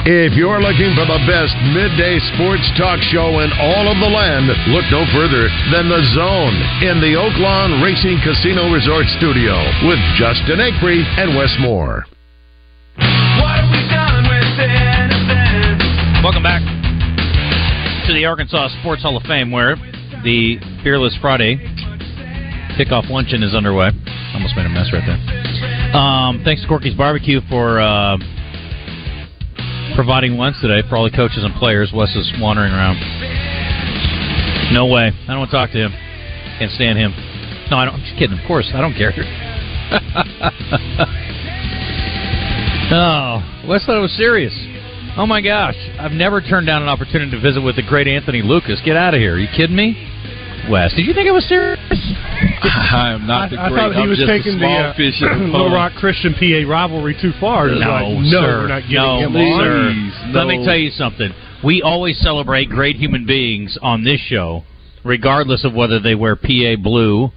If 0.04 0.36
you're 0.36 0.60
looking 0.60 0.92
for 1.00 1.08
the 1.08 1.24
best 1.24 1.56
midday 1.72 2.20
sports 2.36 2.68
talk 2.76 3.00
show 3.08 3.40
in 3.40 3.48
all 3.56 3.88
of 3.88 3.96
the 4.04 4.12
land, 4.12 4.52
look 4.68 4.84
no 4.92 5.08
further 5.16 5.48
than 5.72 5.88
The 5.88 6.04
Zone 6.12 6.56
in 6.84 7.00
the 7.00 7.16
Oaklawn 7.16 7.80
Racing 7.80 8.20
Casino 8.20 8.68
Resort 8.68 9.08
Studio 9.16 9.56
with 9.88 9.96
Justin 10.20 10.60
Acree 10.60 11.08
and 11.16 11.40
Wes 11.40 11.56
Moore. 11.64 12.04
Welcome 16.20 16.44
back 16.44 16.60
to 18.04 18.12
the 18.12 18.26
Arkansas 18.28 18.76
Sports 18.84 19.04
Hall 19.04 19.16
of 19.16 19.24
Fame, 19.24 19.52
where 19.52 19.78
the 20.28 20.60
Fearless 20.84 21.16
Friday 21.22 21.56
kickoff 22.76 23.10
luncheon 23.10 23.42
is 23.42 23.56
underway. 23.56 23.92
Almost 24.36 24.58
made 24.58 24.66
a 24.66 24.70
mess 24.70 24.92
right 24.92 25.08
there. 25.08 25.96
Um, 25.96 26.44
thanks 26.44 26.62
to 26.62 26.68
Corky's 26.68 26.94
Barbecue 26.94 27.40
for 27.48 27.80
uh, 27.80 28.18
providing 29.96 30.38
lunch 30.38 30.58
today 30.62 30.88
for 30.88 30.98
all 30.98 31.04
the 31.04 31.16
coaches 31.16 31.44
and 31.44 31.54
players. 31.56 31.92
Wes 31.94 32.16
is 32.16 32.32
wandering 32.40 32.74
around. 32.74 32.98
No 34.74 34.86
way. 34.88 35.12
I 35.12 35.28
don't 35.28 35.40
want 35.40 35.52
to 35.52 35.58
talk 35.58 35.72
to 35.72 35.78
him. 35.78 35.92
Can't 36.58 36.72
stand 36.72 36.98
him. 36.98 37.12
No, 37.70 37.78
I 37.78 37.86
don't. 37.86 37.96
I'm 37.96 38.02
just 38.02 38.18
kidding. 38.18 38.38
Of 38.38 38.46
course, 38.48 38.72
I 38.74 38.82
don't 38.82 38.94
care. 38.94 39.14
oh, 42.92 43.68
Wes 43.68 43.86
thought 43.86 43.98
it 43.98 44.02
was 44.02 44.16
serious. 44.18 44.54
Oh 45.16 45.28
my 45.28 45.42
gosh, 45.42 45.76
I've 46.00 46.12
never 46.12 46.42
turned 46.42 46.66
down 46.66 46.82
an 46.82 46.90
opportunity 46.90 47.32
to 47.32 47.40
visit 47.40 47.62
with 47.62 47.76
the 47.76 47.84
great 47.84 48.08
Anthony 48.08 48.42
Lucas. 48.42 48.82
Get 48.84 48.98
out 48.98 49.14
of 49.14 49.20
here. 49.20 49.36
Are 49.36 49.40
you 49.40 49.48
kidding 49.56 49.76
me? 49.76 50.13
Wes, 50.70 50.94
did 50.94 51.06
you 51.06 51.14
think 51.14 51.28
it 51.28 51.32
was 51.32 51.46
serious? 51.48 51.80
I 52.64 53.12
am 53.12 53.28
not 53.28 53.50
the 53.50 53.58
I, 53.58 53.68
I 53.68 53.70
thought 53.70 53.94
he 53.94 54.02
I'm 54.02 54.10
was 54.10 54.24
taking 54.26 54.60
the 54.60 54.66
uh, 54.66 54.96
fish 54.96 55.20
the 55.20 55.28
Little 55.28 55.68
pond. 55.68 55.74
Rock 55.74 55.94
Christian 56.00 56.34
PA 56.34 56.70
rivalry 56.70 57.18
too 57.20 57.32
far. 57.40 57.68
No, 57.68 57.76
like, 57.76 58.24
no, 58.24 58.32
sir. 58.32 58.62
we're 58.62 58.68
not 58.68 58.84
no, 58.90 59.20
him 59.20 59.34
sir. 59.34 59.78
on. 59.90 60.34
Let 60.34 60.48
me 60.48 60.64
tell 60.66 60.78
you 60.78 60.90
something. 60.92 61.32
We 61.64 61.82
always 61.82 62.20
celebrate 62.20 62.70
great 62.70 62.96
human 62.96 63.26
beings 63.26 63.78
on 63.82 64.04
this 64.04 64.20
show, 64.20 64.64
regardless 65.04 65.66
of 65.66 65.74
whether 65.74 66.00
they 66.00 66.16
wear 66.16 66.36
PA 66.36 66.76
blue 66.82 67.30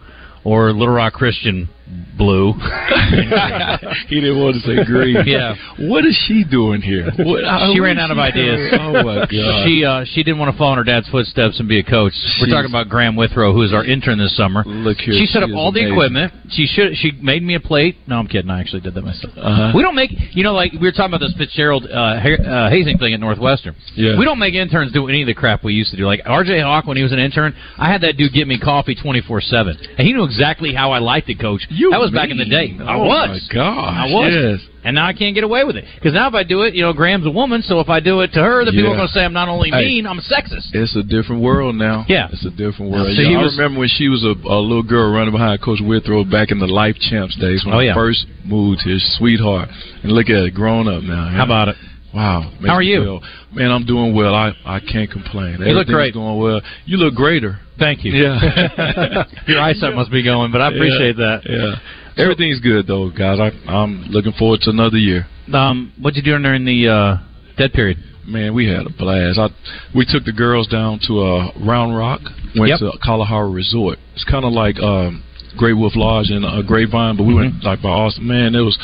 or 0.45 0.73
Little 0.73 0.95
Rock 0.95 1.15
Christian 1.15 1.69
blue. 2.17 2.53
he 4.09 4.21
didn't 4.21 4.41
want 4.41 4.57
to 4.57 4.63
say 4.65 4.85
green. 4.85 5.23
Yeah. 5.27 5.55
What 5.79 6.05
is 6.05 6.17
she 6.27 6.45
doing 6.45 6.83
here? 6.83 7.11
What, 7.19 7.43
she 7.73 7.81
ran 7.81 7.99
is 7.99 8.03
out 8.03 8.11
of 8.11 8.19
ideas. 8.19 8.71
doing? 8.71 8.81
Oh 8.81 9.03
my 9.03 9.27
god. 9.27 9.67
She 9.67 9.85
uh, 9.85 10.05
she 10.05 10.23
didn't 10.23 10.39
want 10.39 10.53
to 10.53 10.59
follow 10.59 10.73
in 10.73 10.79
her 10.79 10.85
dad's 10.85 11.09
footsteps 11.09 11.61
and 11.61 11.69
be 11.69 11.79
a 11.79 11.85
coach. 11.85 12.13
We're 12.41 12.51
talking 12.51 12.71
about 12.71 12.89
Graham 12.89 13.17
Withrow, 13.17 13.53
who 13.53 13.63
is 13.63 13.73
our 13.73 13.85
intern 13.85 14.19
this 14.19 14.37
summer. 14.37 14.65
Look 14.65 14.99
here. 14.99 15.15
she 15.15 15.27
set 15.27 15.43
up 15.43 15.51
is 15.51 15.55
all 15.57 15.73
the 15.73 15.81
amazing. 15.81 15.95
equipment. 15.95 16.33
She 16.51 16.67
should. 16.67 16.97
She 16.97 17.13
made 17.21 17.43
me 17.43 17.55
a 17.55 17.61
plate. 17.61 17.97
No, 18.07 18.17
I'm 18.19 18.27
kidding. 18.27 18.51
I 18.51 18.61
actually 18.61 18.81
did 18.81 18.95
that 18.95 19.05
myself. 19.05 19.33
Uh-huh. 19.37 19.73
We 19.75 19.83
don't 19.83 19.95
make. 19.95 20.11
You 20.33 20.43
know, 20.43 20.53
like 20.53 20.73
we 20.73 20.81
were 20.81 20.93
talking 20.93 21.15
about 21.15 21.21
this 21.21 21.35
Fitzgerald 21.37 21.85
uh, 21.85 22.21
ha- 22.21 22.43
uh, 22.43 22.71
hazing 22.71 22.99
thing 22.99 23.15
at 23.15 23.21
Northwestern. 23.21 23.77
Yeah. 23.95 24.19
We 24.19 24.25
don't 24.25 24.39
make 24.39 24.55
interns 24.55 24.93
do 24.93 25.09
any 25.09 25.23
of 25.23 25.27
the 25.27 25.35
crap 25.35 25.65
we 25.65 25.75
used 25.75 25.91
to 25.91 25.97
do. 25.97 26.07
Like 26.07 26.21
R.J. 26.25 26.61
Hawk 26.61 26.87
when 26.87 26.97
he 26.97 27.03
was 27.03 27.13
an 27.13 27.19
intern, 27.19 27.55
I 27.79 27.91
had 27.91 28.01
that 28.03 28.17
dude 28.17 28.33
get 28.33 28.49
me 28.49 28.59
coffee 28.59 28.95
24 28.95 29.41
seven, 29.43 29.77
and 29.99 30.07
he 30.07 30.13
knew 30.13 30.25
exactly 30.25 30.75
how 30.75 30.93
I 30.93 30.99
liked 30.99 31.29
it, 31.29 31.41
Coach. 31.41 31.63
You 31.77 31.91
that 31.91 32.01
was 32.01 32.11
back 32.11 32.31
in 32.31 32.39
the 32.39 32.45
day. 32.47 32.75
I 32.81 32.95
Oh, 32.97 33.05
was. 33.05 33.29
my 33.49 33.55
gosh, 33.55 33.95
I 33.97 34.13
was. 34.13 34.33
yes. 34.33 34.69
And 34.85 34.95
now 34.95 35.07
I 35.07 35.13
can't 35.13 35.35
get 35.35 35.43
away 35.45 35.65
with 35.65 35.77
it 35.77 35.85
because 35.97 36.15
now 36.15 36.29
if 36.29 36.35
I 36.35 36.43
do 36.45 36.63
it, 36.63 36.75
you 36.75 36.83
know, 36.83 36.93
Graham's 36.93 37.27
a 37.27 37.31
woman, 37.31 37.61
so 37.63 37.81
if 37.81 37.89
I 37.89 37.99
do 38.01 38.21
it 38.21 38.33
to 38.35 38.41
her, 38.43 38.65
then 38.65 38.73
people 38.73 38.93
are 38.93 38.97
going 38.97 39.09
to 39.09 39.13
say 39.13 39.25
I'm 39.25 39.33
not 39.33 39.49
only 39.49 39.71
Hey. 39.71 39.85
mean, 39.85 40.07
I'm 40.07 40.19
a 40.19 40.23
sexist. 40.23 40.71
It's 40.73 40.95
a 40.97 41.03
different 41.03 41.43
world 41.43 41.75
now. 41.75 42.05
Yeah. 42.09 42.29
it's 42.33 42.45
a 42.47 42.51
different 42.51 42.93
world. 42.93 43.09
So 43.15 43.21
Yeah, 43.23 43.39
I 43.39 43.43
was- 43.43 43.57
remember 43.59 43.81
when 43.81 43.89
she 43.89 44.09
was 44.09 44.23
a, 44.25 44.35
a 44.49 44.61
little 44.63 44.85
girl 44.85 45.11
running 45.13 45.33
behind 45.33 45.61
Coach 45.61 45.81
Withrow 45.81 46.25
back 46.25 46.51
in 46.53 46.59
the 46.61 46.69
Life 46.69 46.97
Champs 47.01 47.35
days 47.37 47.65
when 47.65 47.75
Oh, 47.75 47.79
I 47.81 47.93
first 47.95 48.27
moved 48.45 48.83
here. 48.83 48.99
Sweetheart, 49.19 49.69
and 50.03 50.13
look 50.13 50.31
at 50.31 50.37
it, 50.45 50.55
grown 50.55 50.87
up 50.89 51.03
now. 51.03 51.27
How 51.29 51.45
about 51.45 51.69
it? 51.69 51.77
Wow. 52.15 52.51
How 52.65 52.75
are 52.75 52.83
you? 52.83 53.03
feel- 53.03 53.23
man, 53.53 53.71
I'm 53.73 53.85
doing 53.85 54.15
well. 54.15 54.35
I 54.35 54.55
I 54.65 54.79
can't 54.81 55.11
complain. 55.11 55.59
You 55.61 55.75
look 55.75 55.89
great. 55.89 56.15
Going 56.15 56.39
well. 56.39 56.61
You 56.87 56.97
look 56.97 57.15
greater. 57.15 57.59
Thank 57.79 58.05
you. 58.05 58.13
Yeah. 58.13 59.25
Your 59.47 59.61
eyesight 59.61 59.95
must 59.95 60.11
be 60.11 60.23
going, 60.25 60.51
but 60.53 60.61
I 60.61 60.69
appreciate 60.69 61.17
Yeah, 61.19 61.39
that. 61.41 61.41
Yeah. 61.45 62.23
Everything's 62.23 62.61
good 62.61 62.87
though, 62.87 63.11
guys. 63.11 63.39
I, 63.39 63.51
I'm 63.71 64.05
looking 64.05 64.33
forward 64.33 64.61
to 64.63 64.71
another 64.71 64.97
year. 64.97 65.27
Um, 65.53 65.93
what'd 66.01 66.17
you 66.17 66.23
do 66.23 66.43
during 66.43 66.65
the 66.65 66.89
uh, 66.89 67.17
Dead 67.57 67.73
period. 67.73 67.99
Man, 68.27 68.55
we 68.55 68.67
had 68.69 68.87
a 68.87 68.91
blast. 68.91 69.39
I, 69.39 69.49
we 69.95 70.05
took 70.05 70.25
the 70.25 70.33
girls 70.33 70.67
down 70.67 70.99
to 71.07 71.21
uh, 71.23 71.53
Round 71.65 71.97
Rock, 71.97 72.21
went 72.59 72.69
Yep. 72.71 72.79
to 72.81 72.93
Kalahari 73.03 73.51
Resort. 73.53 73.99
It's 74.15 74.25
kind 74.25 74.45
of 74.45 74.53
like 74.53 74.77
um, 74.81 75.23
Great 75.57 75.75
Wolf 75.75 75.93
Lodge 75.95 76.31
and 76.31 76.45
uh, 76.45 76.61
Grapevine, 76.63 77.17
but 77.17 77.23
we 77.25 77.35
went 77.35 77.63
like 77.63 77.81
by 77.83 77.89
Austin. 77.91 78.27
Man, 78.27 78.55
it 78.57 78.61
was 78.61 78.77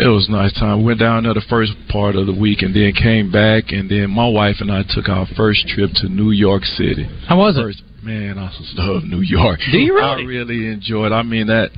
it 0.00 0.06
was 0.06 0.28
a 0.28 0.32
nice 0.32 0.52
time. 0.54 0.78
We 0.78 0.84
went 0.84 1.00
down 1.00 1.24
there 1.24 1.34
the 1.34 1.44
first 1.50 1.72
part 1.88 2.14
of 2.14 2.26
the 2.26 2.32
week, 2.32 2.62
and 2.62 2.72
then 2.74 2.92
came 2.92 3.32
back, 3.32 3.72
and 3.72 3.90
then 3.90 4.10
my 4.10 4.28
wife 4.28 4.56
and 4.60 4.70
I 4.70 4.84
took 4.88 5.08
our 5.08 5.26
first 5.36 5.66
trip 5.68 5.90
to 5.96 6.08
New 6.08 6.30
York 6.30 6.62
City. 6.64 7.04
How 7.26 7.36
was 7.38 7.56
it? 7.58 7.62
First, 7.62 7.82
Man, 8.02 8.38
I 8.38 8.48
just 8.56 8.74
love 8.76 9.02
New 9.04 9.20
York. 9.20 9.60
Do 9.72 9.78
you 9.78 9.94
really? 9.94 10.22
I 10.22 10.26
really? 10.26 10.68
enjoyed. 10.68 11.12
I 11.12 11.22
mean 11.22 11.48
that 11.48 11.70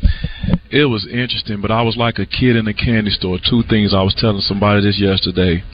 it 0.71 0.85
was 0.85 1.07
interesting, 1.07 1.61
but 1.61 1.71
I 1.71 1.83
was 1.83 1.97
like 1.97 2.19
a 2.19 2.27
kid 2.27 2.57
in 2.57 2.69
a 2.69 2.75
candy 2.75 3.11
store. 3.11 3.39
Two 3.39 3.63
things 3.69 3.95
I 3.95 4.03
was 4.03 4.15
telling 4.19 4.41
somebody 4.41 4.83
this 4.83 5.01
yesterday. 5.01 5.65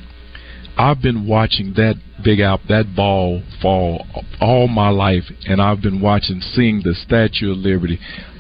I've 0.78 1.00
been 1.00 1.26
watching 1.26 1.72
that 1.76 1.94
big 2.22 2.40
out 2.40 2.60
that 2.68 2.94
ball 2.94 3.42
fall 3.60 4.06
all 4.40 4.68
my 4.68 4.90
life, 4.90 5.24
and 5.48 5.60
I've 5.60 5.80
been 5.80 6.00
watching, 6.00 6.40
seeing 6.40 6.82
the 6.82 6.94
Statue 6.94 7.52
of 7.52 7.58
Liberty. 7.58 7.98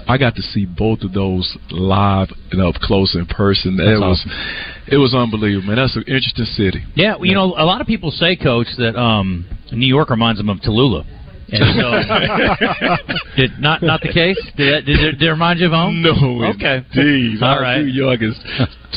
I 0.08 0.18
got 0.18 0.36
to 0.36 0.42
see 0.42 0.66
both 0.66 1.00
of 1.02 1.12
those 1.12 1.56
live 1.70 2.28
and 2.52 2.62
up 2.62 2.76
close 2.76 3.16
in 3.16 3.26
person. 3.26 3.76
That's 3.76 3.88
it 3.88 4.00
was, 4.00 4.20
awesome. 4.20 4.84
it 4.86 4.96
was 4.98 5.14
unbelievable, 5.14 5.66
man. 5.66 5.76
That's 5.76 5.96
an 5.96 6.04
interesting 6.06 6.44
city. 6.44 6.84
Yeah, 6.94 7.16
well, 7.16 7.26
you 7.26 7.34
know, 7.34 7.54
a 7.56 7.66
lot 7.66 7.80
of 7.80 7.88
people 7.88 8.12
say, 8.12 8.36
Coach, 8.36 8.68
that 8.78 8.94
um, 8.94 9.46
New 9.72 9.88
York 9.88 10.10
reminds 10.10 10.38
them 10.38 10.48
of 10.48 10.58
Tallulah. 10.58 11.04
And 11.48 11.62
so, 11.78 11.86
did 13.36 13.58
not 13.60 13.82
not 13.82 14.00
the 14.00 14.12
case? 14.12 14.38
Did 14.56 14.72
that, 14.74 14.84
did, 14.84 14.98
it, 15.00 15.12
did 15.18 15.28
it 15.28 15.30
remind 15.30 15.60
you 15.60 15.66
of 15.66 15.72
home? 15.72 16.02
No, 16.02 16.10
Okay. 16.54 16.82
indeed. 16.94 17.42
All 17.42 17.54
Our 17.54 17.62
right. 17.62 17.78
New 17.82 17.92
York 17.92 18.20
is 18.22 18.34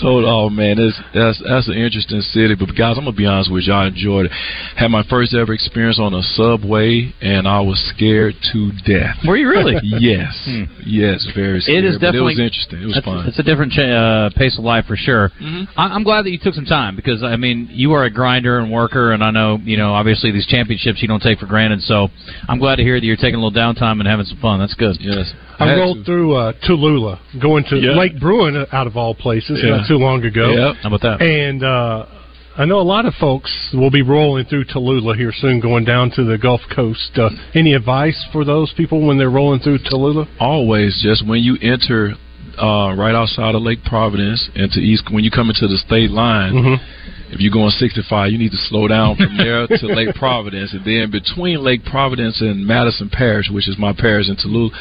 total. 0.01 0.29
Oh 0.29 0.49
man, 0.49 0.79
it's, 0.79 0.97
that's 1.13 1.41
that's 1.45 1.67
an 1.67 1.75
interesting 1.75 2.21
city. 2.21 2.55
But 2.55 2.69
guys, 2.77 2.97
I'm 2.97 3.05
gonna 3.05 3.15
be 3.15 3.25
honest 3.25 3.51
with 3.51 3.63
you. 3.67 3.73
I 3.73 3.87
enjoyed 3.87 4.25
it. 4.27 4.31
Had 4.75 4.89
my 4.89 5.03
first 5.09 5.33
ever 5.35 5.53
experience 5.53 5.99
on 5.99 6.13
a 6.13 6.21
subway, 6.23 7.13
and 7.21 7.47
I 7.47 7.59
was 7.61 7.77
scared 7.95 8.35
to 8.53 8.71
death. 8.85 9.17
Were 9.27 9.37
you 9.37 9.49
really? 9.49 9.75
yes, 9.83 10.33
Hmm. 10.45 10.63
yes, 10.85 11.27
very. 11.35 11.59
Scared, 11.61 11.83
It 11.83 11.87
is 11.87 11.95
but 11.95 12.01
definitely 12.07 12.33
It 12.33 12.37
was 12.37 12.39
interesting. 12.39 12.81
It 12.81 12.85
was 12.87 13.01
fun. 13.03 13.27
It's 13.27 13.39
a 13.39 13.43
different 13.43 13.73
cha- 13.73 13.81
uh, 13.83 14.29
pace 14.35 14.57
of 14.57 14.63
life 14.63 14.85
for 14.85 14.95
sure. 14.95 15.29
Mhm. 15.41 15.67
I, 15.77 15.87
I'm 15.93 16.03
glad 16.03 16.25
that 16.25 16.31
you 16.31 16.39
took 16.41 16.53
some 16.55 16.65
time 16.65 16.95
because 16.95 17.21
I 17.23 17.35
mean 17.35 17.69
you 17.71 17.93
are 17.93 18.05
a 18.05 18.09
grinder 18.09 18.59
and 18.59 18.71
worker, 18.71 19.11
and 19.11 19.23
I 19.23 19.31
know 19.31 19.59
you 19.63 19.77
know 19.77 19.93
obviously 19.93 20.31
these 20.31 20.47
championships 20.47 21.01
you 21.01 21.07
don't 21.07 21.21
take 21.21 21.39
for 21.39 21.45
granted. 21.45 21.81
So 21.83 22.09
I'm 22.47 22.59
glad 22.59 22.77
to 22.77 22.83
hear 22.83 22.99
that 22.99 23.05
you're 23.05 23.15
taking 23.17 23.35
a 23.35 23.43
little 23.43 23.51
downtime 23.51 23.99
and 23.99 24.07
having 24.07 24.25
some 24.25 24.39
fun. 24.39 24.59
That's 24.59 24.73
good. 24.75 24.97
Yes. 24.99 25.31
I 25.59 25.75
rolled 25.75 26.05
through 26.05 26.35
uh, 26.35 26.53
Tallulah, 26.67 27.19
going 27.41 27.63
to 27.69 27.75
Yeah. 27.77 27.91
Lake 27.91 28.19
Bruin 28.19 28.65
out 28.71 28.87
of 28.87 28.95
all 28.97 29.13
places 29.13 29.59
Yeah. 29.63 29.77
not 29.77 29.87
too 29.87 29.97
long 29.97 30.23
ago. 30.23 30.49
Yep. 30.51 30.75
How 30.81 30.87
about 30.93 31.01
that? 31.01 31.21
And 31.21 31.63
uh, 31.63 32.05
I 32.57 32.65
know 32.65 32.79
a 32.79 32.83
lot 32.83 33.05
of 33.05 33.13
folks 33.15 33.51
will 33.73 33.91
be 33.91 34.01
rolling 34.01 34.45
through 34.45 34.65
Tallulah 34.65 35.15
here 35.15 35.31
soon, 35.35 35.59
going 35.59 35.85
down 35.85 36.11
to 36.15 36.23
the 36.23 36.37
Gulf 36.37 36.61
Coast. 36.73 37.11
Uh, 37.17 37.29
any 37.53 37.73
advice 37.73 38.25
for 38.31 38.43
those 38.45 38.73
people 38.75 39.05
when 39.05 39.17
they're 39.17 39.29
rolling 39.29 39.59
through 39.59 39.79
Tallulah? 39.79 40.27
always 40.39 40.99
just 41.03 41.27
when 41.27 41.41
you 41.41 41.57
enter 41.61 42.15
uh, 42.57 42.93
right 42.95 43.15
outside 43.15 43.55
of 43.55 43.61
Lake 43.61 43.83
Providence 43.85 44.49
into 44.55 44.79
East, 44.79 45.03
when 45.11 45.23
you 45.23 45.31
come 45.31 45.49
into 45.49 45.67
the 45.67 45.77
state 45.77 46.11
line, 46.11 46.53
Mm-hmm. 46.53 46.83
If 47.32 47.39
you're 47.39 47.53
going 47.53 47.69
65, 47.69 48.32
you 48.32 48.38
need 48.39 48.51
to 48.51 48.57
slow 48.57 48.88
down 48.88 49.15
from 49.15 49.38
there 49.38 49.67
to 49.67 49.86
Lake 49.88 50.15
Providence, 50.15 50.73
and 50.73 50.84
then 50.84 51.11
between 51.11 51.63
Lake 51.63 51.86
Providence 51.86 52.41
and 52.41 52.65
Madison 52.65 53.07
Parish, 53.09 53.49
which 53.51 53.69
is 53.69 53.77
my 53.77 53.93
parish 53.93 54.27
in 54.30 54.36
Tallulah, 54.36 54.71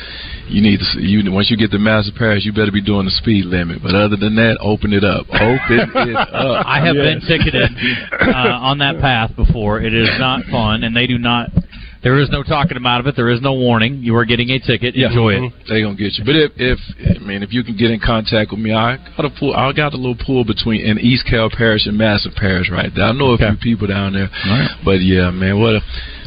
you 0.49 0.63
need 0.63 0.79
to 0.81 0.85
s- 0.87 0.97
you 0.99 1.31
once 1.31 1.51
you 1.51 1.59
get 1.59 1.71
to 1.73 1.79
Madison 1.79 2.15
Parish, 2.17 2.45
you 2.47 2.53
better 2.53 2.73
be 2.73 2.81
doing 2.81 3.05
the 3.05 3.11
speed 3.11 3.45
limit. 3.45 3.83
But 3.83 3.95
other 3.95 4.17
than 4.17 4.35
that, 4.37 4.57
open 4.63 4.95
it 4.95 5.05
up, 5.05 5.27
open 5.29 5.93
it 6.09 6.17
up. 6.35 6.65
I 6.67 6.81
have 6.81 6.97
Yes. 6.97 7.05
been 7.05 7.21
ticketed 7.29 7.71
uh, 8.13 8.59
on 8.65 8.79
that 8.79 8.99
path 9.01 9.37
before. 9.37 9.81
It 9.83 9.93
is 9.93 10.09
not 10.19 10.45
fun, 10.51 10.85
and 10.85 10.97
they 10.97 11.07
do 11.07 11.19
not. 11.19 11.51
There 12.09 12.19
is 12.21 12.31
no 12.31 12.43
talking 12.43 12.79
about 12.79 13.07
it. 13.07 13.17
There 13.17 13.29
is 13.29 13.43
no 13.43 13.53
warning. 13.53 14.01
You 14.01 14.17
are 14.17 14.25
getting 14.25 14.49
a 14.49 14.59
ticket. 14.59 14.97
Enjoy 14.97 15.35
it. 15.45 15.53
They 15.69 15.83
gonna 15.83 15.95
get 15.95 16.17
you. 16.17 16.25
But 16.25 16.37
if, 16.41 16.53
if 16.57 16.79
I 17.21 17.23
mean, 17.23 17.43
if 17.43 17.53
you 17.53 17.63
can 17.63 17.77
get 17.77 17.91
in 17.91 18.01
contact 18.01 18.51
with 18.51 18.61
me, 18.61 18.73
I 18.73 18.97
got 19.15 19.27
a 19.27 19.31
pool. 19.39 19.53
I 19.53 19.71
got 19.75 19.93
a 19.93 19.99
little 19.99 20.17
pool 20.17 20.43
between 20.43 20.81
in 20.81 20.99
East 20.99 21.27
Carroll 21.29 21.51
Parish 21.53 21.85
and 21.85 21.99
Madison 21.99 22.33
Parish 22.35 22.71
right 22.71 22.89
there. 22.97 23.05
I 23.05 23.13
know 23.13 23.33
a 23.33 23.37
few 23.37 23.61
people 23.61 23.89
down 23.89 24.15
there. 24.15 24.31
But 24.87 25.05
yeah, 25.05 25.29
man, 25.29 25.61
what 25.61 25.75
a 25.77 25.81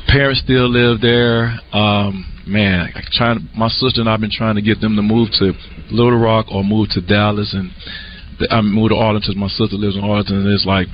parents 0.05 0.41
still 0.45 0.69
live 0.69 1.01
there. 1.01 1.57
Um, 1.73 2.29
man, 2.45 2.93
I 2.93 3.01
trying. 3.17 3.49
My 3.57 3.69
sister 3.69 4.01
and 4.01 4.09
I've 4.09 4.21
been 4.21 4.29
trying 4.29 4.57
to 4.57 4.61
get 4.61 4.81
them 4.81 4.95
to 4.97 5.01
move 5.01 5.29
to 5.41 5.53
Little 5.89 6.19
Rock 6.19 6.45
or 6.53 6.63
move 6.63 6.89
to 6.93 7.01
Dallas, 7.01 7.57
and 7.57 7.73
I 8.53 8.61
moved 8.61 8.91
to 8.91 8.97
Arlington. 8.97 9.33
My 9.33 9.49
sister 9.49 9.81
lives 9.81 9.97
in 9.97 10.03
Arlington, 10.03 10.45
and 10.45 10.53
it's 10.53 10.67
like. 10.67 10.85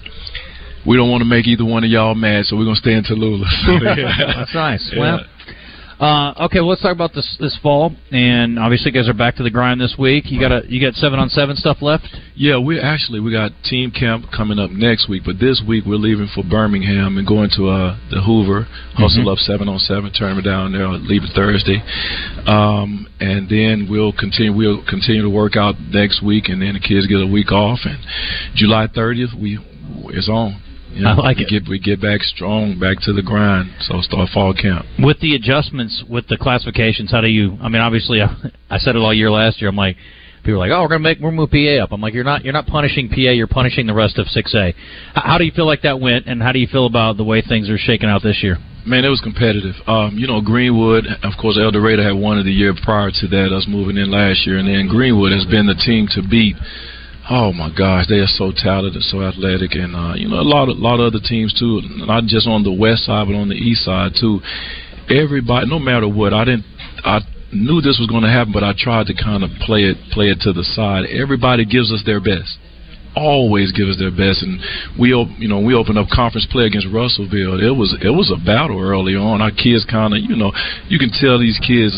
We 0.87 0.95
don't 0.95 1.09
want 1.11 1.21
to 1.21 1.25
make 1.25 1.47
either 1.47 1.65
one 1.65 1.83
of 1.83 1.89
y'all 1.89 2.15
mad, 2.15 2.45
so 2.45 2.55
we're 2.55 2.63
gonna 2.63 2.77
stay 2.77 2.93
in 2.93 3.03
Tallulah. 3.03 3.43
That's 4.37 4.55
nice. 4.55 4.89
Yeah. 4.93 4.99
Well, 4.99 5.25
uh, 5.99 6.45
okay, 6.45 6.59
well, 6.59 6.69
let's 6.69 6.81
talk 6.83 6.91
about 6.93 7.11
this 7.13 7.37
this 7.39 7.57
fall. 7.61 7.91
And 8.11 8.59
obviously, 8.59 8.91
you 8.91 8.99
guys 9.01 9.09
are 9.09 9.13
back 9.17 9.35
to 9.37 9.43
the 9.43 9.49
grind 9.49 9.81
this 9.81 9.95
week. 9.97 10.25
You 10.31 10.39
got 10.39 10.51
a 10.51 10.61
you 10.69 10.79
got 10.79 10.93
seven 10.93 11.17
on 11.19 11.27
seven 11.29 11.55
stuff 11.55 11.81
left. 11.81 12.05
Yeah, 12.35 12.59
we 12.59 12.79
actually 12.79 13.19
we 13.19 13.31
got 13.31 13.51
team 13.63 13.89
camp 13.91 14.25
coming 14.31 14.59
up 14.59 14.69
next 14.69 15.09
week, 15.09 15.23
but 15.25 15.39
this 15.39 15.61
week 15.67 15.85
we're 15.85 15.95
leaving 15.95 16.29
for 16.33 16.43
Birmingham 16.43 17.17
and 17.17 17.27
going 17.27 17.49
to 17.57 17.67
uh 17.67 17.97
the 18.11 18.21
Hoover 18.21 18.67
Hustle 18.93 19.25
Mhm. 19.25 19.31
Up 19.33 19.39
seven 19.39 19.67
on 19.67 19.79
seven 19.79 20.11
tournament 20.13 20.45
down 20.45 20.71
there. 20.71 20.87
Leaving 20.87 21.29
Thursday, 21.35 21.81
um, 22.45 23.07
and 23.19 23.49
then 23.49 23.87
we'll 23.89 24.13
continue 24.13 24.53
we'll 24.53 24.85
continue 24.85 25.23
to 25.23 25.29
work 25.29 25.55
out 25.57 25.75
next 25.81 26.21
week, 26.21 26.47
and 26.47 26.61
then 26.61 26.73
the 26.75 26.79
kids 26.79 27.07
get 27.07 27.19
a 27.19 27.27
week 27.27 27.51
off, 27.51 27.79
and 27.85 27.97
July 28.55 28.87
thirtieth 28.87 29.33
we 29.33 29.57
it's 30.09 30.29
on. 30.29 30.61
You 30.97 31.07
I 31.07 31.13
like 31.13 31.37
we 31.37 31.43
it. 31.45 31.49
Get, 31.49 31.69
we 31.69 31.79
get 31.79 32.01
back 32.01 32.21
strong, 32.21 32.79
back 32.79 32.99
to 33.01 33.13
the 33.13 33.21
grind. 33.21 33.69
So 33.81 34.01
start 34.01 34.29
fall 34.33 34.53
camp. 34.53 34.85
With 34.99 35.19
the 35.19 35.35
adjustments 35.35 36.03
with 36.09 36.27
the 36.27 36.37
classifications, 36.37 37.11
how 37.11 37.21
do 37.21 37.27
you? 37.27 37.57
I 37.61 37.69
mean, 37.69 37.81
obviously, 37.81 38.21
I, 38.21 38.35
I 38.69 38.77
said 38.77 38.95
it 38.95 38.99
all 38.99 39.13
year 39.13 39.29
last 39.29 39.61
year. 39.61 39.69
I'm 39.69 39.75
like, 39.75 39.97
people 40.43 40.55
are 40.55 40.67
like, 40.67 40.71
oh, 40.71 40.81
we're 40.81 40.87
gonna 40.87 40.99
make 40.99 41.19
we're 41.19 41.31
move 41.31 41.51
PA 41.51 41.83
up. 41.83 41.91
I'm 41.91 42.01
like, 42.01 42.13
you're 42.13 42.23
not 42.23 42.43
you're 42.43 42.53
not 42.53 42.65
punishing 42.65 43.09
PA. 43.09 43.35
You're 43.35 43.47
punishing 43.47 43.85
the 43.85 43.93
rest 43.93 44.17
of 44.17 44.27
six 44.27 44.55
A. 44.55 44.73
How 45.13 45.37
do 45.37 45.43
you 45.43 45.51
feel 45.51 45.67
like 45.67 45.83
that 45.83 45.99
went, 45.99 46.25
and 46.25 46.41
how 46.41 46.51
do 46.51 46.59
you 46.59 46.67
feel 46.67 46.87
about 46.87 47.17
the 47.17 47.23
way 47.23 47.41
things 47.41 47.69
are 47.69 47.77
shaking 47.77 48.09
out 48.09 48.23
this 48.23 48.41
year? 48.41 48.57
Man, 48.85 49.03
it 49.03 49.09
was 49.09 49.19
competitive. 49.19 49.75
Um, 49.85 50.17
you 50.17 50.27
know, 50.27 50.39
Greenwood, 50.39 51.05
of 51.21 51.33
course, 51.41 51.59
El 51.59 51.71
Dorado 51.71 52.01
had 52.01 52.15
won 52.15 52.39
of 52.39 52.45
the 52.45 52.53
year 52.53 52.73
prior 52.83 53.11
to 53.11 53.27
that, 53.27 53.51
us 53.51 53.67
moving 53.67 53.97
in 53.97 54.09
last 54.09 54.47
year, 54.47 54.57
and 54.57 54.67
then 54.67 54.87
Greenwood 54.87 55.33
has 55.33 55.45
been 55.45 55.67
the 55.67 55.75
team 55.75 56.07
to 56.15 56.23
beat. 56.23 56.55
Oh 57.29 57.51
my 57.51 57.69
gosh, 57.75 58.07
they 58.07 58.19
are 58.19 58.27
so 58.27 58.53
talented, 58.55 59.03
so 59.03 59.21
athletic, 59.21 59.75
and 59.75 59.95
uh, 59.95 60.13
you 60.15 60.29
know, 60.29 60.39
a 60.39 60.47
lot 60.47 60.69
of 60.69 60.77
lot 60.77 60.99
of 60.99 61.13
other 61.13 61.19
teams 61.19 61.53
too. 61.53 61.81
Not 62.07 62.23
just 62.25 62.47
on 62.47 62.63
the 62.63 62.71
west 62.71 63.03
side, 63.03 63.27
but 63.27 63.35
on 63.35 63.49
the 63.49 63.55
east 63.55 63.83
side 63.83 64.13
too. 64.19 64.39
Everybody, 65.09 65.67
no 65.67 65.79
matter 65.79 66.07
what, 66.07 66.33
I 66.33 66.45
didn't. 66.45 66.65
I 67.03 67.19
knew 67.51 67.81
this 67.81 67.99
was 67.99 68.07
going 68.07 68.23
to 68.23 68.31
happen, 68.31 68.53
but 68.53 68.63
I 68.63 68.73
tried 68.77 69.07
to 69.07 69.13
kind 69.13 69.43
of 69.43 69.51
play 69.59 69.83
it 69.83 69.97
play 70.11 70.27
it 70.31 70.39
to 70.47 70.53
the 70.53 70.63
side. 70.63 71.05
Everybody 71.11 71.65
gives 71.65 71.91
us 71.91 72.03
their 72.05 72.21
best 72.21 72.57
always 73.17 73.71
give 73.71 73.89
us 73.89 73.97
their 73.97 74.11
best. 74.13 74.45
And 74.45 74.61
we, 74.99 75.09
you 75.09 75.49
know, 75.49 75.59
we 75.59 75.73
opened 75.73 75.97
up 75.97 76.07
conference 76.13 76.45
play 76.51 76.65
against 76.65 76.87
Russellville. 76.93 77.57
It 77.57 77.73
was 77.73 77.97
it 77.99 78.13
was 78.13 78.29
a 78.29 78.37
battle 78.37 78.79
early 78.79 79.15
on. 79.15 79.41
Our 79.41 79.51
kids 79.51 79.85
kind 79.89 80.13
of, 80.13 80.21
you 80.21 80.35
know, 80.37 80.53
you 80.87 80.99
can 80.99 81.09
tell 81.09 81.39
these 81.39 81.57
kids, 81.65 81.97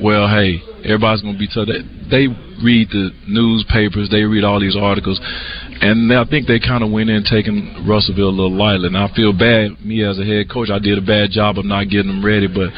well, 0.00 0.28
hey, 0.28 0.62
everybody's 0.84 1.22
gonna 1.22 1.38
be 1.38 1.48
tough. 1.48 1.66
They, 1.66 1.82
they 2.08 2.26
read 2.62 2.88
the 2.90 3.10
newspapers, 3.28 4.08
they 4.10 4.22
read 4.22 4.44
all 4.44 4.60
these 4.60 4.76
articles, 4.76 5.20
and 5.82 6.12
I 6.12 6.24
think 6.24 6.46
they 6.46 6.60
kind 6.60 6.84
of 6.84 6.90
went 6.90 7.10
in 7.10 7.24
taking 7.24 7.84
Russellville 7.86 8.28
a 8.28 8.36
little 8.36 8.56
lightly. 8.56 8.86
And 8.86 8.96
I 8.96 9.12
feel 9.14 9.32
bad, 9.32 9.84
me 9.84 10.04
as 10.04 10.18
a 10.18 10.24
head 10.24 10.48
coach, 10.48 10.70
I 10.70 10.78
did 10.78 10.96
a 10.96 11.02
bad 11.02 11.30
job 11.30 11.58
of 11.58 11.64
not 11.64 11.90
getting 11.90 12.08
them 12.08 12.24
ready, 12.24 12.46
but 12.46 12.70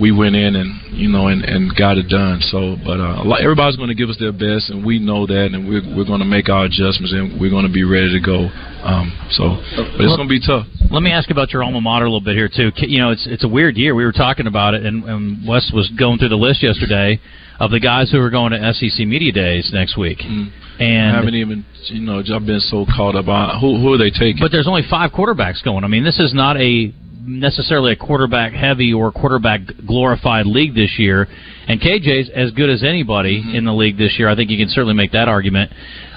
we 0.00 0.10
went 0.10 0.34
in 0.36 0.56
and 0.56 0.70
you 0.96 1.08
know 1.08 1.26
and, 1.28 1.44
and 1.44 1.74
got 1.76 1.98
it 1.98 2.08
done. 2.08 2.40
So, 2.40 2.76
but 2.84 2.98
uh, 3.00 3.22
a 3.22 3.24
lot- 3.24 3.40
everybody's 3.42 3.76
going 3.76 3.88
to 3.88 3.94
give 3.94 4.08
us 4.08 4.16
their 4.18 4.32
best, 4.32 4.70
and 4.70 4.84
we 4.84 4.98
know 4.98 5.26
that, 5.26 5.50
and 5.52 5.68
we're 5.68 5.82
we're 5.96 6.04
going 6.06 6.20
to 6.20 6.26
make 6.26 6.48
our 6.48 6.64
adjustments, 6.64 7.12
and 7.12 7.40
we're 7.40 7.50
going 7.50 7.66
to 7.66 7.72
be 7.72 7.84
ready 7.84 8.10
to 8.12 8.20
go. 8.20 8.48
Um, 8.82 9.12
so, 9.30 9.56
but 9.76 10.00
it's 10.04 10.16
going 10.16 10.28
to 10.28 10.32
be 10.32 10.40
tough. 10.40 10.66
Let 10.90 11.02
me 11.02 11.10
ask 11.12 11.30
about 11.30 11.52
your 11.52 11.62
alma 11.62 11.80
mater 11.80 12.04
a 12.06 12.08
little 12.08 12.20
bit 12.24 12.34
here 12.36 12.48
too. 12.48 12.70
You 12.76 12.98
know, 13.00 13.10
it's 13.10 13.26
it's 13.26 13.44
a 13.44 13.48
weird 13.48 13.76
year. 13.76 13.94
We 13.94 14.04
were 14.04 14.12
talking 14.12 14.46
about 14.46 14.74
it, 14.74 14.84
and, 14.84 15.04
and 15.04 15.46
Wes 15.46 15.70
was 15.74 15.88
going 15.98 16.18
through 16.18 16.30
the 16.30 16.36
list 16.36 16.62
yesterday 16.62 17.20
of 17.60 17.70
the 17.70 17.78
guys 17.80 18.10
who 18.10 18.18
are 18.20 18.30
going 18.30 18.52
to 18.52 18.72
SEC 18.74 19.06
media 19.06 19.30
days 19.32 19.70
next 19.72 19.96
week. 19.96 20.18
I 20.20 20.84
And 20.84 21.14
haven't 21.16 21.34
even, 21.34 21.64
you 21.84 22.00
know, 22.00 22.18
I've 22.18 22.44
been 22.46 22.58
so 22.60 22.84
caught 22.96 23.14
up 23.14 23.28
on 23.28 23.60
who 23.60 23.78
who 23.78 23.92
are 23.92 23.98
they 23.98 24.10
taking. 24.10 24.38
But 24.40 24.50
there's 24.50 24.66
only 24.66 24.82
five 24.90 25.12
quarterbacks 25.12 25.62
going. 25.62 25.84
I 25.84 25.86
mean, 25.86 26.02
this 26.02 26.18
is 26.18 26.34
not 26.34 26.56
a 26.56 26.92
necessarily 27.24 27.92
a 27.92 27.96
quarterback 27.96 28.52
heavy 28.52 28.92
or 28.92 29.12
quarterback 29.12 29.60
glorified 29.86 30.46
league 30.46 30.74
this 30.74 30.98
year. 30.98 31.28
And 31.68 31.80
KJ's 31.80 32.30
as 32.34 32.50
good 32.50 32.68
as 32.70 32.82
anybody 32.82 33.40
Mm-hmm. 33.40 33.54
in 33.54 33.64
the 33.64 33.72
league 33.72 33.96
this 33.96 34.18
year. 34.18 34.28
I 34.28 34.34
think 34.36 34.50
you 34.50 34.58
can 34.58 34.68
certainly 34.68 34.94
make 34.94 35.12
that 35.12 35.28
argument. 35.28 35.70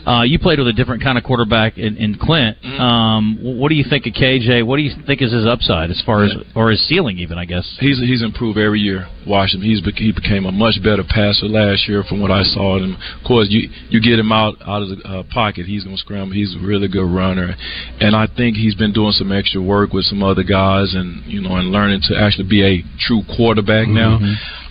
Uh, 0.06 0.22
you 0.22 0.38
played 0.38 0.60
with 0.60 0.68
a 0.68 0.74
different 0.74 1.02
kind 1.02 1.18
of 1.18 1.24
quarterback 1.24 1.78
in, 1.78 1.98
in 1.98 2.16
Clint. 2.16 2.58
Mm-hmm. 2.62 2.80
Um, 2.80 3.40
what 3.42 3.70
do 3.70 3.76
you 3.76 3.84
think 3.90 4.06
of 4.06 4.14
KJ? 4.14 4.66
What 4.66 4.78
do 4.78 4.84
you 4.84 4.92
think 5.06 5.22
is 5.22 5.34
his 5.34 5.46
upside 5.46 5.90
as 5.90 6.02
far 6.06 6.24
as 6.24 6.34
or 6.56 6.70
his 6.70 6.88
ceiling 6.88 7.18
even? 7.18 7.38
I 7.38 7.46
guess. 7.46 7.66
He's 7.80 8.00
he's 8.00 8.22
improved 8.22 8.58
every 8.58 8.80
year. 8.80 9.08
Watch 9.26 9.54
him. 9.54 9.62
He's 9.62 9.82
he 9.98 10.12
became 10.12 10.46
a 10.46 10.52
much 10.52 10.82
better 10.84 11.04
passer 11.04 11.48
last 11.48 11.88
year 11.88 12.04
from 12.08 12.22
what 12.22 12.30
I 12.30 12.44
saw. 12.44 12.78
And 12.78 12.94
of 12.94 13.24
course, 13.26 13.48
you 13.50 13.70
you 13.90 14.00
get 14.00 14.20
him 14.20 14.32
out 14.32 14.56
out 14.66 14.84
of 14.84 14.90
the 14.90 14.98
uh, 15.04 15.24
pocket, 15.34 15.66
he's 15.66 15.84
going 15.84 15.96
to 15.96 16.02
scramble. 16.02 16.36
He's 16.36 16.56
a 16.56 16.60
really 16.60 16.88
good 16.88 17.10
runner, 17.10 17.56
and 18.00 18.16
I 18.16 18.28
think 18.28 18.58
he's 18.58 18.76
been 18.76 18.94
doing 18.94 19.12
some 19.12 19.32
extra 19.32 19.62
work 19.62 19.94
with 19.94 20.06
some 20.06 20.22
other 20.22 20.44
guys, 20.44 20.94
and 20.94 21.26
you 21.26 21.42
know, 21.42 21.56
and 21.56 21.72
learning 21.72 22.02
to 22.10 22.18
actually 22.18 22.48
be 22.48 22.64
a 22.64 22.84
true 23.00 23.24
quarterback 23.36 23.88
now. 23.88 24.20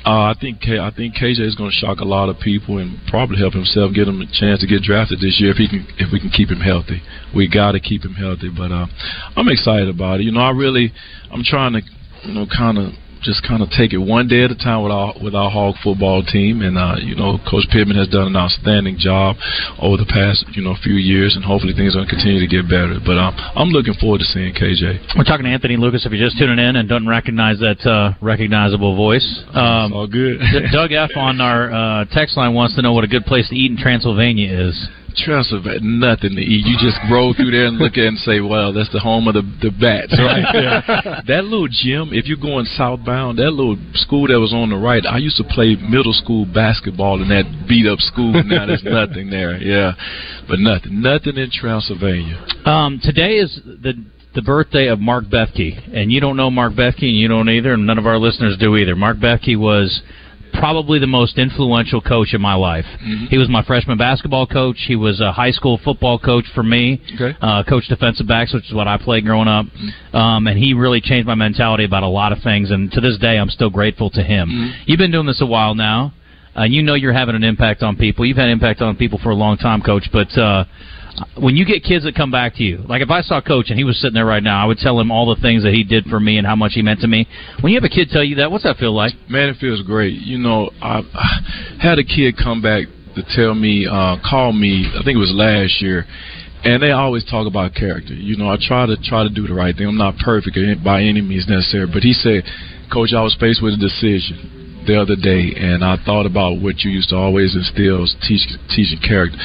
Uh, 0.04 0.28
I 0.28 0.34
think 0.38 0.60
K- 0.60 0.78
I 0.78 0.90
think 0.90 1.14
KJ 1.16 1.40
is 1.40 1.54
going 1.54 1.70
to 1.70 1.76
shock 1.76 2.00
a 2.00 2.04
lot 2.04 2.28
of 2.28 2.38
people 2.38 2.76
and 2.76 3.00
probably 3.08 3.38
help 3.38 3.54
himself 3.54 3.94
get 3.94 4.06
him 4.06 4.20
a 4.20 4.26
chance 4.26 4.60
to 4.60 4.66
get 4.66 4.82
drafted 4.82 5.20
this 5.20 5.40
year 5.40 5.50
if 5.50 5.56
he 5.56 5.66
can 5.66 5.86
if 5.98 6.12
we 6.12 6.20
can 6.20 6.28
keep 6.28 6.50
him 6.50 6.60
healthy. 6.60 7.00
We 7.34 7.48
got 7.48 7.72
to 7.72 7.80
keep 7.80 8.04
him 8.04 8.12
healthy, 8.12 8.50
but 8.54 8.70
uh, 8.70 8.86
I'm 9.36 9.48
excited 9.48 9.88
about 9.88 10.20
it. 10.20 10.24
You 10.24 10.32
know, 10.32 10.40
I 10.40 10.50
really 10.50 10.92
I'm 11.32 11.42
trying 11.42 11.72
to 11.72 11.80
you 12.24 12.34
know 12.34 12.46
kind 12.46 12.76
of 12.76 12.92
just 13.24 13.42
kind 13.42 13.62
of 13.62 13.72
take 13.72 13.92
it 13.92 13.98
one 13.98 14.28
day 14.28 14.44
at 14.44 14.52
a 14.52 14.54
time 14.54 14.84
with 14.84 14.92
our 14.92 15.16
with 15.16 15.34
our 15.34 15.50
Hog 15.50 15.74
football 15.82 16.22
team, 16.22 16.60
and 16.60 16.76
uh, 16.76 16.96
you 17.00 17.16
know, 17.16 17.40
Coach 17.48 17.64
Pittman 17.72 17.96
has 17.96 18.08
done 18.08 18.28
an 18.28 18.36
outstanding 18.36 19.00
job 19.00 19.36
over 19.80 19.96
the 19.96 20.06
past 20.06 20.44
you 20.52 20.62
know 20.62 20.76
few 20.84 20.94
years, 20.94 21.34
and 21.34 21.44
hopefully 21.44 21.72
things 21.72 21.96
are 21.96 22.04
going 22.04 22.08
to 22.08 22.14
continue 22.14 22.38
to 22.38 22.46
get 22.46 22.68
better. 22.68 23.00
But 23.00 23.16
um, 23.16 23.32
I'm 23.56 23.72
looking 23.72 23.96
forward 23.96 24.20
to 24.20 24.28
seeing 24.28 24.52
KJ. 24.52 25.16
We're 25.16 25.24
talking 25.24 25.48
to 25.48 25.50
Anthony 25.50 25.80
Lucas. 25.80 26.04
If 26.04 26.12
you're 26.12 26.22
just 26.22 26.38
tuning 26.38 26.60
in 26.60 26.76
and 26.76 26.88
don't 26.88 27.08
recognize 27.08 27.58
that 27.64 27.80
uh, 27.88 28.14
recognizable 28.20 28.94
voice, 28.94 29.26
um, 29.56 29.96
all 29.96 30.06
good. 30.06 30.38
Doug 30.72 30.92
F 30.92 31.16
on 31.16 31.40
our 31.40 31.72
uh, 31.72 32.04
text 32.12 32.36
line 32.36 32.52
wants 32.52 32.76
to 32.76 32.82
know 32.82 32.92
what 32.92 33.04
a 33.04 33.08
good 33.08 33.24
place 33.24 33.48
to 33.48 33.56
eat 33.56 33.72
in 33.72 33.78
Transylvania 33.80 34.52
is. 34.68 34.76
Transylvania, 35.16 35.80
nothing 35.82 36.36
to 36.36 36.42
eat. 36.42 36.66
You 36.66 36.76
just 36.78 36.98
roll 37.10 37.34
through 37.34 37.50
there 37.50 37.66
and 37.66 37.78
look 37.78 37.92
at 37.92 38.04
it 38.04 38.08
and 38.08 38.18
say, 38.18 38.40
"Well, 38.40 38.72
that's 38.72 38.90
the 38.92 39.00
home 39.00 39.28
of 39.28 39.34
the 39.34 39.42
the 39.62 39.70
bats, 39.70 40.12
right 40.18 40.46
there." 40.52 41.22
that 41.26 41.44
little 41.44 41.68
gym, 41.68 42.12
if 42.12 42.26
you're 42.26 42.40
going 42.40 42.66
southbound, 42.66 43.38
that 43.38 43.50
little 43.50 43.76
school 43.94 44.28
that 44.28 44.38
was 44.38 44.52
on 44.52 44.70
the 44.70 44.76
right, 44.76 45.04
I 45.06 45.18
used 45.18 45.36
to 45.38 45.44
play 45.44 45.76
middle 45.76 46.12
school 46.12 46.46
basketball 46.46 47.22
in 47.22 47.28
that 47.28 47.66
beat 47.68 47.86
up 47.86 47.98
school. 48.00 48.32
Now 48.44 48.66
there's 48.66 48.84
nothing 48.84 49.30
there. 49.30 49.56
Yeah, 49.56 49.92
but 50.46 50.58
nothing, 50.58 51.00
nothing 51.00 51.36
in 51.38 51.50
Transylvania. 51.50 52.44
Um, 52.66 53.00
today 53.02 53.38
is 53.38 53.58
the 53.64 53.94
the 54.34 54.42
birthday 54.42 54.88
of 54.88 54.98
Mark 54.98 55.24
Bethke, 55.24 55.94
and 55.94 56.10
you 56.12 56.20
don't 56.20 56.36
know 56.36 56.50
Mark 56.50 56.72
Bethke, 56.72 57.02
and 57.02 57.16
you 57.16 57.28
don't 57.28 57.48
either, 57.48 57.72
and 57.72 57.86
none 57.86 57.98
of 57.98 58.06
our 58.06 58.18
listeners 58.18 58.56
do 58.58 58.76
either. 58.76 58.96
Mark 58.96 59.18
Bethke 59.18 59.56
was 59.58 60.02
probably 60.54 60.98
the 60.98 61.06
most 61.06 61.38
influential 61.38 62.00
coach 62.00 62.34
in 62.34 62.40
my 62.40 62.54
life. 62.54 62.84
Mm-hmm. 62.84 63.26
He 63.26 63.38
was 63.38 63.48
my 63.48 63.62
freshman 63.64 63.98
basketball 63.98 64.46
coach. 64.46 64.76
He 64.86 64.96
was 64.96 65.20
a 65.20 65.32
high 65.32 65.50
school 65.50 65.78
football 65.84 66.18
coach 66.18 66.44
for 66.54 66.62
me. 66.62 67.00
Okay. 67.14 67.36
Uh, 67.40 67.62
coached 67.68 67.88
defensive 67.88 68.26
backs, 68.26 68.54
which 68.54 68.66
is 68.66 68.74
what 68.74 68.88
I 68.88 68.96
played 68.96 69.24
growing 69.24 69.48
up. 69.48 69.66
Um, 70.14 70.46
and 70.46 70.58
he 70.58 70.74
really 70.74 71.00
changed 71.00 71.26
my 71.26 71.34
mentality 71.34 71.84
about 71.84 72.02
a 72.02 72.08
lot 72.08 72.32
of 72.32 72.42
things. 72.42 72.70
And 72.70 72.90
to 72.92 73.00
this 73.00 73.18
day, 73.18 73.38
I'm 73.38 73.50
still 73.50 73.70
grateful 73.70 74.10
to 74.10 74.22
him. 74.22 74.48
You've 74.86 74.98
been 74.98 75.12
doing 75.12 75.26
this 75.26 75.40
a 75.40 75.46
while 75.46 75.74
now. 75.74 76.12
Uh, 76.56 76.62
you 76.62 76.82
know 76.82 76.94
you're 76.94 77.12
having 77.12 77.34
an 77.34 77.42
impact 77.42 77.82
on 77.82 77.96
people. 77.96 78.24
You've 78.24 78.36
had 78.36 78.48
impact 78.48 78.80
on 78.80 78.96
people 78.96 79.18
for 79.22 79.30
a 79.30 79.34
long 79.34 79.56
time, 79.56 79.82
Coach. 79.82 80.08
But 80.12 80.30
uh, 80.38 80.64
when 81.36 81.56
you 81.56 81.64
get 81.64 81.82
kids 81.82 82.04
that 82.04 82.14
come 82.14 82.30
back 82.30 82.54
to 82.56 82.62
you, 82.62 82.78
like 82.88 83.02
if 83.02 83.10
I 83.10 83.20
saw 83.22 83.40
Coach 83.40 83.70
and 83.70 83.78
he 83.78 83.84
was 83.84 84.00
sitting 84.00 84.14
there 84.14 84.26
right 84.26 84.42
now, 84.42 84.62
I 84.62 84.66
would 84.66 84.78
tell 84.78 84.98
him 84.98 85.10
all 85.10 85.34
the 85.34 85.40
things 85.40 85.62
that 85.62 85.72
he 85.72 85.84
did 85.84 86.06
for 86.06 86.18
me 86.18 86.38
and 86.38 86.46
how 86.46 86.56
much 86.56 86.72
he 86.74 86.82
meant 86.82 87.00
to 87.00 87.06
me. 87.06 87.26
When 87.60 87.72
you 87.72 87.78
have 87.80 87.84
a 87.84 87.92
kid 87.92 88.08
tell 88.10 88.24
you 88.24 88.36
that, 88.36 88.50
what's 88.50 88.64
that 88.64 88.76
feel 88.76 88.94
like? 88.94 89.12
Man, 89.28 89.48
it 89.48 89.56
feels 89.60 89.82
great. 89.82 90.14
You 90.20 90.38
know, 90.38 90.70
I, 90.82 91.02
had 91.80 91.98
a 91.98 92.04
kid 92.04 92.36
come 92.36 92.62
back 92.62 92.86
to 93.14 93.22
tell 93.34 93.54
me, 93.54 93.86
uh, 93.86 94.16
call 94.28 94.52
me. 94.52 94.86
I 94.94 95.02
think 95.04 95.16
it 95.16 95.22
was 95.22 95.32
last 95.34 95.80
year, 95.80 96.04
and 96.64 96.82
they 96.82 96.90
always 96.90 97.24
talk 97.24 97.46
about 97.46 97.74
character. 97.74 98.14
You 98.14 98.36
know, 98.36 98.48
I 98.48 98.56
try 98.60 98.86
to 98.86 98.96
try 98.96 99.22
to 99.22 99.30
do 99.30 99.46
the 99.46 99.54
right 99.54 99.76
thing. 99.76 99.86
I'm 99.86 99.98
not 99.98 100.16
perfect 100.18 100.56
by 100.82 101.02
any 101.02 101.20
means 101.20 101.48
necessary, 101.48 101.86
but 101.86 102.02
he 102.02 102.12
said, 102.12 102.44
"Coach, 102.92 103.12
I 103.12 103.22
was 103.22 103.36
faced 103.38 103.62
with 103.62 103.74
a 103.74 103.76
decision." 103.76 104.50
The 104.84 105.00
other 105.00 105.16
day, 105.16 105.54
and 105.56 105.82
I 105.82 105.96
thought 106.04 106.26
about 106.26 106.60
what 106.60 106.84
you 106.84 106.90
used 106.90 107.08
to 107.08 107.16
always 107.16 107.56
instill, 107.56 108.04
teach, 108.20 108.44
teaching 108.68 109.00
character 109.00 109.38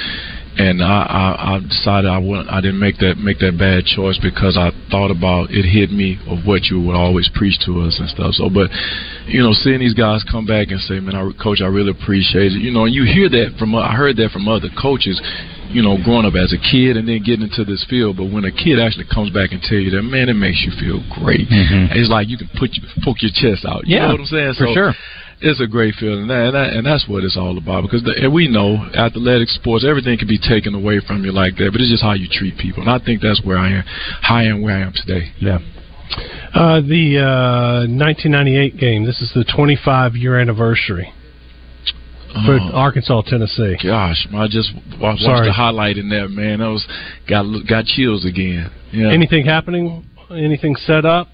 and 0.60 0.84
I, 0.84 1.02
I, 1.08 1.56
I 1.56 1.60
decided 1.64 2.12
I 2.12 2.20
wouldn't, 2.20 2.50
I 2.52 2.60
didn't 2.60 2.80
make 2.80 2.98
that 3.00 3.16
make 3.18 3.40
that 3.40 3.58
bad 3.58 3.86
choice 3.86 4.20
because 4.22 4.58
I 4.60 4.72
thought 4.92 5.10
about 5.10 5.50
it 5.52 5.64
hit 5.64 5.90
me 5.90 6.20
of 6.28 6.46
what 6.46 6.66
you 6.68 6.82
would 6.84 6.96
always 6.96 7.30
preach 7.34 7.58
to 7.66 7.80
us 7.82 7.98
and 8.00 8.10
stuff. 8.10 8.36
So, 8.36 8.50
but 8.52 8.70
you 9.26 9.42
know, 9.42 9.54
seeing 9.54 9.80
these 9.80 9.96
guys 9.96 10.22
come 10.30 10.46
back 10.46 10.68
and 10.70 10.80
say, 10.82 11.00
"Man, 11.00 11.16
I, 11.16 11.24
coach, 11.42 11.62
I 11.64 11.68
really 11.72 11.92
appreciate 11.96 12.52
it," 12.54 12.62
you 12.62 12.72
know, 12.72 12.86
and 12.86 12.94
you 12.94 13.06
hear 13.08 13.30
that 13.30 13.56
from 13.58 13.74
I 13.74 13.96
heard 13.96 14.18
that 14.18 14.32
from 14.32 14.48
other 14.48 14.70
coaches. 14.80 15.18
You 15.72 15.84
know, 15.86 16.02
growing 16.04 16.26
up 16.26 16.34
as 16.34 16.52
a 16.52 16.58
kid 16.58 16.98
and 16.98 17.08
then 17.08 17.22
getting 17.22 17.46
into 17.46 17.64
this 17.64 17.86
field, 17.88 18.18
but 18.18 18.26
when 18.34 18.44
a 18.44 18.50
kid 18.52 18.80
actually 18.82 19.06
comes 19.06 19.30
back 19.30 19.52
and 19.54 19.62
tell 19.62 19.78
you 19.78 19.92
that, 19.92 20.02
man, 20.02 20.28
it 20.28 20.34
makes 20.34 20.66
you 20.66 20.72
feel 20.82 20.98
great. 21.22 21.46
Mhm. 21.48 21.94
It's 21.94 22.10
like 22.10 22.28
you 22.28 22.40
can 22.42 22.50
put 22.58 22.74
you, 22.74 22.82
poke 23.06 23.22
your 23.22 23.30
chest 23.30 23.66
out. 23.70 23.86
You 23.86 23.98
Yeah, 23.98 24.08
know 24.10 24.14
what 24.18 24.22
I'm 24.22 24.26
saying? 24.34 24.54
for 24.58 24.66
sure. 24.74 24.96
It's 25.42 25.62
a 25.62 25.68
great 25.68 25.96
feeling, 25.96 26.22
and, 26.22 26.30
that, 26.30 26.46
and, 26.46 26.56
that, 26.56 26.74
and 26.74 26.86
that's 26.86 27.08
what 27.08 27.24
it's 27.24 27.38
all 27.38 27.58
about. 27.58 27.84
Because 27.84 28.04
the, 28.04 28.14
and 28.22 28.34
we 28.34 28.48
know 28.48 28.76
athletic 28.94 29.48
sports, 29.50 29.86
everything 29.88 30.18
can 30.18 30.28
be 30.28 30.38
taken 30.40 30.74
away 30.76 31.00
from 31.06 31.24
you 31.24 31.32
like 31.32 31.56
that, 31.58 31.70
but 31.72 31.82
it's 31.82 31.90
just 31.92 32.04
how 32.04 32.14
you 32.14 32.28
treat 32.32 32.58
people. 32.58 32.82
And 32.84 32.90
I 32.92 33.00
think 33.04 33.22
that's 33.22 33.42
where 33.44 33.58
I 33.58 33.70
am, 33.80 33.84
how 34.22 34.36
I 34.36 34.44
am 34.44 34.62
where 34.62 34.76
I 34.76 34.82
am 34.82 34.94
today. 34.94 35.32
Yeah. 35.40 35.60
Uh, 36.54 36.82
the 36.82 37.20
uh, 37.22 37.86
1998 37.88 38.78
game. 38.78 39.06
This 39.06 39.22
is 39.22 39.32
the 39.36 39.46
25 39.46 40.16
year 40.16 40.40
anniversary 40.40 41.14
for 42.46 42.60
Oh. 42.60 42.72
Arkansas, 42.74 43.22
Tennessee. 43.28 43.76
Gosh, 43.82 44.28
I 44.34 44.48
just 44.48 44.72
wa- 45.00 45.10
watched 45.22 45.46
the 45.46 45.54
highlight 45.54 45.98
in 45.98 46.10
that 46.10 46.30
man. 46.30 46.60
That 46.60 46.68
was 46.70 46.88
got 47.28 47.46
got 47.68 47.86
chills 47.86 48.26
again. 48.26 48.72
Yeah. 48.92 49.12
Anything 49.12 49.46
happening? 49.46 50.06
Anything 50.32 50.76
set 50.76 51.06
up? 51.06 51.28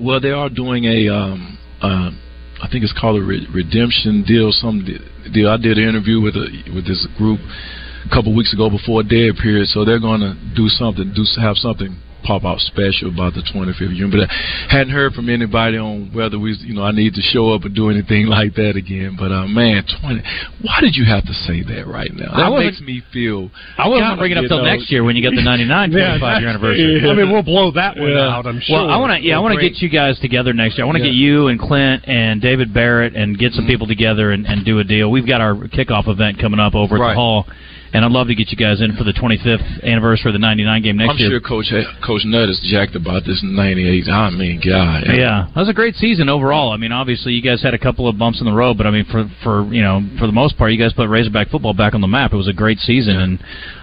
Well, 0.00 0.20
they 0.20 0.30
are 0.30 0.48
doing 0.48 0.84
a, 0.84 1.08
um, 1.08 1.58
um, 1.82 2.20
I 2.62 2.68
think 2.70 2.84
it's 2.84 2.92
called 2.98 3.20
a 3.20 3.24
re- 3.24 3.48
redemption 3.52 4.24
deal. 4.26 4.52
Some 4.52 4.84
deal. 4.84 5.48
I 5.48 5.56
did 5.56 5.78
an 5.78 5.88
interview 5.88 6.20
with 6.20 6.36
a, 6.36 6.46
with 6.74 6.86
this 6.86 7.06
group 7.16 7.40
a 7.40 8.10
couple 8.12 8.34
weeks 8.34 8.52
ago 8.52 8.68
before 8.68 9.02
dead 9.02 9.36
period. 9.40 9.68
So 9.68 9.84
they're 9.84 10.00
going 10.00 10.20
to 10.20 10.36
do 10.54 10.68
something, 10.68 11.12
do 11.14 11.24
have 11.40 11.56
something 11.56 11.96
pop 12.22 12.44
out 12.44 12.58
special 12.60 13.08
about 13.12 13.34
the 13.34 13.42
25th 13.42 13.96
year. 13.96 14.08
But 14.10 14.28
I 14.30 14.68
hadn't 14.70 14.92
heard 14.92 15.12
from 15.14 15.28
anybody 15.28 15.76
on 15.78 16.10
whether 16.12 16.38
we, 16.38 16.54
you 16.60 16.74
know, 16.74 16.82
I 16.82 16.92
need 16.92 17.14
to 17.14 17.20
show 17.22 17.52
up 17.52 17.64
and 17.64 17.74
do 17.74 17.90
anything 17.90 18.26
like 18.30 18.54
that 18.54 18.76
again. 18.76 19.16
But 19.18 19.32
uh, 19.32 19.46
man, 19.48 19.84
20. 20.00 20.22
Why 20.62 20.78
did 20.80 20.96
you 20.96 21.04
have 21.06 21.24
to 21.24 21.32
say 21.34 21.62
that 21.62 21.86
right 21.86 22.10
now? 22.12 22.32
That 22.36 22.50
wasn't- 22.50 22.74
makes 22.74 22.80
me 22.82 23.02
feel. 23.12 23.50
I 23.78 23.88
wasn't 23.88 24.10
kinda, 24.10 24.20
bringing 24.20 24.38
it 24.38 24.44
up 24.44 24.48
till 24.48 24.62
next 24.64 24.90
year 24.90 25.04
when 25.04 25.16
you 25.16 25.22
get 25.22 25.34
the 25.34 25.42
99 25.44 25.92
Yeah, 25.92 26.18
25 26.18 26.40
year 26.40 26.50
anniversary. 26.50 27.02
I 27.10 27.14
mean, 27.14 27.32
we'll 27.32 27.42
blow 27.42 27.70
that 27.72 27.96
one 27.96 28.10
Yeah. 28.12 28.28
out. 28.36 28.46
I'm 28.46 28.60
sure. 28.60 28.76
Well, 28.86 28.90
I 28.90 28.96
want 28.96 29.12
to 29.16 29.26
yeah, 29.26 29.36
I 29.36 29.40
want 29.40 29.54
to 29.58 29.60
get 29.60 29.80
you 29.82 29.88
guys 29.88 30.18
together 30.20 30.52
next 30.52 30.76
year. 30.78 30.84
I 30.84 30.86
want 30.86 30.98
to 30.98 31.04
Yeah. 31.04 31.10
get 31.10 31.16
you 31.16 31.48
and 31.48 31.58
Clint 31.58 32.04
and 32.06 32.40
David 32.40 32.72
Barrett 32.74 33.14
and 33.16 33.38
get 33.38 33.52
some 33.52 33.66
people 33.66 33.86
together 33.86 34.30
and, 34.32 34.46
and 34.46 34.64
do 34.64 34.78
a 34.78 34.84
deal. 34.84 35.10
We've 35.10 35.26
got 35.26 35.40
our 35.40 35.54
kickoff 35.54 36.08
event 36.08 36.38
coming 36.38 36.60
up 36.60 36.74
over 36.74 36.96
at 36.96 37.00
Right. 37.00 37.08
the 37.10 37.14
hall, 37.14 37.46
and 37.92 38.04
I'd 38.04 38.12
love 38.12 38.28
to 38.28 38.34
get 38.34 38.50
you 38.50 38.56
guys 38.56 38.80
in 38.80 38.96
for 38.96 39.04
the 39.04 39.12
25th 39.12 39.82
anniversary 39.82 40.30
of 40.30 40.34
the 40.34 40.38
99 40.38 40.82
game 40.82 40.96
next 40.96 41.18
year. 41.18 41.28
I'm 41.36 41.40
sure 41.40 41.40
Coach 41.40 41.72
Coach 42.04 42.22
Nutt 42.24 42.48
is 42.48 42.60
jacked 42.70 42.94
about 42.94 43.24
this 43.26 43.42
in 43.42 43.54
'98. 43.54 44.08
I 44.08 44.30
mean, 44.30 44.60
God. 44.64 45.04
Yeah, 45.06 45.46
that 45.54 45.60
was 45.60 45.68
a 45.68 45.72
great 45.74 45.94
season 45.96 46.28
overall. 46.28 46.72
I 46.72 46.76
mean, 46.76 46.92
obviously 46.92 47.32
you 47.32 47.42
guys 47.42 47.62
had 47.62 47.74
a 47.74 47.78
couple 47.78 48.08
of 48.08 48.18
bumps 48.18 48.40
in 48.40 48.46
the 48.46 48.52
road, 48.52 48.76
but 48.76 48.86
I 48.86 48.90
mean, 48.90 49.04
for 49.10 49.28
for 49.42 49.64
you 49.72 49.82
know, 49.82 50.00
for 50.18 50.26
the 50.26 50.32
most 50.32 50.56
part, 50.56 50.72
you 50.72 50.78
guys 50.78 50.92
put 50.92 51.08
Razorback 51.08 51.48
football 51.50 51.74
back 51.74 51.94
on 51.94 52.00
the 52.00 52.08
map. 52.08 52.32
It 52.32 52.36
was 52.36 52.48
a 52.48 52.52
great 52.52 52.78
season, 52.78 53.16
and 53.16 53.38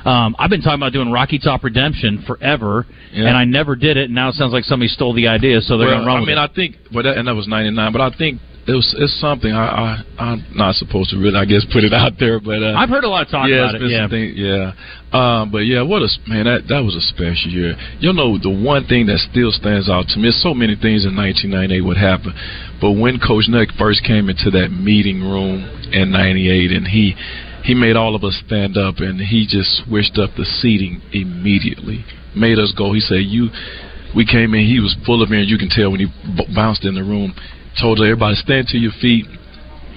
um, 0.05 0.36
I've 0.39 0.49
been 0.49 0.62
talking 0.62 0.80
about 0.80 0.93
doing 0.93 1.12
Rocky 1.12 1.39
Top 1.39 1.64
Redemption 1.64 2.24
forever, 2.26 2.86
Yeah. 3.12 3.28
and 3.28 3.38
I 3.38 3.43
never 3.45 3.76
did 3.76 3.97
it. 3.97 4.05
And 4.05 4.16
now 4.16 4.30
it 4.30 4.36
sounds 4.36 4.53
like 4.53 4.64
somebody 4.64 4.88
stole 4.89 5.14
the 5.14 5.28
idea, 5.28 5.62
so 5.62 5.78
they're 5.78 5.88
well, 5.88 5.97
going 5.97 6.05
to 6.05 6.08
run 6.08 6.18
I 6.18 6.20
with 6.22 6.28
mean, 6.30 6.38
it. 6.38 6.41
I 6.41 6.47
think, 6.47 6.76
but 6.93 7.03
that, 7.03 7.18
and 7.18 7.28
that 7.28 7.36
was 7.36 7.47
'99. 7.47 7.91
But 7.91 8.01
I 8.01 8.10
think 8.18 8.39
it 8.68 8.76
was 8.76 8.93
it's 8.99 9.15
something 9.22 9.51
I, 9.51 9.63
I 9.63 10.03
I'm 10.20 10.43
not 10.53 10.76
supposed 10.76 11.11
to 11.11 11.18
really, 11.18 11.39
I 11.39 11.45
guess, 11.45 11.63
put 11.72 11.88
it 11.88 11.93
out 11.93 12.20
there. 12.20 12.39
But 12.39 12.59
uh, 12.61 12.76
I've 12.76 12.89
heard 12.89 13.05
a 13.05 13.07
lot 13.07 13.24
of 13.26 13.32
talk 13.32 13.47
yeah, 13.47 13.72
about 13.72 13.82
it. 13.82 13.88
Yeah. 13.88 14.07
thing- 14.11 14.36
yeah. 14.36 14.76
Um, 15.15 15.51
but 15.51 15.63
yeah, 15.63 15.88
what 15.88 16.03
a 16.03 16.09
man 16.28 16.51
that 16.51 16.68
that 16.68 16.84
was 16.84 16.91
a 16.91 17.01
special 17.01 17.47
year. 17.47 17.80
You 18.03 18.11
know, 18.11 18.36
the 18.38 18.51
one 18.51 18.84
thing 18.86 19.07
that 19.07 19.24
still 19.32 19.55
stands 19.55 19.88
out 19.88 20.11
to 20.11 20.20
me. 20.20 20.28
There's 20.28 20.43
so 20.43 20.53
many 20.53 20.76
things 20.76 21.07
in 21.07 21.15
1998 21.15 21.80
would 21.80 21.95
happen, 21.95 22.36
but 22.84 22.91
when 22.91 23.15
Coach 23.24 23.47
Nutt 23.47 23.72
first 23.80 24.03
came 24.03 24.28
into 24.28 24.51
that 24.51 24.68
meeting 24.76 25.24
room 25.24 25.63
in 25.95 26.11
'98, 26.11 26.76
and 26.76 26.86
he 26.91 27.15
he 27.63 27.74
made 27.74 27.95
all 27.95 28.15
of 28.20 28.24
us 28.28 28.36
stand 28.45 28.76
up, 28.76 28.99
and 28.99 29.15
he 29.15 29.47
just 29.47 29.88
switched 29.88 30.20
up 30.20 30.36
the 30.36 30.43
seating 30.43 30.99
immediately, 31.15 32.03
made 32.36 32.59
us 32.59 32.76
go. 32.76 32.91
He 32.91 32.99
said, 32.99 33.24
"You." 33.24 33.47
We 34.15 34.26
came 34.26 34.55
in. 34.55 34.65
He 34.65 34.80
was 34.80 34.95
full 35.05 35.22
of 35.22 35.30
energy. 35.32 35.51
You 35.51 35.57
can 35.57 35.70
tell 35.70 35.91
when 35.91 35.99
he 35.99 36.05
b- 36.07 36.47
bounced 36.55 36.86
in 36.86 36.95
the 36.95 37.03
room. 37.03 37.36
Told 37.82 37.99
everybody, 37.99 38.36
"Stand 38.36 38.67
to 38.69 38.78
your 38.78 38.93
feet." 38.93 39.28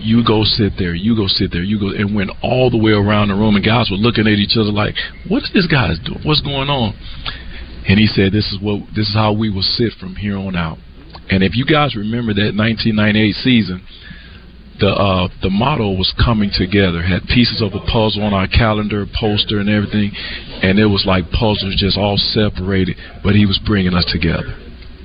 you 0.00 0.24
go 0.24 0.44
sit 0.44 0.72
there, 0.78 0.94
you 0.94 1.14
go 1.14 1.26
sit 1.26 1.52
there, 1.52 1.62
you 1.62 1.78
go, 1.78 1.88
and 1.88 2.14
went 2.14 2.30
all 2.42 2.70
the 2.70 2.76
way 2.76 2.92
around 2.92 3.28
the 3.28 3.34
room, 3.34 3.54
and 3.54 3.64
guys 3.64 3.90
were 3.90 3.96
looking 3.96 4.26
at 4.26 4.38
each 4.38 4.56
other 4.56 4.72
like, 4.72 4.94
"What 5.28 5.42
is 5.42 5.50
this 5.52 5.66
guy 5.66 5.92
doing? 6.04 6.20
What's 6.22 6.40
going 6.40 6.70
on?" 6.70 6.94
And 7.86 7.98
he 7.98 8.06
said, 8.06 8.32
"This 8.32 8.50
is 8.52 8.58
what 8.60 8.82
this 8.94 9.08
is 9.08 9.14
how 9.14 9.32
we 9.32 9.50
will 9.50 9.62
sit 9.62 9.92
from 9.94 10.16
here 10.16 10.38
on 10.38 10.56
out." 10.56 10.78
And 11.30 11.42
if 11.42 11.54
you 11.54 11.64
guys 11.64 11.94
remember 11.94 12.34
that 12.34 12.54
1998 12.56 13.34
season, 13.36 13.82
the 14.80 14.88
uh, 14.88 15.28
the 15.42 15.50
model 15.50 15.96
was 15.96 16.12
coming 16.24 16.50
together. 16.50 17.02
Had 17.02 17.26
pieces 17.28 17.60
of 17.60 17.74
a 17.74 17.80
puzzle 17.80 18.24
on 18.24 18.32
our 18.32 18.48
calendar, 18.48 19.06
poster, 19.20 19.60
and 19.60 19.68
everything, 19.68 20.12
and 20.62 20.78
it 20.78 20.86
was 20.86 21.04
like 21.06 21.30
puzzles 21.30 21.76
just 21.76 21.98
all 21.98 22.16
separated. 22.16 22.96
But 23.22 23.34
he 23.34 23.46
was 23.46 23.58
bringing 23.58 23.94
us 23.94 24.06
together, 24.06 24.56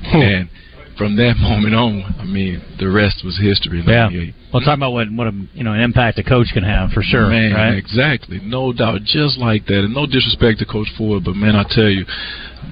and 0.04 0.50
from 0.98 1.16
that 1.18 1.36
moment 1.40 1.76
on, 1.76 2.16
I 2.20 2.26
mean, 2.26 2.62
the 2.80 2.90
rest 2.90 3.24
was 3.24 3.40
history. 3.42 3.84
Yeah. 3.86 4.10
98. 4.56 4.62
Well, 4.62 4.62
talk 4.62 4.78
about 4.78 4.92
what 4.94 5.08
what 5.12 5.28
a, 5.28 5.58
you 5.58 5.64
know 5.64 5.74
an 5.74 5.82
impact 5.82 6.18
a 6.20 6.24
coach 6.24 6.48
can 6.54 6.64
have 6.64 6.92
for 6.92 7.02
sure, 7.04 7.28
man, 7.30 7.54
right? 7.54 7.76
Exactly, 7.78 8.40
no 8.44 8.72
doubt, 8.74 9.02
just 9.04 9.38
like 9.38 9.66
that. 9.68 9.80
And 9.86 9.94
no 9.94 10.06
disrespect 10.06 10.60
to 10.60 10.66
Coach 10.66 10.88
Ford, 10.98 11.24
but 11.24 11.36
man, 11.36 11.56
I 11.56 11.64
tell 11.70 11.90
you, 11.90 12.06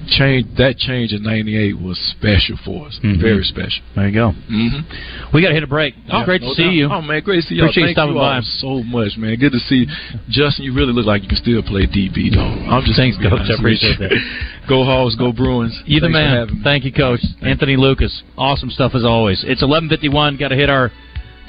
change 0.08 0.46
that 0.56 0.76
change 0.78 1.12
in 1.12 1.22
'98 1.22 1.78
was 1.80 1.98
special 2.16 2.56
for 2.64 2.86
us, 2.88 2.98
Mhm. 3.02 3.20
very 3.20 3.44
special. 3.44 3.82
There 3.94 4.06
you 4.08 4.12
go. 4.14 4.32
Mm-hmm. 4.50 5.30
We 5.32 5.42
got 5.42 5.48
to 5.48 5.54
hit 5.54 5.62
a 5.62 5.66
break. 5.66 5.94
Oh, 6.12 6.24
great 6.24 6.42
no 6.42 6.48
to 6.50 6.54
see 6.54 6.64
doubt. 6.64 6.72
you. 6.72 6.88
Oh 6.90 7.00
man, 7.02 7.22
great 7.22 7.42
to 7.42 7.46
see 7.48 7.54
you. 7.56 7.62
Appreciate 7.62 7.82
you 7.82 7.86
Thank 7.88 7.96
stopping 7.96 8.14
you 8.16 8.20
all 8.20 8.40
by. 8.40 8.46
so 8.60 8.82
much, 8.82 9.16
man. 9.16 9.36
Good 9.38 9.52
to 9.52 9.60
see 9.60 9.84
you. 9.84 9.86
Justin. 10.30 10.64
You 10.64 10.72
really 10.74 10.92
look 10.92 11.06
like 11.06 11.22
you 11.22 11.28
can 11.28 11.36
still 11.38 11.62
play 11.62 11.86
DB, 11.86 12.30
though. 12.34 12.40
I'm 12.70 12.82
just 12.84 12.96
Thanks, 12.96 13.16
Coach. 13.18 13.48
I 13.50 13.54
appreciate 13.54 13.98
that. 13.98 14.12
go 14.68 14.84
Hogs, 14.84 15.16
go 15.16 15.32
Bruins. 15.32 15.76
You 15.86 16.00
the 16.00 16.08
man. 16.08 16.60
Thank 16.64 16.84
you, 16.84 16.92
Coach. 16.92 17.20
Anthony 17.42 17.76
Lucas. 17.76 18.22
Awesome 18.38 18.70
stuff 18.70 18.94
as 18.94 19.04
always. 19.04 19.44
It's 19.46 19.62
11:51. 19.62 20.38
Got 20.38 20.48
to 20.48 20.56
hit 20.56 20.70
our 20.70 20.90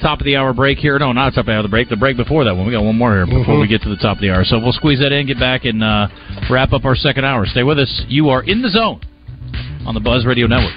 top 0.00 0.20
of 0.20 0.24
the 0.24 0.36
hour 0.36 0.52
break 0.52 0.78
here. 0.78 0.98
No, 0.98 1.12
not 1.12 1.30
top 1.30 1.42
of 1.42 1.46
the 1.46 1.52
hour 1.52 1.68
break. 1.68 1.88
The 1.88 1.96
break 1.96 2.16
before 2.16 2.44
that 2.44 2.54
one. 2.56 2.66
We 2.66 2.72
got 2.72 2.84
one 2.84 2.96
more 2.96 3.14
here 3.14 3.26
before 3.26 3.56
Mhm. 3.56 3.60
we 3.60 3.66
get 3.66 3.82
to 3.82 3.88
the 3.88 3.96
top 3.96 4.16
of 4.18 4.20
the 4.20 4.30
hour. 4.30 4.44
So 4.44 4.58
we'll 4.58 4.72
squeeze 4.72 4.98
that 5.00 5.12
in, 5.12 5.26
get 5.26 5.38
back, 5.38 5.64
and 5.64 5.82
uh, 5.82 6.08
wrap 6.50 6.72
up 6.72 6.84
our 6.84 6.94
second 6.94 7.24
hour. 7.24 7.46
Stay 7.46 7.62
with 7.62 7.78
us. 7.78 8.04
You 8.08 8.28
are 8.30 8.42
in 8.42 8.62
the 8.62 8.68
zone 8.68 9.00
on 9.86 9.94
the 9.94 10.00
Buzz 10.00 10.24
Radio 10.26 10.46
Network. 10.46 10.74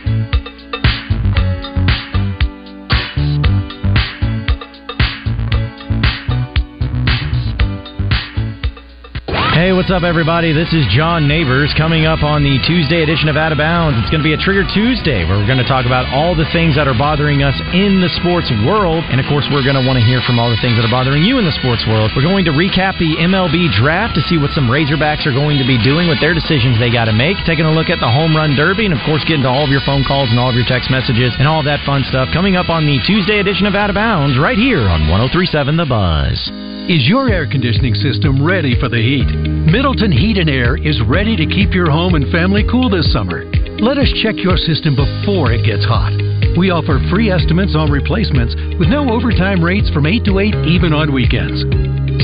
Hey, 9.59 9.75
what's 9.75 9.91
up, 9.91 10.07
everybody? 10.07 10.55
This 10.55 10.71
is 10.71 10.87
John 10.87 11.27
Neighbors 11.27 11.75
coming 11.75 12.07
up 12.07 12.23
on 12.23 12.47
the 12.47 12.63
Tuesday 12.63 13.03
edition 13.03 13.27
of 13.27 13.35
Out 13.35 13.51
of 13.51 13.59
Bounds. 13.59 13.99
It's 13.99 14.07
going 14.07 14.23
to 14.23 14.29
be 14.31 14.31
a 14.31 14.39
Trigger 14.39 14.63
Tuesday 14.63 15.27
where 15.27 15.35
we're 15.35 15.51
going 15.51 15.59
to 15.59 15.67
talk 15.67 15.83
about 15.83 16.07
all 16.15 16.31
the 16.31 16.47
things 16.55 16.79
that 16.79 16.87
are 16.87 16.95
bothering 16.95 17.43
us 17.43 17.59
in 17.75 17.99
the 17.99 18.07
sports 18.23 18.47
world. 18.63 19.03
And 19.11 19.19
of 19.19 19.27
course, 19.27 19.51
we're 19.51 19.67
going 19.67 19.75
to 19.75 19.83
want 19.83 19.99
to 19.99 20.05
hear 20.07 20.23
from 20.23 20.39
all 20.39 20.47
the 20.47 20.55
things 20.63 20.79
that 20.79 20.87
are 20.87 20.95
bothering 20.95 21.27
you 21.27 21.43
in 21.43 21.43
the 21.43 21.51
sports 21.59 21.83
world. 21.83 22.07
We're 22.15 22.23
going 22.23 22.47
to 22.47 22.55
recap 22.55 23.03
the 23.03 23.19
MLB 23.19 23.75
draft 23.75 24.15
to 24.15 24.23
see 24.31 24.39
what 24.39 24.55
some 24.55 24.71
Razorbacks 24.71 25.27
are 25.27 25.35
going 25.35 25.59
to 25.59 25.67
be 25.67 25.75
doing 25.83 26.07
with 26.07 26.23
their 26.23 26.31
decisions 26.31 26.79
they 26.79 26.87
got 26.87 27.11
to 27.11 27.15
make. 27.15 27.35
Taking 27.43 27.67
a 27.67 27.75
look 27.75 27.91
at 27.91 27.99
the 27.99 28.07
Home 28.07 28.31
Run 28.31 28.55
Derby 28.55 28.87
and, 28.87 28.95
of 28.95 29.03
course, 29.03 29.27
getting 29.27 29.43
to 29.43 29.51
all 29.51 29.67
of 29.67 29.75
your 29.75 29.83
phone 29.83 30.07
calls 30.07 30.31
and 30.31 30.39
all 30.39 30.47
of 30.47 30.55
your 30.55 30.71
text 30.71 30.87
messages 30.87 31.35
and 31.35 31.51
all 31.51 31.67
that 31.67 31.83
fun 31.83 32.07
stuff 32.07 32.31
coming 32.31 32.55
up 32.55 32.71
on 32.71 32.87
the 32.87 32.95
Tuesday 33.03 33.43
edition 33.43 33.67
of 33.67 33.75
Out 33.75 33.91
of 33.91 33.99
Bounds 33.99 34.39
right 34.39 34.55
here 34.55 34.87
on 34.87 35.11
1037 35.11 35.75
The 35.75 35.83
Buzz. 35.83 36.78
Is 36.89 37.05
your 37.05 37.29
air 37.29 37.45
conditioning 37.45 37.93
system 37.93 38.41
ready 38.41 38.73
for 38.73 38.89
the 38.89 38.97
heat? 38.97 39.29
Middleton 39.69 40.09
Heat 40.09 40.41
and 40.41 40.49
Air 40.49 40.73
is 40.73 40.97
ready 41.05 41.37
to 41.37 41.45
keep 41.45 41.69
your 41.69 41.85
home 41.85 42.17
and 42.17 42.25
family 42.33 42.65
cool 42.65 42.89
this 42.89 43.05
summer. 43.13 43.45
Let 43.77 44.01
us 44.01 44.09
check 44.25 44.41
your 44.41 44.57
system 44.57 44.97
before 44.97 45.53
it 45.53 45.61
gets 45.61 45.85
hot. 45.85 46.09
We 46.57 46.73
offer 46.73 46.97
free 47.13 47.29
estimates 47.29 47.77
on 47.77 47.93
replacements 47.93 48.57
with 48.81 48.89
no 48.89 49.05
overtime 49.05 49.61
rates 49.61 49.93
from 49.93 50.09
8 50.09 50.25
to 50.25 50.39
8 50.41 50.65
even 50.65 50.89
on 50.89 51.13
weekends. 51.13 51.61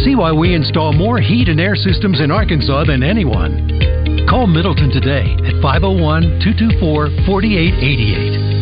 See 0.02 0.18
why 0.18 0.34
we 0.34 0.58
install 0.58 0.98
more 0.98 1.22
heat 1.22 1.46
and 1.46 1.62
air 1.62 1.78
systems 1.78 2.18
in 2.18 2.34
Arkansas 2.34 2.90
than 2.90 3.06
anyone. 3.06 3.70
Call 4.26 4.50
Middleton 4.50 4.90
today 4.90 5.30
at 5.46 5.62
501 5.62 6.42
224 6.42 7.14
4888. 7.30 8.55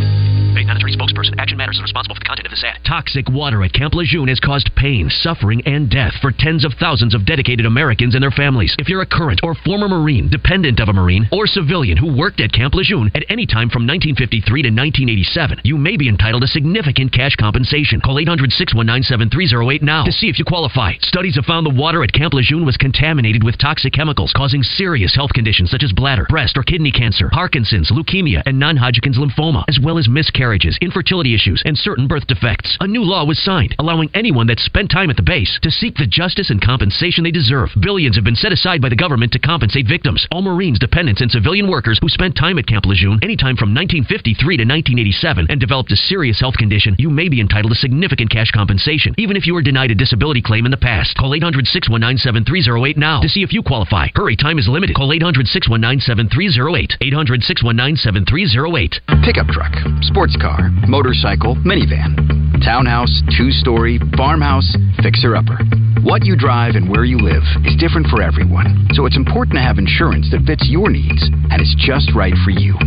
Attorney. 1.28 1.42
Action 1.42 1.58
Matters 1.58 1.76
is 1.78 1.82
responsible 1.82 2.16
for 2.16 2.20
the 2.20 2.26
content 2.26 2.48
of 2.48 2.52
this 2.52 2.64
ad. 2.64 2.80
Toxic 2.86 3.30
water 3.30 3.64
at 3.64 3.74
Camp 3.74 3.94
Lejeune 3.94 4.28
has 4.28 4.40
caused 4.40 4.76
pain, 4.76 5.10
suffering, 5.10 5.62
and 5.66 5.90
death 5.90 6.14
for 6.22 6.32
tens 6.32 6.66
of 6.66 6.74
thousands 6.80 7.14
of 7.14 7.26
dedicated 7.26 7.66
Americans 7.66 8.16
and 8.16 8.24
their 8.24 8.32
families. 8.32 8.76
If 8.80 8.90
you're 8.90 9.02
a 9.02 9.06
current 9.06 9.42
or 9.44 9.56
former 9.56 9.88
Marine, 9.88 10.30
dependent 10.30 10.80
of 10.80 10.90
a 10.90 10.94
Marine, 10.94 11.28
or 11.32 11.48
civilian 11.48 11.98
who 11.98 12.16
worked 12.16 12.40
at 12.40 12.52
Camp 12.52 12.74
Lejeune 12.74 13.12
at 13.16 13.26
any 13.30 13.46
time 13.46 13.70
from 13.70 13.88
1953 13.88 14.44
to 14.64 14.70
1987, 14.70 15.62
you 15.64 15.78
may 15.78 15.98
be 15.98 16.10
entitled 16.10 16.42
to 16.42 16.48
significant 16.48 17.12
cash 17.12 17.36
compensation. 17.36 18.02
Call 18.02 18.20
800 18.20 18.52
619 18.52 19.04
7308 19.04 19.84
now 19.84 20.04
to 20.04 20.12
see 20.12 20.30
if 20.30 20.40
you 20.40 20.46
qualify. 20.46 20.94
Studies 21.02 21.36
have 21.36 21.46
found 21.46 21.66
the 21.66 21.74
water 21.74 22.04
at 22.04 22.14
Camp 22.14 22.34
Lejeune 22.34 22.66
was 22.66 22.78
contaminated 22.78 23.44
with 23.44 23.58
toxic 23.58 23.94
chemicals, 23.94 24.34
causing 24.36 24.64
serious 24.64 25.16
health 25.16 25.34
conditions 25.34 25.72
such 25.72 25.84
as 25.84 25.92
bladder, 25.92 26.26
breast, 26.30 26.58
or 26.58 26.64
kidney 26.64 26.92
cancer, 26.92 27.30
Parkinson's, 27.32 27.92
leukemia, 27.92 28.42
and 28.46 28.60
non 28.60 28.78
Hodgkin's 28.78 29.18
lymphoma, 29.18 29.64
as 29.68 29.80
well 29.82 29.98
as 29.98 30.08
miscarriages, 30.08 30.78
infertility 30.82 31.13
issues, 31.22 31.62
and 31.66 31.78
certain 31.78 32.08
birth 32.08 32.26
defects. 32.26 32.78
A 32.80 32.88
new 32.88 33.04
law 33.04 33.26
was 33.26 33.38
signed, 33.38 33.76
allowing 33.78 34.10
anyone 34.14 34.48
that 34.48 34.60
spent 34.60 34.90
time 34.90 35.10
at 35.10 35.16
the 35.16 35.22
base 35.22 35.60
to 35.62 35.70
seek 35.70 35.96
the 35.96 36.08
justice 36.08 36.50
and 36.50 36.62
compensation 36.62 37.24
they 37.24 37.32
deserve. 37.32 37.70
Billions 37.80 38.16
have 38.16 38.26
been 38.26 38.36
set 38.36 38.52
aside 38.52 38.82
by 38.82 38.90
the 38.90 38.96
government 38.96 39.32
to 39.34 39.40
compensate 39.40 39.88
victims. 39.88 40.26
All 40.32 40.42
Marines, 40.42 40.80
dependents, 40.80 41.22
and 41.22 41.30
civilian 41.30 41.70
workers 41.70 42.00
who 42.02 42.10
spent 42.10 42.36
time 42.36 42.58
at 42.58 42.66
Camp 42.66 42.86
Lejeune 42.86 43.20
anytime 43.22 43.56
from 43.56 43.76
1953 43.76 44.58
to 44.58 44.64
1987 44.64 45.48
and 45.50 45.60
developed 45.60 45.92
a 45.92 45.96
serious 45.96 46.40
health 46.40 46.58
condition, 46.58 46.96
you 46.98 47.10
may 47.10 47.30
be 47.30 47.40
entitled 47.40 47.72
to 47.72 47.80
significant 47.80 48.32
cash 48.32 48.52
compensation, 48.52 49.14
even 49.18 49.38
if 49.38 49.46
you 49.46 49.54
were 49.54 49.62
denied 49.62 49.92
a 49.92 49.96
disability 49.96 50.42
claim 50.42 50.66
in 50.66 50.72
the 50.72 50.78
past. 50.78 51.16
Call 51.18 51.36
800 51.36 51.68
619 51.68 52.18
7308 52.18 52.98
now 52.98 53.22
to 53.22 53.30
see 53.30 53.44
if 53.44 53.54
you 53.54 53.62
qualify. 53.62 54.08
Hurry, 54.16 54.36
time 54.36 54.58
is 54.58 54.68
limited. 54.68 54.96
Call 54.96 55.14
800 55.14 55.48
619 55.48 56.00
7308. 56.00 56.98
800 57.02 57.44
619 57.44 57.96
7308. 57.98 59.02
Pickup 59.24 59.48
truck, 59.48 59.74
sports 60.02 60.36
car, 60.40 60.72
motorcycle, 61.04 61.56
minivan, 61.68 62.16
townhouse, 62.64 63.12
two 63.36 63.52
story, 63.52 64.00
farmhouse, 64.16 64.64
fixer 65.04 65.36
upper. 65.36 65.60
What 66.02 66.24
you 66.24 66.38
drive 66.38 66.76
and 66.76 66.90
where 66.90 67.04
you 67.04 67.18
live 67.20 67.44
is 67.68 67.76
different 67.76 68.08
for 68.08 68.22
everyone, 68.22 68.88
so 68.94 69.06
it's 69.06 69.18
important 69.18 69.56
to 69.56 69.62
have 69.62 69.78
insurance 69.78 70.32
that 70.32 70.48
fits 70.48 70.64
your 70.70 70.90
needs 70.90 71.28
and 71.52 71.62
is 71.62 71.76
just 71.78 72.16
right 72.16 72.34
for 72.46 72.52
you. 72.52 72.80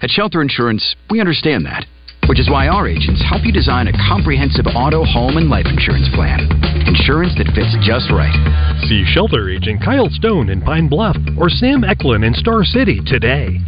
At 0.00 0.08
Shelter 0.08 0.40
Insurance, 0.40 0.96
we 1.10 1.20
understand 1.20 1.66
that, 1.66 1.84
which 2.24 2.40
is 2.40 2.48
why 2.48 2.68
our 2.68 2.88
agents 2.88 3.20
help 3.28 3.44
you 3.44 3.52
design 3.52 3.86
a 3.86 3.98
comprehensive 4.08 4.64
auto, 4.72 5.04
home, 5.04 5.36
and 5.36 5.50
life 5.50 5.68
insurance 5.68 6.08
plan. 6.16 6.48
Insurance 6.88 7.36
that 7.36 7.52
fits 7.52 7.76
just 7.84 8.08
right. 8.08 8.32
See 8.88 9.04
shelter 9.12 9.50
agent 9.50 9.84
Kyle 9.84 10.08
Stone 10.08 10.48
in 10.48 10.62
Pine 10.62 10.88
Bluff 10.88 11.18
or 11.36 11.50
Sam 11.50 11.84
Eklund 11.84 12.24
in 12.24 12.32
Star 12.32 12.64
City 12.64 13.04
today. 13.04 13.60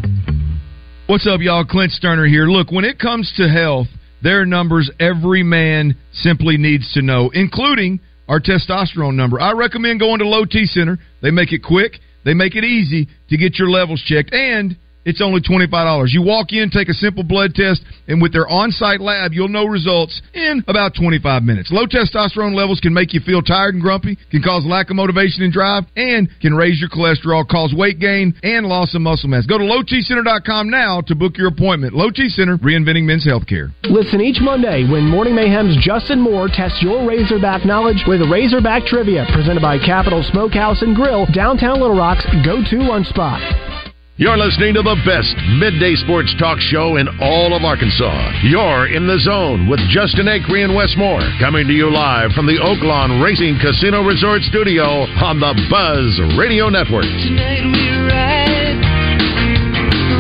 What's 1.10 1.26
up, 1.26 1.40
y'all? 1.40 1.64
Clint 1.64 1.90
Stoerner 1.90 2.28
here. 2.28 2.44
Look, 2.44 2.70
when 2.70 2.84
it 2.84 3.00
comes 3.00 3.32
to 3.36 3.48
health, 3.48 3.88
there 4.22 4.42
are 4.42 4.46
numbers 4.46 4.88
every 5.00 5.42
man 5.42 5.96
simply 6.12 6.56
needs 6.56 6.92
to 6.92 7.02
know, 7.02 7.32
including 7.34 7.98
our 8.28 8.38
testosterone 8.38 9.16
number. 9.16 9.40
I 9.40 9.50
recommend 9.54 9.98
going 9.98 10.20
to 10.20 10.28
Low 10.28 10.44
T 10.44 10.66
Center. 10.66 11.00
They 11.20 11.32
make 11.32 11.52
it 11.52 11.64
quick, 11.64 11.94
they 12.24 12.32
make 12.32 12.54
it 12.54 12.62
easy 12.62 13.08
to 13.28 13.36
get 13.36 13.58
your 13.58 13.70
levels 13.70 14.00
checked, 14.06 14.32
and 14.32 14.76
it's 15.04 15.20
only 15.20 15.40
$25. 15.40 16.08
You 16.10 16.22
walk 16.22 16.52
in, 16.52 16.70
take 16.70 16.88
a 16.88 16.94
simple 16.94 17.22
blood 17.22 17.54
test, 17.54 17.82
and 18.08 18.20
with 18.20 18.32
their 18.32 18.48
on 18.48 18.70
site 18.70 19.00
lab, 19.00 19.32
you'll 19.32 19.48
know 19.48 19.64
results 19.64 20.20
in 20.34 20.62
about 20.68 20.92
25 20.94 21.42
minutes. 21.42 21.70
Low 21.72 21.86
testosterone 21.86 22.54
levels 22.54 22.80
can 22.80 22.92
make 22.92 23.14
you 23.14 23.20
feel 23.20 23.42
tired 23.42 23.74
and 23.74 23.82
grumpy, 23.82 24.16
can 24.30 24.42
cause 24.42 24.64
lack 24.66 24.90
of 24.90 24.96
motivation 24.96 25.42
and 25.42 25.52
drive, 25.52 25.84
and 25.96 26.28
can 26.40 26.54
raise 26.54 26.80
your 26.80 26.90
cholesterol, 26.90 27.46
cause 27.46 27.72
weight 27.74 27.98
gain, 27.98 28.34
and 28.42 28.66
loss 28.66 28.94
of 28.94 29.00
muscle 29.00 29.28
mass. 29.28 29.46
Go 29.46 29.58
to 29.58 29.64
lowtcenter.com 29.64 30.68
now 30.68 31.00
to 31.02 31.14
book 31.14 31.36
your 31.36 31.48
appointment. 31.48 31.94
Low 31.94 32.10
T 32.10 32.28
Center, 32.28 32.58
reinventing 32.58 33.04
men's 33.04 33.26
healthcare. 33.26 33.72
Listen 33.84 34.20
each 34.20 34.40
Monday 34.40 34.86
when 34.90 35.08
Morning 35.08 35.34
Mayhem's 35.34 35.76
Justin 35.84 36.20
Moore 36.20 36.48
tests 36.52 36.82
your 36.82 37.06
Razorback 37.08 37.64
knowledge 37.64 38.04
with 38.06 38.20
Razorback 38.30 38.84
Trivia, 38.84 39.26
presented 39.32 39.62
by 39.62 39.78
Capital 39.78 40.22
Smokehouse 40.30 40.82
and 40.82 40.94
Grill, 40.94 41.26
downtown 41.32 41.80
Little 41.80 41.96
Rock's 41.96 42.26
go-to 42.44 42.78
lunch 42.78 43.06
spot. 43.06 43.79
You're 44.20 44.36
listening 44.36 44.76
to 44.76 44.84
the 44.84 45.00
best 45.08 45.32
midday 45.56 45.96
sports 45.96 46.28
talk 46.36 46.60
show 46.60 47.00
in 47.00 47.08
all 47.24 47.56
of 47.56 47.64
Arkansas. 47.64 48.44
You're 48.44 48.92
in 48.92 49.08
the 49.08 49.16
zone 49.16 49.64
with 49.64 49.80
Justin 49.88 50.28
Acree 50.28 50.60
and 50.60 50.76
Wes 50.76 50.92
Moore, 50.92 51.24
coming 51.40 51.64
to 51.64 51.72
you 51.72 51.88
live 51.88 52.36
from 52.36 52.44
the 52.44 52.60
Oaklawn 52.60 53.24
Racing 53.24 53.56
Casino 53.64 54.04
Resort 54.04 54.44
Studio 54.44 55.08
on 55.24 55.40
the 55.40 55.56
Buzz 55.72 56.20
Radio 56.36 56.68
Network. 56.68 57.08
Tonight 57.08 57.64
we 57.64 57.84
ride, 58.12 58.76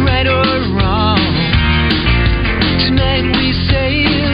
right 0.08 0.24
or 0.24 0.48
wrong. 0.72 1.20
Tonight 2.80 3.28
we 3.36 3.52
sail 3.68 4.32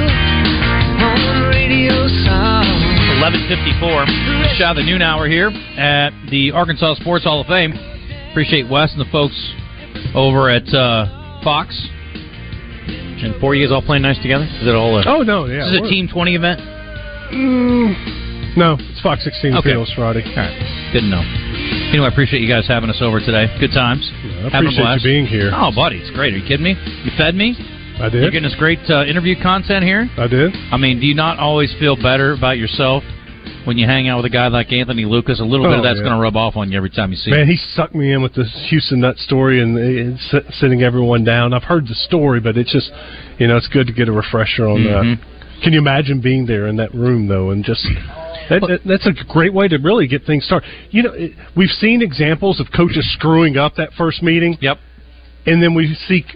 on 1.02 1.50
radio 1.50 2.06
song. 2.22 2.70
11:54. 3.18 4.06
Shot 4.62 4.78
of 4.78 4.86
the 4.86 4.86
noon 4.86 5.02
hour 5.02 5.26
here 5.26 5.50
at 5.74 6.14
the 6.30 6.52
Arkansas 6.52 7.02
Sports 7.02 7.24
Hall 7.24 7.40
of 7.40 7.48
Fame. 7.48 7.74
Appreciate 8.36 8.68
Wes 8.68 8.92
and 8.92 9.00
the 9.00 9.08
folks 9.10 9.32
over 10.14 10.50
at 10.52 10.68
uh, 10.68 11.40
Fox. 11.42 11.72
And 13.24 13.32
four 13.40 13.54
you 13.54 13.64
guys 13.64 13.72
all 13.72 13.80
playing 13.80 14.02
nice 14.02 14.20
together? 14.20 14.44
Is 14.44 14.68
it 14.68 14.74
all? 14.76 14.92
A, 15.00 15.08
Oh, 15.08 15.22
no, 15.22 15.46
yeah. 15.46 15.64
Is 15.64 15.72
this 15.72 15.80
a 15.80 15.88
Team 15.88 16.04
20 16.06 16.34
event? 16.36 16.60
Mm, 17.32 18.56
no, 18.60 18.76
it's 18.78 19.00
Fox 19.00 19.24
16 19.24 19.56
Okay. 19.56 19.72
Fields 19.72 19.90
Friday. 19.96 20.20
All 20.20 20.36
right. 20.36 20.52
Didn't 20.92 21.08
know. 21.08 21.24
Anyway, 21.88 22.04
I 22.04 22.08
appreciate 22.12 22.42
you 22.42 22.48
guys 22.52 22.68
having 22.68 22.90
us 22.90 23.00
over 23.00 23.20
today. 23.20 23.48
Good 23.58 23.72
times. 23.72 24.04
I 24.04 24.52
Having 24.52 24.52
a 24.52 24.58
appreciate 24.68 24.84
blast. 24.84 25.04
you 25.04 25.10
being 25.16 25.26
here. 25.26 25.50
Oh, 25.56 25.72
buddy, 25.74 25.96
it's 25.96 26.12
great. 26.12 26.34
Are 26.34 26.36
you 26.36 26.44
kidding 26.46 26.64
me? 26.68 26.76
You 27.08 27.12
fed 27.16 27.34
me. 27.34 27.56
I 27.96 28.10
did. 28.12 28.20
You're 28.20 28.30
getting 28.30 28.44
this 28.52 28.58
great 28.60 28.84
uh, 28.92 29.06
interview 29.08 29.32
content 29.40 29.80
here. 29.82 30.10
I 30.20 30.26
did. 30.28 30.52
I 30.70 30.76
mean, 30.76 31.00
do 31.00 31.06
you 31.06 31.14
not 31.14 31.38
always 31.38 31.72
feel 31.80 31.96
better 31.96 32.32
about 32.36 32.58
yourself 32.58 33.00
when 33.66 33.76
you 33.78 33.86
hang 33.86 34.08
out 34.08 34.16
with 34.18 34.26
a 34.26 34.30
guy 34.30 34.48
like 34.48 34.72
Anthony 34.72 35.04
Lucas? 35.04 35.40
A 35.40 35.44
little 35.44 35.66
bit 35.66 35.74
Oh, 35.74 35.78
of 35.78 35.82
that's 35.82 35.96
yeah. 35.98 36.04
going 36.04 36.14
to 36.16 36.20
rub 36.22 36.36
off 36.36 36.56
on 36.56 36.70
you 36.70 36.76
every 36.78 36.90
time 36.90 37.10
you 37.10 37.16
see 37.16 37.30
Man, 37.30 37.40
him. 37.42 37.48
he 37.48 37.56
sucked 37.56 37.94
me 37.94 38.12
in 38.12 38.22
with 38.22 38.34
this 38.34 38.48
Houston 38.70 39.00
Nutt 39.00 39.18
story 39.18 39.60
and, 39.60 40.18
sit- 40.30 40.46
sitting 40.52 40.82
everyone 40.82 41.24
down. 41.24 41.52
I've 41.52 41.64
heard 41.64 41.86
the 41.86 41.94
story, 41.94 42.40
but 42.40 42.56
it's 42.56 42.72
just, 42.72 42.90
you 43.38 43.46
know, 43.46 43.56
it's 43.56 43.68
good 43.68 43.86
to 43.88 43.92
get 43.92 44.08
a 44.08 44.12
refresher 44.12 44.66
on 44.68 44.78
Mhm. 44.80 45.18
that. 45.18 45.62
Can 45.62 45.72
you 45.72 45.78
imagine 45.78 46.20
being 46.20 46.46
there 46.46 46.66
in 46.66 46.76
that 46.76 46.94
room 46.94 47.26
though, 47.28 47.50
and 47.50 47.64
just 47.64 47.82
that, 48.50 48.60
that, 48.68 48.80
that's 48.84 49.06
a 49.06 49.12
great 49.28 49.52
way 49.52 49.66
to 49.68 49.78
really 49.78 50.06
get 50.06 50.24
things 50.24 50.44
started. 50.44 50.68
You 50.90 51.02
know, 51.02 51.12
it, 51.12 51.32
we've 51.56 51.70
seen 51.70 52.02
examples 52.02 52.60
of 52.60 52.70
coaches 52.72 53.10
screwing 53.14 53.56
up 53.56 53.74
that 53.76 53.92
first 53.94 54.22
meeting. 54.22 54.56
Yep. 54.60 54.78
And 55.46 55.62
then 55.62 55.74
we 55.74 55.94
seek. 56.06 56.26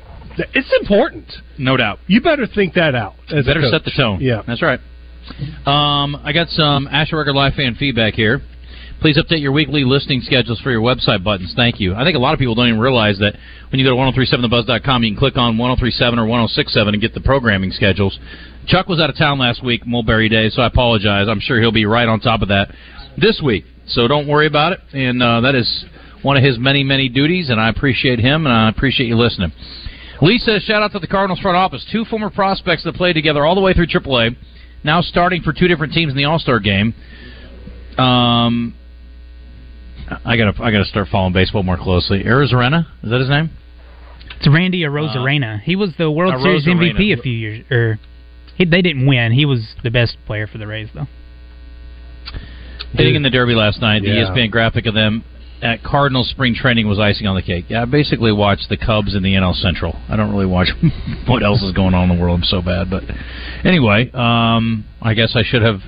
It's 0.54 0.72
important. 0.80 1.26
No 1.58 1.76
doubt. 1.76 1.98
You 2.06 2.20
better 2.22 2.46
think 2.46 2.74
that 2.74 2.94
out. 2.94 3.14
Better 3.28 3.62
set 3.70 3.84
the 3.84 3.90
tone. 3.94 4.20
Yeah. 4.20 4.42
That's 4.46 4.62
right. 4.62 4.80
Um, 5.66 6.16
I 6.24 6.32
got 6.32 6.48
some 6.48 6.86
Asher 6.88 7.16
Record 7.16 7.34
Live 7.34 7.54
fan 7.54 7.74
feedback 7.74 8.14
here. 8.14 8.40
Please 9.00 9.16
update 9.16 9.40
your 9.40 9.52
weekly 9.52 9.82
listing 9.84 10.20
schedules 10.20 10.60
for 10.60 10.70
your 10.70 10.82
website 10.82 11.24
buttons. 11.24 11.54
Thank 11.56 11.80
you. 11.80 11.94
I 11.94 12.04
think 12.04 12.16
a 12.16 12.18
lot 12.18 12.34
of 12.34 12.38
people 12.38 12.54
don't 12.54 12.68
even 12.68 12.80
realize 12.80 13.18
that 13.18 13.34
when 13.70 13.80
you 13.80 13.86
go 13.86 13.90
to 13.90 13.96
1037thebuzz.com, 13.96 15.04
you 15.04 15.10
can 15.12 15.18
click 15.18 15.38
on 15.38 15.56
1037 15.56 16.18
or 16.18 16.26
1067 16.26 16.94
and 16.94 17.00
get 17.00 17.14
the 17.14 17.20
programming 17.20 17.70
schedules. 17.70 18.18
Chuck 18.66 18.88
was 18.88 19.00
out 19.00 19.08
of 19.08 19.16
town 19.16 19.38
last 19.38 19.64
week, 19.64 19.86
Mulberry 19.86 20.28
Day, 20.28 20.50
so 20.50 20.60
I 20.60 20.66
apologize. 20.66 21.28
I'm 21.28 21.40
sure 21.40 21.60
he'll 21.60 21.72
be 21.72 21.86
right 21.86 22.08
on 22.08 22.20
top 22.20 22.42
of 22.42 22.48
that 22.48 22.74
this 23.16 23.40
week. 23.42 23.64
So 23.86 24.06
don't 24.06 24.28
worry 24.28 24.46
about 24.46 24.72
it. 24.72 24.80
And 24.92 25.22
uh, 25.22 25.40
that 25.40 25.54
is 25.54 25.84
one 26.22 26.36
of 26.36 26.42
his 26.42 26.58
many, 26.58 26.84
many 26.84 27.08
duties, 27.08 27.48
and 27.48 27.58
I 27.58 27.70
appreciate 27.70 28.18
him, 28.18 28.46
and 28.46 28.54
I 28.54 28.68
appreciate 28.68 29.06
you 29.06 29.16
listening. 29.16 29.52
Lee 30.20 30.38
says, 30.38 30.62
shout 30.62 30.82
out 30.82 30.92
to 30.92 30.98
the 30.98 31.06
Cardinals 31.06 31.40
front 31.40 31.56
office. 31.56 31.84
Two 31.90 32.04
former 32.04 32.28
prospects 32.28 32.84
that 32.84 32.94
played 32.94 33.14
together 33.14 33.46
all 33.46 33.54
the 33.54 33.60
way 33.62 33.72
through 33.72 33.86
AAA, 33.86 34.36
now 34.84 35.00
starting 35.00 35.42
for 35.42 35.52
two 35.52 35.68
different 35.68 35.92
teams 35.92 36.10
in 36.10 36.16
the 36.16 36.24
All 36.24 36.38
Star 36.38 36.60
game. 36.60 36.94
Um, 37.98 38.74
I 40.24 40.36
gotta, 40.36 40.62
I 40.62 40.70
gotta 40.70 40.84
start 40.86 41.08
following 41.10 41.32
baseball 41.32 41.62
more 41.62 41.76
closely. 41.76 42.22
Arizarena, 42.24 42.86
is 43.02 43.10
that 43.10 43.20
his 43.20 43.28
name? 43.28 43.50
It's 44.38 44.48
Randy 44.48 44.82
Arozarena. 44.82 45.60
he 45.60 45.76
was 45.76 45.90
the 45.98 46.10
World 46.10 46.40
Series 46.42 46.66
Arozarena. 46.66 46.94
MVP 46.94 47.18
a 47.18 47.22
few 47.22 47.32
years. 47.32 47.64
Or 47.70 47.98
he, 48.56 48.64
they 48.64 48.80
didn't 48.82 49.06
win. 49.06 49.32
He 49.32 49.44
was 49.44 49.74
the 49.82 49.90
best 49.90 50.16
player 50.26 50.46
for 50.46 50.58
the 50.58 50.66
Rays, 50.66 50.88
though. 50.94 51.06
Hitting 52.92 53.14
in 53.14 53.22
the 53.22 53.30
Derby 53.30 53.54
last 53.54 53.80
night. 53.80 54.02
The 54.02 54.08
Yeah. 54.08 54.30
ESPN 54.30 54.50
graphic 54.50 54.86
of 54.86 54.94
them 54.94 55.24
at 55.62 55.82
Cardinals 55.82 56.30
spring 56.30 56.54
training 56.54 56.88
was 56.88 56.98
icing 56.98 57.26
on 57.26 57.34
the 57.34 57.42
cake. 57.42 57.66
Yeah, 57.68 57.82
I 57.82 57.84
basically 57.84 58.32
watched 58.32 58.68
the 58.68 58.76
Cubs 58.76 59.14
and 59.14 59.24
the 59.24 59.34
NL 59.34 59.54
Central. 59.54 59.96
I 60.08 60.16
don't 60.16 60.30
really 60.30 60.46
watch 60.46 60.68
what 61.26 61.42
else 61.42 61.62
is 61.62 61.72
going 61.72 61.94
on 61.94 62.10
in 62.10 62.16
the 62.16 62.22
world. 62.22 62.40
I'm 62.40 62.44
so 62.44 62.62
bad, 62.62 62.90
but 62.90 63.04
anyway, 63.64 64.10
um, 64.12 64.84
I 65.02 65.14
guess 65.14 65.34
I 65.36 65.42
should 65.44 65.62
have 65.62 65.80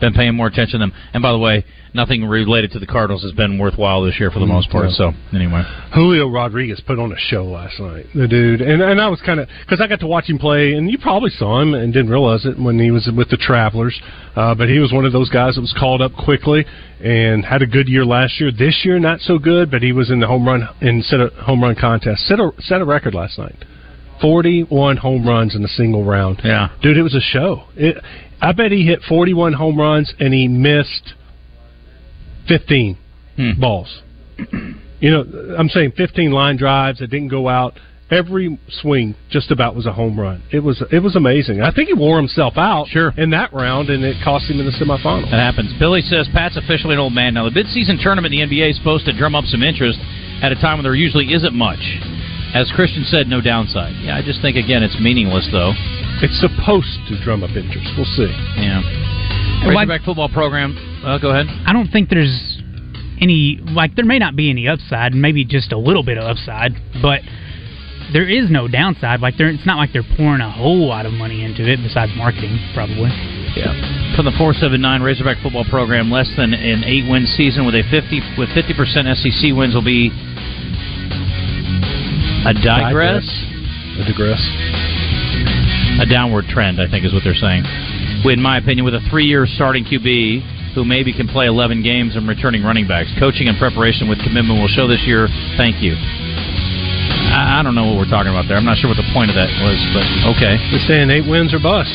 been 0.00 0.12
paying 0.12 0.34
more 0.34 0.46
attention 0.46 0.80
to 0.80 0.86
them. 0.86 0.92
And 1.12 1.22
by 1.22 1.32
the 1.32 1.38
way, 1.38 1.64
nothing 1.94 2.24
related 2.24 2.70
to 2.72 2.78
the 2.78 2.86
Cardinals 2.86 3.22
has 3.22 3.32
been 3.32 3.58
worthwhile 3.58 4.02
this 4.02 4.18
year 4.18 4.30
for 4.30 4.38
the 4.38 4.46
Mm, 4.46 4.48
most 4.48 4.70
part. 4.70 4.90
So 4.92 5.12
anyway, 5.34 5.62
Julio 5.94 6.28
Rodriguez 6.28 6.80
put 6.80 6.98
on 6.98 7.12
a 7.12 7.18
show 7.18 7.44
last 7.44 7.78
night. 7.80 8.06
The 8.14 8.26
dude, 8.28 8.60
and 8.60 8.80
and 8.82 9.00
I 9.00 9.08
was 9.08 9.20
kind 9.20 9.40
of 9.40 9.48
because 9.64 9.80
I 9.80 9.86
got 9.86 10.00
to 10.00 10.06
watch 10.06 10.28
him 10.28 10.38
play, 10.38 10.72
and 10.74 10.90
you 10.90 10.98
probably 10.98 11.30
saw 11.30 11.60
him 11.60 11.74
and 11.74 11.92
didn't 11.92 12.10
realize 12.10 12.46
it 12.46 12.58
when 12.58 12.78
he 12.78 12.90
was 12.90 13.08
with 13.14 13.28
the 13.30 13.36
Travelers. 13.36 14.00
Uh, 14.36 14.54
but 14.54 14.68
he 14.68 14.78
was 14.78 14.92
one 14.92 15.04
of 15.04 15.12
those 15.12 15.28
guys 15.28 15.56
that 15.56 15.60
was 15.60 15.74
called 15.78 16.00
up 16.00 16.12
quickly 16.14 16.64
and 17.02 17.44
had 17.44 17.62
a 17.62 17.66
good 17.66 17.88
year 17.88 18.04
last 18.04 18.40
year. 18.40 18.50
This 18.56 18.82
year, 18.84 18.98
not 18.98 19.20
so 19.20 19.38
good, 19.38 19.70
but 19.70 19.82
he 19.82 19.92
was 19.92 20.10
in 20.10 20.20
the 20.20 20.26
home 20.26 20.46
run 20.46 20.68
in 20.80 21.02
set 21.02 21.20
a 21.20 21.28
home 21.42 21.62
run 21.62 21.74
contest. 21.74 22.26
Set 22.26 22.38
a 22.38 22.50
set 22.60 22.80
a 22.80 22.84
record 22.84 23.14
last 23.14 23.38
night. 23.38 23.56
Forty-one 24.20 24.98
home 24.98 25.26
runs 25.26 25.54
in 25.54 25.64
a 25.64 25.68
single 25.68 26.04
round. 26.04 26.40
Yeah, 26.44 26.68
dude, 26.82 26.96
it 26.96 27.02
was 27.02 27.14
a 27.14 27.20
show. 27.20 27.64
It, 27.74 27.96
I 28.40 28.52
bet 28.52 28.70
he 28.70 28.86
hit 28.86 29.00
forty-one 29.08 29.54
home 29.54 29.78
runs 29.78 30.12
and 30.18 30.34
he 30.34 30.48
missed 30.48 31.14
fifteen 32.46 32.98
hmm. 33.36 33.60
balls. 33.60 34.02
You 35.00 35.10
know, 35.10 35.54
I'm 35.58 35.68
saying 35.68 35.92
15 35.96 36.30
line 36.30 36.56
drives 36.56 36.98
that 37.00 37.08
didn't 37.08 37.28
go 37.28 37.48
out. 37.48 37.78
Every 38.10 38.58
swing 38.68 39.14
just 39.30 39.50
about 39.50 39.76
was 39.76 39.86
a 39.86 39.92
home 39.92 40.18
run. 40.18 40.42
It 40.52 40.58
was 40.60 40.82
it 40.90 40.98
was 40.98 41.14
amazing. 41.14 41.62
I 41.62 41.72
think 41.72 41.88
he 41.88 41.94
wore 41.94 42.18
himself 42.18 42.54
out 42.56 42.88
sure. 42.88 43.14
in 43.16 43.30
that 43.30 43.54
round, 43.54 43.88
and 43.88 44.02
it 44.02 44.16
cost 44.24 44.50
him 44.50 44.58
in 44.58 44.66
the 44.66 44.72
semifinals. 44.72 45.30
That 45.30 45.38
happens. 45.38 45.72
Billy 45.78 46.02
says 46.02 46.28
Pat's 46.34 46.56
officially 46.56 46.94
an 46.94 47.00
old 47.00 47.14
man 47.14 47.34
now. 47.34 47.48
The 47.48 47.54
midseason 47.54 48.02
tournament 48.02 48.34
in 48.34 48.50
the 48.50 48.56
NBA 48.56 48.70
is 48.70 48.76
supposed 48.76 49.06
to 49.06 49.16
drum 49.16 49.36
up 49.36 49.44
some 49.44 49.62
interest 49.62 50.00
at 50.42 50.50
a 50.50 50.56
time 50.56 50.78
when 50.78 50.82
there 50.82 50.94
usually 50.94 51.32
isn't 51.32 51.54
much. 51.54 51.78
As 52.54 52.70
Christian 52.74 53.04
said, 53.04 53.28
no 53.28 53.40
downside. 53.40 53.94
Yeah, 54.02 54.16
I 54.16 54.22
just 54.22 54.42
think 54.42 54.56
again 54.56 54.82
it's 54.82 54.98
meaningless 55.00 55.48
though. 55.52 55.72
It's 56.22 56.38
supposed 56.40 56.98
to 57.08 57.22
drum 57.22 57.42
up 57.42 57.50
interest. 57.50 57.88
We'll 57.96 58.04
see. 58.04 58.28
Yeah. 58.58 58.82
Razorback 59.66 60.02
football 60.02 60.28
program. 60.28 60.76
Uh, 61.04 61.18
go 61.18 61.30
ahead. 61.30 61.46
I 61.66 61.72
don't 61.72 61.88
think 61.88 62.08
there's 62.10 62.58
any 63.20 63.60
like 63.62 63.94
there 63.94 64.04
may 64.04 64.18
not 64.18 64.34
be 64.34 64.50
any 64.50 64.66
upside, 64.66 65.14
maybe 65.14 65.44
just 65.44 65.72
a 65.72 65.78
little 65.78 66.02
bit 66.02 66.18
of 66.18 66.24
upside, 66.24 66.72
but 67.00 67.20
there 68.12 68.28
is 68.28 68.50
no 68.50 68.66
downside. 68.66 69.20
Like 69.20 69.34
it's 69.38 69.66
not 69.66 69.76
like 69.76 69.92
they're 69.92 70.06
pouring 70.16 70.40
a 70.40 70.50
whole 70.50 70.88
lot 70.88 71.06
of 71.06 71.12
money 71.12 71.44
into 71.44 71.62
it 71.62 71.78
besides 71.82 72.12
marketing, 72.16 72.58
probably. 72.74 73.10
Yeah. 73.54 73.74
From 74.16 74.26
the 74.26 74.34
four 74.36 74.54
seven 74.54 74.80
nine 74.80 75.02
Razorback 75.02 75.38
football 75.42 75.64
program, 75.70 76.10
less 76.10 76.30
than 76.36 76.52
an 76.54 76.84
eight 76.84 77.08
win 77.08 77.26
season 77.26 77.64
with 77.64 77.74
a 77.74 77.82
fifty 77.90 78.20
with 78.36 78.50
fifty 78.54 78.74
percent 78.74 79.06
SEC 79.18 79.54
wins 79.54 79.74
will 79.74 79.86
be 79.86 80.10
a 82.46 82.54
digress. 82.54 83.26
A 84.00 84.04
digress. 84.08 84.40
A 86.00 86.06
downward 86.06 86.46
trend, 86.48 86.80
I 86.80 86.88
think, 86.88 87.04
is 87.04 87.12
what 87.12 87.22
they're 87.24 87.36
saying. 87.36 87.64
In 88.24 88.40
my 88.40 88.58
opinion, 88.58 88.84
with 88.84 88.94
a 88.94 89.04
three-year 89.10 89.46
starting 89.46 89.84
QB 89.84 90.74
who 90.74 90.84
maybe 90.84 91.12
can 91.12 91.28
play 91.28 91.46
11 91.46 91.82
games 91.82 92.16
and 92.16 92.28
returning 92.28 92.62
running 92.62 92.86
backs, 92.86 93.10
coaching 93.18 93.48
and 93.48 93.58
preparation 93.58 94.08
with 94.08 94.22
commitment 94.22 94.60
will 94.60 94.70
show 94.70 94.86
this 94.86 95.02
year. 95.04 95.28
Thank 95.56 95.82
you. 95.82 95.92
I, 95.92 97.60
I 97.60 97.62
don't 97.62 97.74
know 97.74 97.90
what 97.92 97.96
we're 97.98 98.12
talking 98.12 98.30
about 98.30 98.46
there. 98.48 98.56
I'm 98.56 98.64
not 98.64 98.78
sure 98.78 98.88
what 98.88 98.96
the 98.96 99.10
point 99.12 99.28
of 99.30 99.36
that 99.36 99.50
was, 99.60 99.78
but 99.92 100.06
okay. 100.36 100.56
They're 100.70 100.86
saying 100.86 101.10
eight 101.10 101.28
wins 101.28 101.52
or 101.52 101.60
bust. 101.60 101.92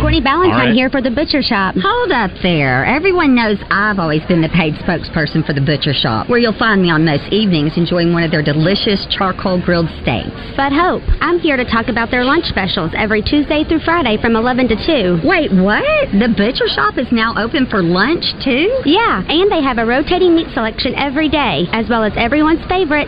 Courtney 0.00 0.20
Ballantyne 0.20 0.52
All 0.52 0.66
right. 0.70 0.74
here 0.74 0.90
for 0.90 1.00
the 1.02 1.10
Butcher 1.10 1.42
Shop. 1.42 1.74
Hold 1.78 2.12
up 2.12 2.30
there. 2.42 2.84
Everyone 2.86 3.34
knows 3.34 3.58
I've 3.70 3.98
always 3.98 4.24
been 4.24 4.40
the 4.40 4.48
paid 4.48 4.74
spokesperson 4.80 5.44
for 5.44 5.52
the 5.52 5.60
Butcher 5.60 5.92
Shop, 5.92 6.28
where 6.28 6.38
you'll 6.38 6.56
find 6.56 6.80
me 6.80 6.90
on 6.90 7.04
most 7.04 7.28
evenings 7.32 7.76
enjoying 7.76 8.12
one 8.12 8.22
of 8.22 8.30
their 8.30 8.42
delicious 8.42 9.04
charcoal 9.12 9.60
grilled 9.60 9.90
steaks. 10.02 10.32
But 10.56 10.72
Hope, 10.72 11.02
I'm 11.20 11.38
here 11.38 11.56
to 11.56 11.64
talk 11.68 11.88
about 11.92 12.10
their 12.10 12.24
lunch 12.24 12.44
specials 12.48 12.92
every 12.96 13.20
Tuesday 13.20 13.64
through 13.68 13.84
Friday 13.84 14.16
from 14.16 14.36
11 14.36 14.72
to 14.72 14.76
2. 15.20 15.20
Wait, 15.28 15.52
what? 15.52 15.84
The 16.16 16.32
Butcher 16.32 16.68
Shop 16.72 16.96
is 16.96 17.12
now 17.12 17.36
open 17.36 17.68
for 17.68 17.82
lunch, 17.82 18.24
too? 18.40 18.72
Yeah, 18.88 19.20
and 19.28 19.52
they 19.52 19.60
have 19.60 19.76
a 19.76 19.84
rotating 19.84 20.32
meat 20.32 20.48
selection 20.56 20.96
every 20.96 21.28
day, 21.28 21.68
as 21.76 21.88
well 21.92 22.04
as 22.04 22.12
everyone's 22.16 22.64
favorite 22.72 23.04